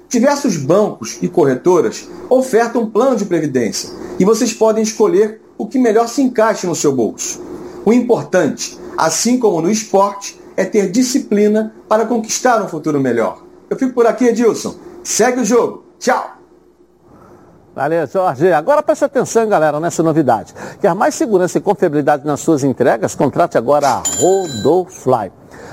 Diversos 0.09 0.57
bancos 0.57 1.19
e 1.21 1.29
corretoras 1.29 2.09
ofertam 2.31 2.89
plano 2.89 3.17
de 3.17 3.27
previdência 3.27 3.91
e 4.19 4.25
vocês 4.25 4.53
podem 4.53 4.83
escolher 4.83 5.41
o 5.57 5.67
que 5.67 5.79
melhor 5.79 6.09
se 6.09 6.23
encaixe 6.23 6.67
no 6.67 6.75
seu 6.75 6.93
bolso. 6.93 7.41
O 7.85 7.93
importante, 7.93 8.79
assim 8.97 9.39
como 9.39 9.61
no 9.61 9.71
esporte, 9.71 10.41
é 10.57 10.65
ter 10.65 10.91
disciplina 10.91 11.75
para 11.89 12.07
conquistar 12.07 12.63
um 12.63 12.69
futuro 12.69 12.99
melhor. 12.99 13.45
Eu 13.69 13.77
fico 13.77 13.93
por 13.93 14.07
aqui, 14.07 14.25
Edilson. 14.25 14.75
Segue 15.05 15.41
o 15.41 15.45
jogo. 15.45 15.88
Tchau! 15.99 16.39
Valeu, 17.75 18.07
Jorge. 18.09 18.53
Agora 18.53 18.83
preste 18.83 19.05
atenção, 19.05 19.49
galera, 19.49 19.79
nessa 19.79 20.03
novidade. 20.03 20.53
Quer 20.81 20.95
mais 20.95 21.15
segurança 21.15 21.59
e 21.59 21.61
confiabilidade 21.61 22.27
nas 22.27 22.41
suas 22.41 22.65
entregas? 22.65 23.15
Contrate 23.15 23.57
agora 23.57 23.89
a 23.89 24.03
Rodofly. 24.19 25.31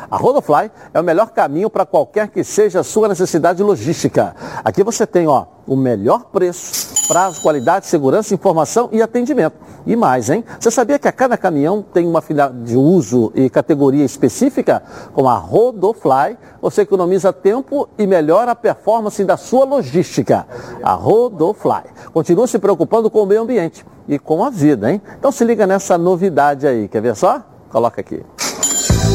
A 0.09 0.17
Rodofly 0.17 0.71
é 0.93 0.99
o 0.99 1.03
melhor 1.03 1.31
caminho 1.31 1.69
para 1.69 1.85
qualquer 1.85 2.27
que 2.27 2.43
seja 2.43 2.79
a 2.79 2.83
sua 2.83 3.07
necessidade 3.07 3.61
logística. 3.63 4.35
Aqui 4.63 4.83
você 4.83 5.05
tem 5.05 5.27
ó, 5.27 5.45
o 5.67 5.75
melhor 5.75 6.25
preço, 6.25 7.07
prazo, 7.07 7.41
qualidade, 7.41 7.85
segurança, 7.87 8.33
informação 8.33 8.89
e 8.91 9.01
atendimento. 9.01 9.55
E 9.85 9.95
mais, 9.95 10.29
hein? 10.29 10.43
Você 10.59 10.71
sabia 10.71 10.97
que 10.97 11.07
a 11.07 11.11
cada 11.11 11.37
caminhão 11.37 11.81
tem 11.81 12.07
uma 12.07 12.21
fila 12.21 12.49
de 12.49 12.75
uso 12.75 13.31
e 13.35 13.49
categoria 13.49 14.03
específica? 14.03 14.81
Com 15.13 15.29
a 15.29 15.35
Rodofly, 15.35 16.37
você 16.61 16.81
economiza 16.81 17.31
tempo 17.31 17.87
e 17.97 18.07
melhora 18.07 18.51
a 18.51 18.55
performance 18.55 19.23
da 19.23 19.37
sua 19.37 19.63
logística. 19.63 20.47
A 20.81 20.93
Rodofly. 20.93 21.83
Continua 22.11 22.47
se 22.47 22.57
preocupando 22.57 23.09
com 23.09 23.21
o 23.21 23.25
meio 23.25 23.41
ambiente 23.41 23.85
e 24.07 24.17
com 24.17 24.43
a 24.43 24.49
vida, 24.49 24.91
hein? 24.91 25.01
Então 25.19 25.31
se 25.31 25.43
liga 25.43 25.67
nessa 25.67 25.97
novidade 25.97 26.65
aí. 26.65 26.87
Quer 26.87 27.01
ver 27.01 27.15
só? 27.15 27.41
Coloca 27.69 28.01
aqui. 28.01 28.23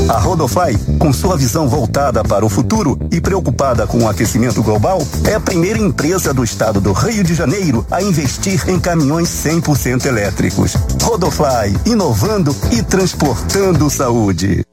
A 0.09 0.19
Rodofly, 0.19 0.77
com 0.99 1.13
sua 1.13 1.37
visão 1.37 1.69
voltada 1.69 2.23
para 2.23 2.45
o 2.45 2.49
futuro 2.49 2.99
e 3.13 3.21
preocupada 3.21 3.87
com 3.87 3.99
o 3.99 4.09
aquecimento 4.09 4.63
global, 4.63 4.99
é 5.29 5.35
a 5.35 5.41
primeira 5.41 5.79
empresa 5.79 6.33
do 6.33 6.43
estado 6.43 6.81
do 6.81 6.93
Rio 6.93 7.23
de 7.23 7.35
Janeiro 7.35 7.87
a 7.91 8.03
investir 8.03 8.69
em 8.69 8.79
caminhões 8.81 9.29
100% 9.29 10.07
elétricos. 10.07 10.75
Rodofly, 11.03 11.77
inovando 11.87 12.55
e 12.73 12.83
transportando 12.83 13.91
saúde. 13.91 14.65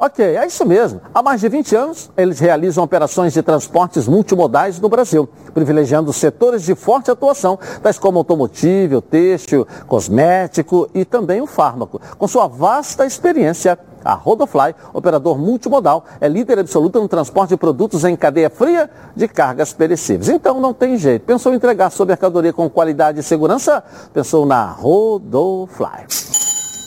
Ok, 0.00 0.24
é 0.24 0.46
isso 0.46 0.64
mesmo. 0.64 1.00
Há 1.12 1.20
mais 1.20 1.40
de 1.40 1.48
20 1.48 1.74
anos, 1.74 2.08
eles 2.16 2.38
realizam 2.38 2.84
operações 2.84 3.32
de 3.32 3.42
transportes 3.42 4.06
multimodais 4.06 4.78
no 4.78 4.88
Brasil, 4.88 5.28
privilegiando 5.52 6.12
setores 6.12 6.62
de 6.62 6.76
forte 6.76 7.10
atuação, 7.10 7.58
tais 7.82 7.98
como 7.98 8.18
automotivo, 8.18 9.02
têxtil, 9.02 9.66
cosmético 9.88 10.88
e 10.94 11.04
também 11.04 11.40
o 11.40 11.48
fármaco. 11.48 12.00
Com 12.16 12.28
sua 12.28 12.46
vasta 12.46 13.04
experiência, 13.04 13.76
a 14.04 14.14
Rodofly, 14.14 14.74
operador 14.92 15.38
multimodal, 15.38 16.04
é 16.20 16.28
líder 16.28 16.58
absoluta 16.58 16.98
no 17.00 17.08
transporte 17.08 17.50
de 17.50 17.56
produtos 17.56 18.04
em 18.04 18.16
cadeia 18.16 18.50
fria 18.50 18.90
de 19.14 19.28
cargas 19.28 19.72
perecíveis. 19.72 20.28
Então 20.28 20.60
não 20.60 20.72
tem 20.72 20.96
jeito. 20.96 21.24
Pensou 21.24 21.52
em 21.52 21.56
entregar 21.56 21.90
sua 21.90 22.06
mercadoria 22.06 22.52
com 22.52 22.68
qualidade 22.68 23.20
e 23.20 23.22
segurança? 23.22 23.82
Pensou 24.12 24.46
na 24.46 24.66
Rodofly. 24.66 26.06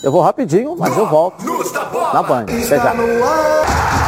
Eu 0.02 0.10
vou 0.10 0.20
rapidinho, 0.20 0.74
mas 0.76 0.96
eu 0.96 1.06
volto 1.06 1.44
na 2.12 2.22
Band. 2.22 2.42
Até 2.42 2.76
já. 2.76 4.01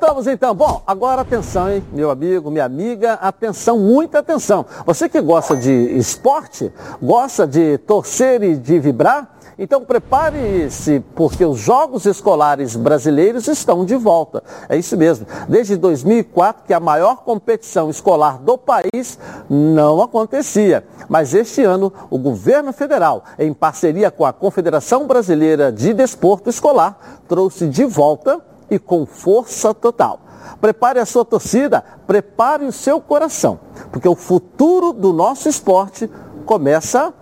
Voltamos 0.00 0.28
então. 0.28 0.54
Bom, 0.54 0.80
agora 0.86 1.22
atenção, 1.22 1.68
hein, 1.68 1.82
meu 1.92 2.08
amigo, 2.08 2.52
minha 2.52 2.64
amiga, 2.64 3.14
atenção, 3.14 3.80
muita 3.80 4.20
atenção. 4.20 4.64
Você 4.86 5.08
que 5.08 5.20
gosta 5.20 5.56
de 5.56 5.72
esporte, 5.98 6.72
gosta 7.02 7.44
de 7.44 7.78
torcer 7.78 8.40
e 8.44 8.54
de 8.54 8.78
vibrar, 8.78 9.36
então 9.58 9.84
prepare-se, 9.84 11.00
porque 11.16 11.44
os 11.44 11.58
Jogos 11.58 12.06
Escolares 12.06 12.76
Brasileiros 12.76 13.48
estão 13.48 13.84
de 13.84 13.96
volta. 13.96 14.40
É 14.68 14.76
isso 14.76 14.96
mesmo. 14.96 15.26
Desde 15.48 15.74
2004 15.74 16.62
que 16.64 16.72
a 16.72 16.78
maior 16.78 17.24
competição 17.24 17.90
escolar 17.90 18.38
do 18.38 18.56
país 18.56 19.18
não 19.50 20.00
acontecia. 20.00 20.86
Mas 21.08 21.34
este 21.34 21.64
ano 21.64 21.92
o 22.08 22.18
governo 22.18 22.72
federal, 22.72 23.24
em 23.36 23.52
parceria 23.52 24.12
com 24.12 24.24
a 24.24 24.32
Confederação 24.32 25.08
Brasileira 25.08 25.72
de 25.72 25.92
Desporto 25.92 26.48
Escolar, 26.48 27.18
trouxe 27.26 27.66
de 27.66 27.84
volta 27.84 28.40
e 28.70 28.78
com 28.78 29.06
força 29.06 29.72
total. 29.72 30.20
Prepare 30.60 30.98
a 30.98 31.06
sua 31.06 31.24
torcida, 31.24 31.84
prepare 32.06 32.64
o 32.64 32.72
seu 32.72 33.00
coração, 33.00 33.60
porque 33.92 34.08
o 34.08 34.14
futuro 34.14 34.92
do 34.92 35.12
nosso 35.12 35.48
esporte 35.48 36.10
começa 36.44 37.12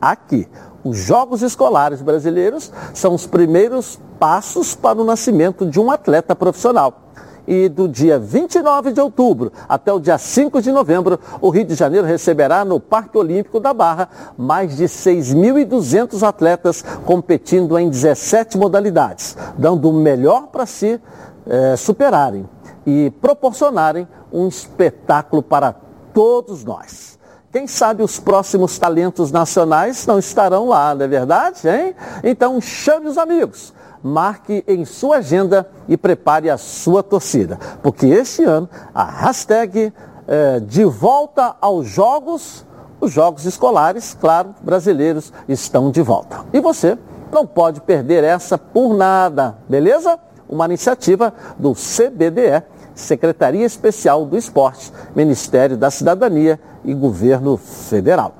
aqui. 0.00 0.48
Os 0.82 0.96
Jogos 0.96 1.42
Escolares 1.42 2.00
Brasileiros 2.00 2.72
são 2.94 3.14
os 3.14 3.26
primeiros 3.26 3.98
passos 4.18 4.74
para 4.74 5.00
o 5.00 5.04
nascimento 5.04 5.66
de 5.66 5.78
um 5.78 5.90
atleta 5.90 6.34
profissional. 6.34 7.09
E 7.52 7.68
do 7.68 7.88
dia 7.88 8.16
29 8.16 8.92
de 8.92 9.00
outubro 9.00 9.50
até 9.68 9.92
o 9.92 9.98
dia 9.98 10.16
5 10.16 10.62
de 10.62 10.70
novembro, 10.70 11.18
o 11.40 11.50
Rio 11.50 11.64
de 11.64 11.74
Janeiro 11.74 12.06
receberá 12.06 12.64
no 12.64 12.78
Parque 12.78 13.18
Olímpico 13.18 13.58
da 13.58 13.74
Barra 13.74 14.08
mais 14.38 14.76
de 14.76 14.84
6.200 14.84 16.22
atletas 16.22 16.84
competindo 17.04 17.76
em 17.76 17.90
17 17.90 18.56
modalidades, 18.56 19.36
dando 19.58 19.90
o 19.90 19.92
melhor 19.92 20.46
para 20.46 20.64
se 20.64 21.00
eh, 21.44 21.74
superarem 21.76 22.48
e 22.86 23.10
proporcionarem 23.20 24.06
um 24.32 24.46
espetáculo 24.46 25.42
para 25.42 25.74
todos 26.14 26.64
nós. 26.64 27.18
Quem 27.50 27.66
sabe 27.66 28.04
os 28.04 28.20
próximos 28.20 28.78
talentos 28.78 29.32
nacionais 29.32 30.06
não 30.06 30.20
estarão 30.20 30.68
lá, 30.68 30.94
não 30.94 31.04
é 31.04 31.08
verdade, 31.08 31.68
hein? 31.68 31.96
Então 32.22 32.60
chame 32.60 33.08
os 33.08 33.18
amigos, 33.18 33.74
marque 34.02 34.64
em 34.66 34.84
sua 34.84 35.16
agenda 35.16 35.68
e 35.88 35.96
prepare 35.96 36.50
a 36.50 36.56
sua 36.56 37.02
torcida, 37.02 37.58
porque 37.82 38.06
este 38.06 38.44
ano 38.44 38.68
a 38.94 39.04
hashtag 39.04 39.92
é, 40.26 40.60
de 40.60 40.84
volta 40.84 41.56
aos 41.60 41.88
jogos, 41.88 42.64
os 43.00 43.10
jogos 43.10 43.44
escolares, 43.44 44.16
claro, 44.18 44.54
brasileiros 44.62 45.32
estão 45.48 45.90
de 45.90 46.02
volta. 46.02 46.44
E 46.52 46.60
você 46.60 46.96
não 47.32 47.46
pode 47.46 47.80
perder 47.80 48.24
essa 48.24 48.56
por 48.56 48.94
nada, 48.94 49.56
beleza? 49.68 50.18
Uma 50.48 50.66
iniciativa 50.66 51.32
do 51.58 51.74
CBDE 51.74 52.62
Secretaria 52.94 53.64
Especial 53.64 54.24
do 54.24 54.36
Esporte, 54.36 54.92
Ministério 55.14 55.76
da 55.76 55.90
Cidadania 55.90 56.60
e 56.84 56.94
Governo 56.94 57.56
Federal. 57.56 58.34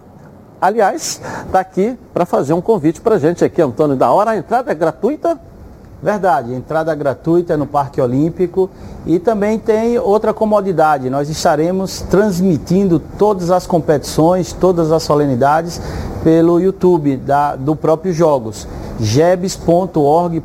aliás, 0.61 1.21
está 1.47 1.61
aqui 1.61 1.99
para 2.13 2.27
fazer 2.27 2.53
um 2.53 2.61
convite 2.61 3.01
para 3.01 3.15
a 3.15 3.19
gente 3.19 3.45
aqui, 3.45 3.63
Antônio 3.63 3.97
da 3.97 4.13
Hora. 4.13 4.33
A 4.33 4.37
entrada 4.37 4.71
é 4.71 4.75
gratuita? 4.75 5.41
Verdade, 6.03 6.55
entrada 6.55 6.95
gratuita 6.95 7.57
no 7.57 7.67
Parque 7.67 8.01
Olímpico 8.01 8.71
e 9.05 9.19
também 9.19 9.59
tem 9.59 9.99
outra 9.99 10.33
comodidade. 10.33 11.11
Nós 11.11 11.29
estaremos 11.29 12.01
transmitindo 12.01 12.99
todas 13.19 13.51
as 13.51 13.67
competições, 13.67 14.53
todas 14.53 14.91
as 14.93 15.03
solenidades 15.03 15.81
pelo 16.25 16.59
YouTube 16.59 17.17
da, 17.17 17.55
do 17.55 17.77
próprio 17.77 18.13
Jogos 18.13 18.67
gebs.org.br, 19.01 20.43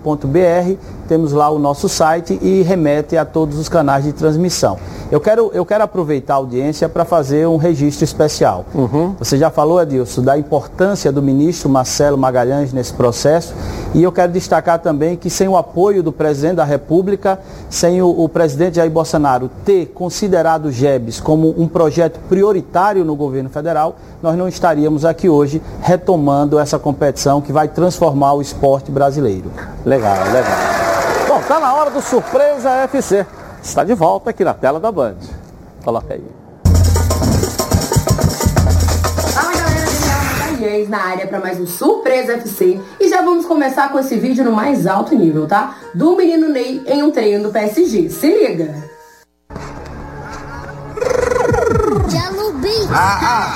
temos 1.06 1.32
lá 1.32 1.50
o 1.50 1.60
nosso 1.60 1.88
site 1.88 2.40
e 2.42 2.62
remete 2.62 3.16
a 3.18 3.26
todos 3.26 3.58
os 3.58 3.70
canais 3.70 4.04
de 4.04 4.14
transmissão. 4.14 4.78
Eu 5.12 5.22
quero, 5.22 5.52
eu 5.54 5.66
quero 5.66 5.84
aproveitar 5.84 6.34
a 6.34 6.38
audiência 6.38 6.90
para 6.90 7.06
fazer 7.06 7.48
um 7.48 7.58
registro 7.58 8.04
especial. 8.04 8.66
Uhum. 8.74 9.16
Você 9.20 9.38
já 9.38 9.50
falou, 9.50 9.78
Adilson, 9.78 10.24
da 10.24 10.38
importância 10.38 11.12
do 11.12 11.22
ministro 11.22 11.70
Marcelo 11.70 12.18
Magalhães 12.18 12.74
nesse 12.74 12.94
processo 12.94 13.54
e 13.94 14.04
eu 14.04 14.12
quero 14.12 14.32
destacar 14.32 14.80
também 14.80 15.16
que 15.16 15.30
sem 15.30 15.48
o 15.48 15.56
apoio 15.56 16.04
do 16.04 16.12
presidente 16.12 16.56
da 16.56 16.66
República, 16.66 17.40
sem 17.70 18.02
o, 18.02 18.10
o 18.10 18.28
presidente 18.28 18.76
Jair 18.76 18.92
Bolsonaro 18.92 19.50
ter 19.64 19.86
considerado 19.88 20.66
o 20.66 20.72
GEBS 20.72 21.20
como 21.20 21.54
um 21.58 21.68
projeto 21.68 22.20
prioritário 22.28 23.06
no 23.06 23.16
governo 23.16 23.50
federal, 23.50 23.96
nós 24.22 24.36
não 24.38 24.48
estaríamos 24.48 25.06
aqui 25.06 25.30
hoje 25.30 25.62
retomando 25.82 26.60
essa 26.60 26.80
competição 26.80 27.42
que 27.42 27.54
vai 27.54 27.68
transformar 27.68 28.34
o 28.34 28.42
esporte 28.42 28.92
brasileiro. 28.92 29.52
Legal, 29.86 30.18
legal. 30.26 30.75
Tá 31.48 31.60
na 31.60 31.76
hora 31.76 31.92
do 31.92 32.02
Surpresa 32.02 32.72
FC. 32.86 33.24
Está 33.62 33.84
de 33.84 33.94
volta 33.94 34.32
aqui 34.32 34.44
na 34.44 34.56
tela 34.56 34.80
da 34.80 34.92
Band. 34.92 35.18
Coloca 35.84 36.16
aí. 36.16 36.24
Fala 39.32 39.54
galera, 39.54 39.86
Daniela 40.40 40.90
na 40.90 41.04
área 41.04 41.28
para 41.28 41.40
mais 41.40 41.60
um 41.60 41.68
Surpresa 41.68 42.34
FC 42.34 42.82
e 43.00 43.08
já 43.08 43.22
vamos 43.22 43.46
começar 43.46 43.92
com 43.92 44.00
esse 44.00 44.18
vídeo 44.18 44.44
no 44.44 44.52
mais 44.52 44.88
alto 44.88 45.16
nível, 45.16 45.48
tá? 45.48 45.76
Do 45.94 46.16
menino 46.16 46.50
Ney 46.50 46.84
em 46.88 47.04
um 47.04 47.12
treino 47.12 47.44
do 47.44 47.52
PSG. 47.52 48.10
Se 48.10 48.28
liga! 48.28 48.74
Ah, 52.92 53.20
ah. 53.22 53.56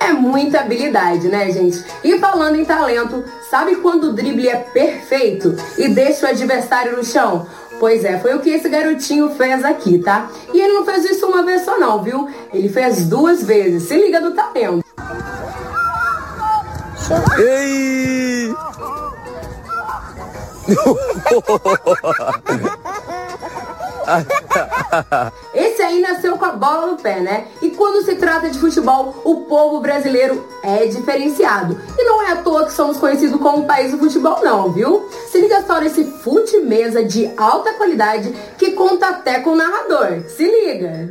É 0.00 0.12
muita 0.12 0.60
habilidade, 0.60 1.28
né, 1.28 1.50
gente? 1.50 1.82
E 2.04 2.18
falando 2.18 2.56
em 2.56 2.64
talento, 2.64 3.24
sabe 3.48 3.76
quando 3.76 4.04
o 4.04 4.12
drible 4.12 4.48
é 4.48 4.56
perfeito 4.56 5.56
e 5.78 5.88
deixa 5.88 6.26
o 6.26 6.28
adversário 6.28 6.96
no 6.96 7.04
chão? 7.04 7.46
Pois 7.78 8.04
é, 8.04 8.18
foi 8.18 8.34
o 8.34 8.40
que 8.40 8.50
esse 8.50 8.68
garotinho 8.68 9.30
fez 9.30 9.64
aqui, 9.64 9.98
tá? 9.98 10.28
E 10.52 10.60
ele 10.60 10.74
não 10.74 10.84
fez 10.84 11.04
isso 11.04 11.26
uma 11.26 11.42
vez 11.42 11.62
só 11.64 11.78
não, 11.78 12.02
viu? 12.02 12.28
Ele 12.52 12.68
fez 12.68 13.06
duas 13.06 13.42
vezes. 13.42 13.84
Se 13.84 13.94
liga 13.94 14.20
do 14.20 14.32
talento. 14.32 14.84
Ei! 17.38 18.54
Esse 25.54 25.82
aí 25.82 26.00
nasceu 26.00 26.36
com 26.36 26.44
a 26.44 26.52
bola 26.52 26.86
no 26.88 26.96
pé, 26.96 27.20
né? 27.20 27.46
E 27.62 27.70
quando 27.70 28.04
se 28.04 28.14
trata 28.16 28.50
de 28.50 28.58
futebol, 28.58 29.20
o 29.24 29.42
povo 29.42 29.80
brasileiro 29.80 30.46
é 30.62 30.86
diferenciado. 30.86 31.80
E 31.98 32.04
não 32.04 32.22
é 32.22 32.32
à 32.32 32.36
toa 32.36 32.66
que 32.66 32.72
somos 32.72 32.96
conhecidos 32.96 33.40
como 33.40 33.64
o 33.64 33.66
país 33.66 33.92
do 33.92 33.98
futebol, 33.98 34.40
não, 34.42 34.72
viu? 34.72 35.08
Se 35.30 35.40
liga 35.40 35.62
só 35.66 35.80
nesse 35.80 36.04
fute 36.04 36.58
mesa 36.58 37.04
de 37.04 37.30
alta 37.36 37.72
qualidade 37.74 38.34
que 38.58 38.72
conta 38.72 39.08
até 39.08 39.40
com 39.40 39.50
o 39.50 39.56
narrador. 39.56 40.22
Se 40.28 40.44
liga! 40.44 41.10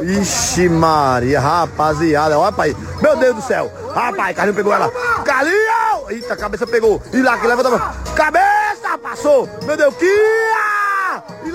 Ixi 0.00 0.68
Maria, 0.68 1.38
rapaziada, 1.38 2.38
olha 2.38 2.50
pai. 2.50 2.74
Meu 3.00 3.16
Deus 3.16 3.36
do 3.36 3.42
céu. 3.42 3.70
Rapaz, 3.94 4.34
Carlinhos 4.34 4.56
pegou 4.56 4.72
ela. 4.72 4.90
Carlinhos! 5.24 6.10
Eita, 6.10 6.36
cabeça 6.36 6.66
pegou. 6.66 7.00
E 7.12 7.22
lá 7.22 7.38
que 7.38 7.46
levanta. 7.46 7.78
Cabeça! 8.14 8.98
Passou! 9.00 9.48
Meu 9.64 9.76
Deus, 9.76 9.94
que 9.94 10.06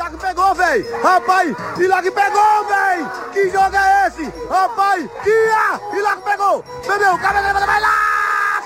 que 0.09 0.17
pegou, 0.17 0.55
velho! 0.55 1.01
Rapaz! 1.01 1.55
Que 1.75 2.11
pegou, 2.11 2.65
velho! 2.65 3.11
Que 3.31 3.49
jogo 3.49 3.75
é 3.75 4.07
esse? 4.07 4.33
Rapaz! 4.49 5.09
Ia! 5.25 6.01
Lá 6.01 6.15
que 6.15 6.23
pegou! 6.23 6.63
Meu 6.87 6.99
Deus! 6.99 7.21
Cabeça, 7.21 7.65
vai 7.65 7.81
lá! 7.81 8.63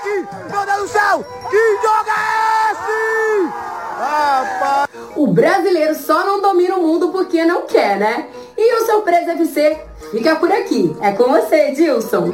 Meu 0.50 0.66
Deus 0.66 0.82
do 0.82 0.88
céu! 0.88 1.24
Que 1.50 1.76
jogo 1.82 2.10
é 2.10 2.72
esse? 2.72 3.52
Rapaz! 3.98 4.88
O 5.16 5.26
brasileiro 5.26 5.94
só 5.94 6.24
não 6.24 6.40
domina 6.40 6.76
o 6.76 6.82
mundo 6.82 7.08
porque 7.10 7.44
não 7.44 7.66
quer, 7.66 7.98
né? 7.98 8.28
E 8.56 8.74
o 8.74 8.86
seu 8.86 9.02
Preso 9.02 9.30
FC 9.30 9.80
fica 10.12 10.36
por 10.36 10.52
aqui. 10.52 10.94
É 11.00 11.10
com 11.12 11.24
você, 11.24 11.72
Dilson. 11.72 12.32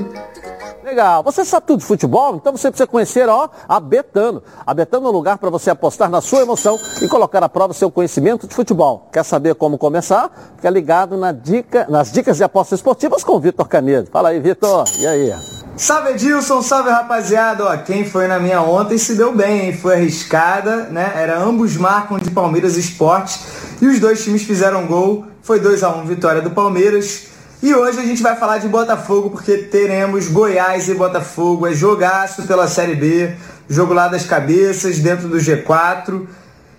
Legal. 0.85 1.23
Você 1.23 1.45
sabe 1.45 1.67
tudo 1.67 1.81
de 1.81 1.87
futebol? 1.87 2.37
Então 2.37 2.57
você 2.57 2.71
precisa 2.71 2.87
conhecer 2.87 3.29
ó, 3.29 3.49
a 3.69 3.79
Betano. 3.79 4.43
A 4.67 4.73
Betano 4.75 5.07
é 5.07 5.11
um 5.11 5.13
lugar 5.13 5.39
para 5.39 5.51
você 5.51 5.71
apostar 5.71 6.09
na 6.09 6.21
sua 6.21 6.41
emoção 6.41 6.79
e 7.03 7.09
colocar 7.09 7.43
à 7.43 7.49
prova 7.49 7.75
seu 7.75 7.91
conhecimento 7.91 8.47
de 8.47 8.55
futebol. 8.55 9.09
Quer 9.13 9.25
saber 9.25 9.55
como 9.55 9.77
começar? 9.77 10.31
Fica 10.57 10.71
ligado 10.71 11.17
na 11.17 11.31
dica, 11.31 11.87
nas 11.89 12.11
dicas 12.11 12.39
de 12.39 12.45
apostas 12.45 12.79
esportivas 12.79 13.23
com 13.23 13.33
o 13.33 13.41
Vitor 13.41 13.69
Canedo. 13.69 14.09
Fala 14.11 14.31
aí, 14.31 14.41
Vitor. 14.41 14.85
E 14.99 15.07
aí? 15.07 15.35
Salve 15.77 16.13
Edilson, 16.13 16.63
salve 16.63 16.91
rapaziada. 16.91 17.65
Ó, 17.65 17.77
quem 17.77 18.05
foi 18.05 18.27
na 18.27 18.39
minha 18.39 18.63
ontem 18.63 18.99
se 18.99 19.15
deu 19.15 19.35
bem, 19.35 19.67
hein? 19.67 19.73
Foi 19.77 19.95
arriscada, 19.95 20.85
né? 20.85 21.13
Era 21.15 21.39
ambos 21.39 21.77
marcam 21.77 22.19
de 22.19 22.31
Palmeiras 22.31 22.77
Esporte 22.77 23.39
e 23.81 23.87
os 23.87 24.01
dois 24.01 24.25
times 24.25 24.43
fizeram 24.43 24.87
gol. 24.87 25.27
Foi 25.43 25.61
2 25.61 25.83
a 25.85 25.91
1 25.91 25.99
um, 25.99 26.05
vitória 26.05 26.43
do 26.43 26.51
Palmeiras. 26.51 27.38
E 27.61 27.75
hoje 27.75 27.99
a 27.99 28.05
gente 28.05 28.23
vai 28.23 28.37
falar 28.37 28.59
de 28.59 28.69
Botafogo 28.69 29.31
porque 29.31 29.57
teremos 29.57 30.29
Goiás 30.29 30.89
e 30.89 30.95
Botafogo, 30.95 31.67
é 31.67 31.73
jogaço 31.73 32.45
pela 32.45 32.69
Série 32.69 32.95
B, 32.95 33.35
jogo 33.69 33.93
lá 33.93 34.07
das 34.07 34.25
cabeças, 34.25 35.01
dentro 35.01 35.27
do 35.27 35.39
G4. 35.39 36.25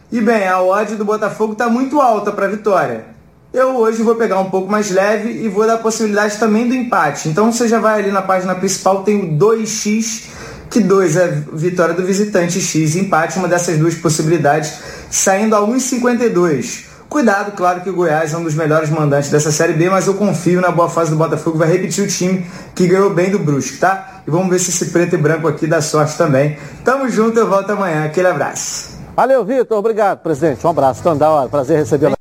E 0.09 0.21
bem, 0.21 0.47
a 0.47 0.61
odd 0.61 0.95
do 0.95 1.03
Botafogo 1.03 1.51
está 1.51 1.67
muito 1.67 1.99
alta 1.99 2.32
para 2.32 2.45
a 2.45 2.49
vitória. 2.49 3.07
Eu 3.51 3.75
hoje 3.75 4.01
vou 4.01 4.15
pegar 4.15 4.39
um 4.39 4.49
pouco 4.49 4.71
mais 4.71 4.89
leve 4.89 5.30
e 5.43 5.49
vou 5.49 5.67
dar 5.67 5.80
possibilidade 5.80 6.38
também 6.38 6.69
do 6.69 6.73
empate. 6.73 7.27
Então 7.27 7.51
você 7.51 7.67
já 7.67 7.80
vai 7.80 7.99
ali 7.99 8.11
na 8.11 8.21
página 8.21 8.55
principal, 8.55 9.03
tem 9.03 9.19
o 9.19 9.38
2x, 9.38 10.27
que 10.69 10.80
2 10.80 11.17
é 11.17 11.43
vitória 11.51 11.93
do 11.93 12.05
visitante, 12.05 12.61
x 12.61 12.95
empate, 12.95 13.38
uma 13.38 13.49
dessas 13.49 13.77
duas 13.77 13.95
possibilidades, 13.95 14.75
saindo 15.11 15.57
a 15.57 15.59
1,52. 15.59 16.88
Cuidado, 17.10 17.53
claro 17.53 17.82
que 17.82 17.89
o 17.89 17.93
Goiás 17.93 18.34
é 18.34 18.38
um 18.38 18.43
dos 18.43 18.53
melhores 18.53 18.88
mandantes 18.91 19.32
dessa 19.32 19.51
Série 19.51 19.74
B, 19.74 19.89
mas 19.89 20.05
eu 20.05 20.14
confio 20.14 20.62
na 20.62 20.70
boa 20.70 20.88
fase 20.88 21.10
do 21.10 21.18
Botafogo, 21.18 21.57
vai 21.57 21.68
repetir 21.68 22.03
o 22.03 22.07
time 22.07 22.45
que 22.76 22.86
ganhou 22.86 23.10
bem 23.10 23.32
do 23.32 23.39
Brusque, 23.39 23.78
tá? 23.78 24.22
E 24.28 24.30
vamos 24.30 24.47
ver 24.47 24.60
se 24.60 24.70
esse 24.70 24.91
preto 24.91 25.16
e 25.16 25.18
branco 25.18 25.47
aqui 25.47 25.66
dá 25.66 25.82
sorte 25.82 26.16
também. 26.16 26.60
Tamo 26.86 27.10
junto, 27.10 27.39
eu 27.39 27.49
volto 27.49 27.72
amanhã. 27.72 28.05
Aquele 28.05 28.28
abraço. 28.28 28.99
Valeu, 29.16 29.43
Vitor. 29.43 29.80
Obrigado, 29.80 30.20
presidente. 30.20 30.66
Um 30.66 30.70
abraço. 30.70 31.01
Da 31.16 31.30
hora. 31.30 31.49
Prazer 31.49 31.80
receber 31.80 32.18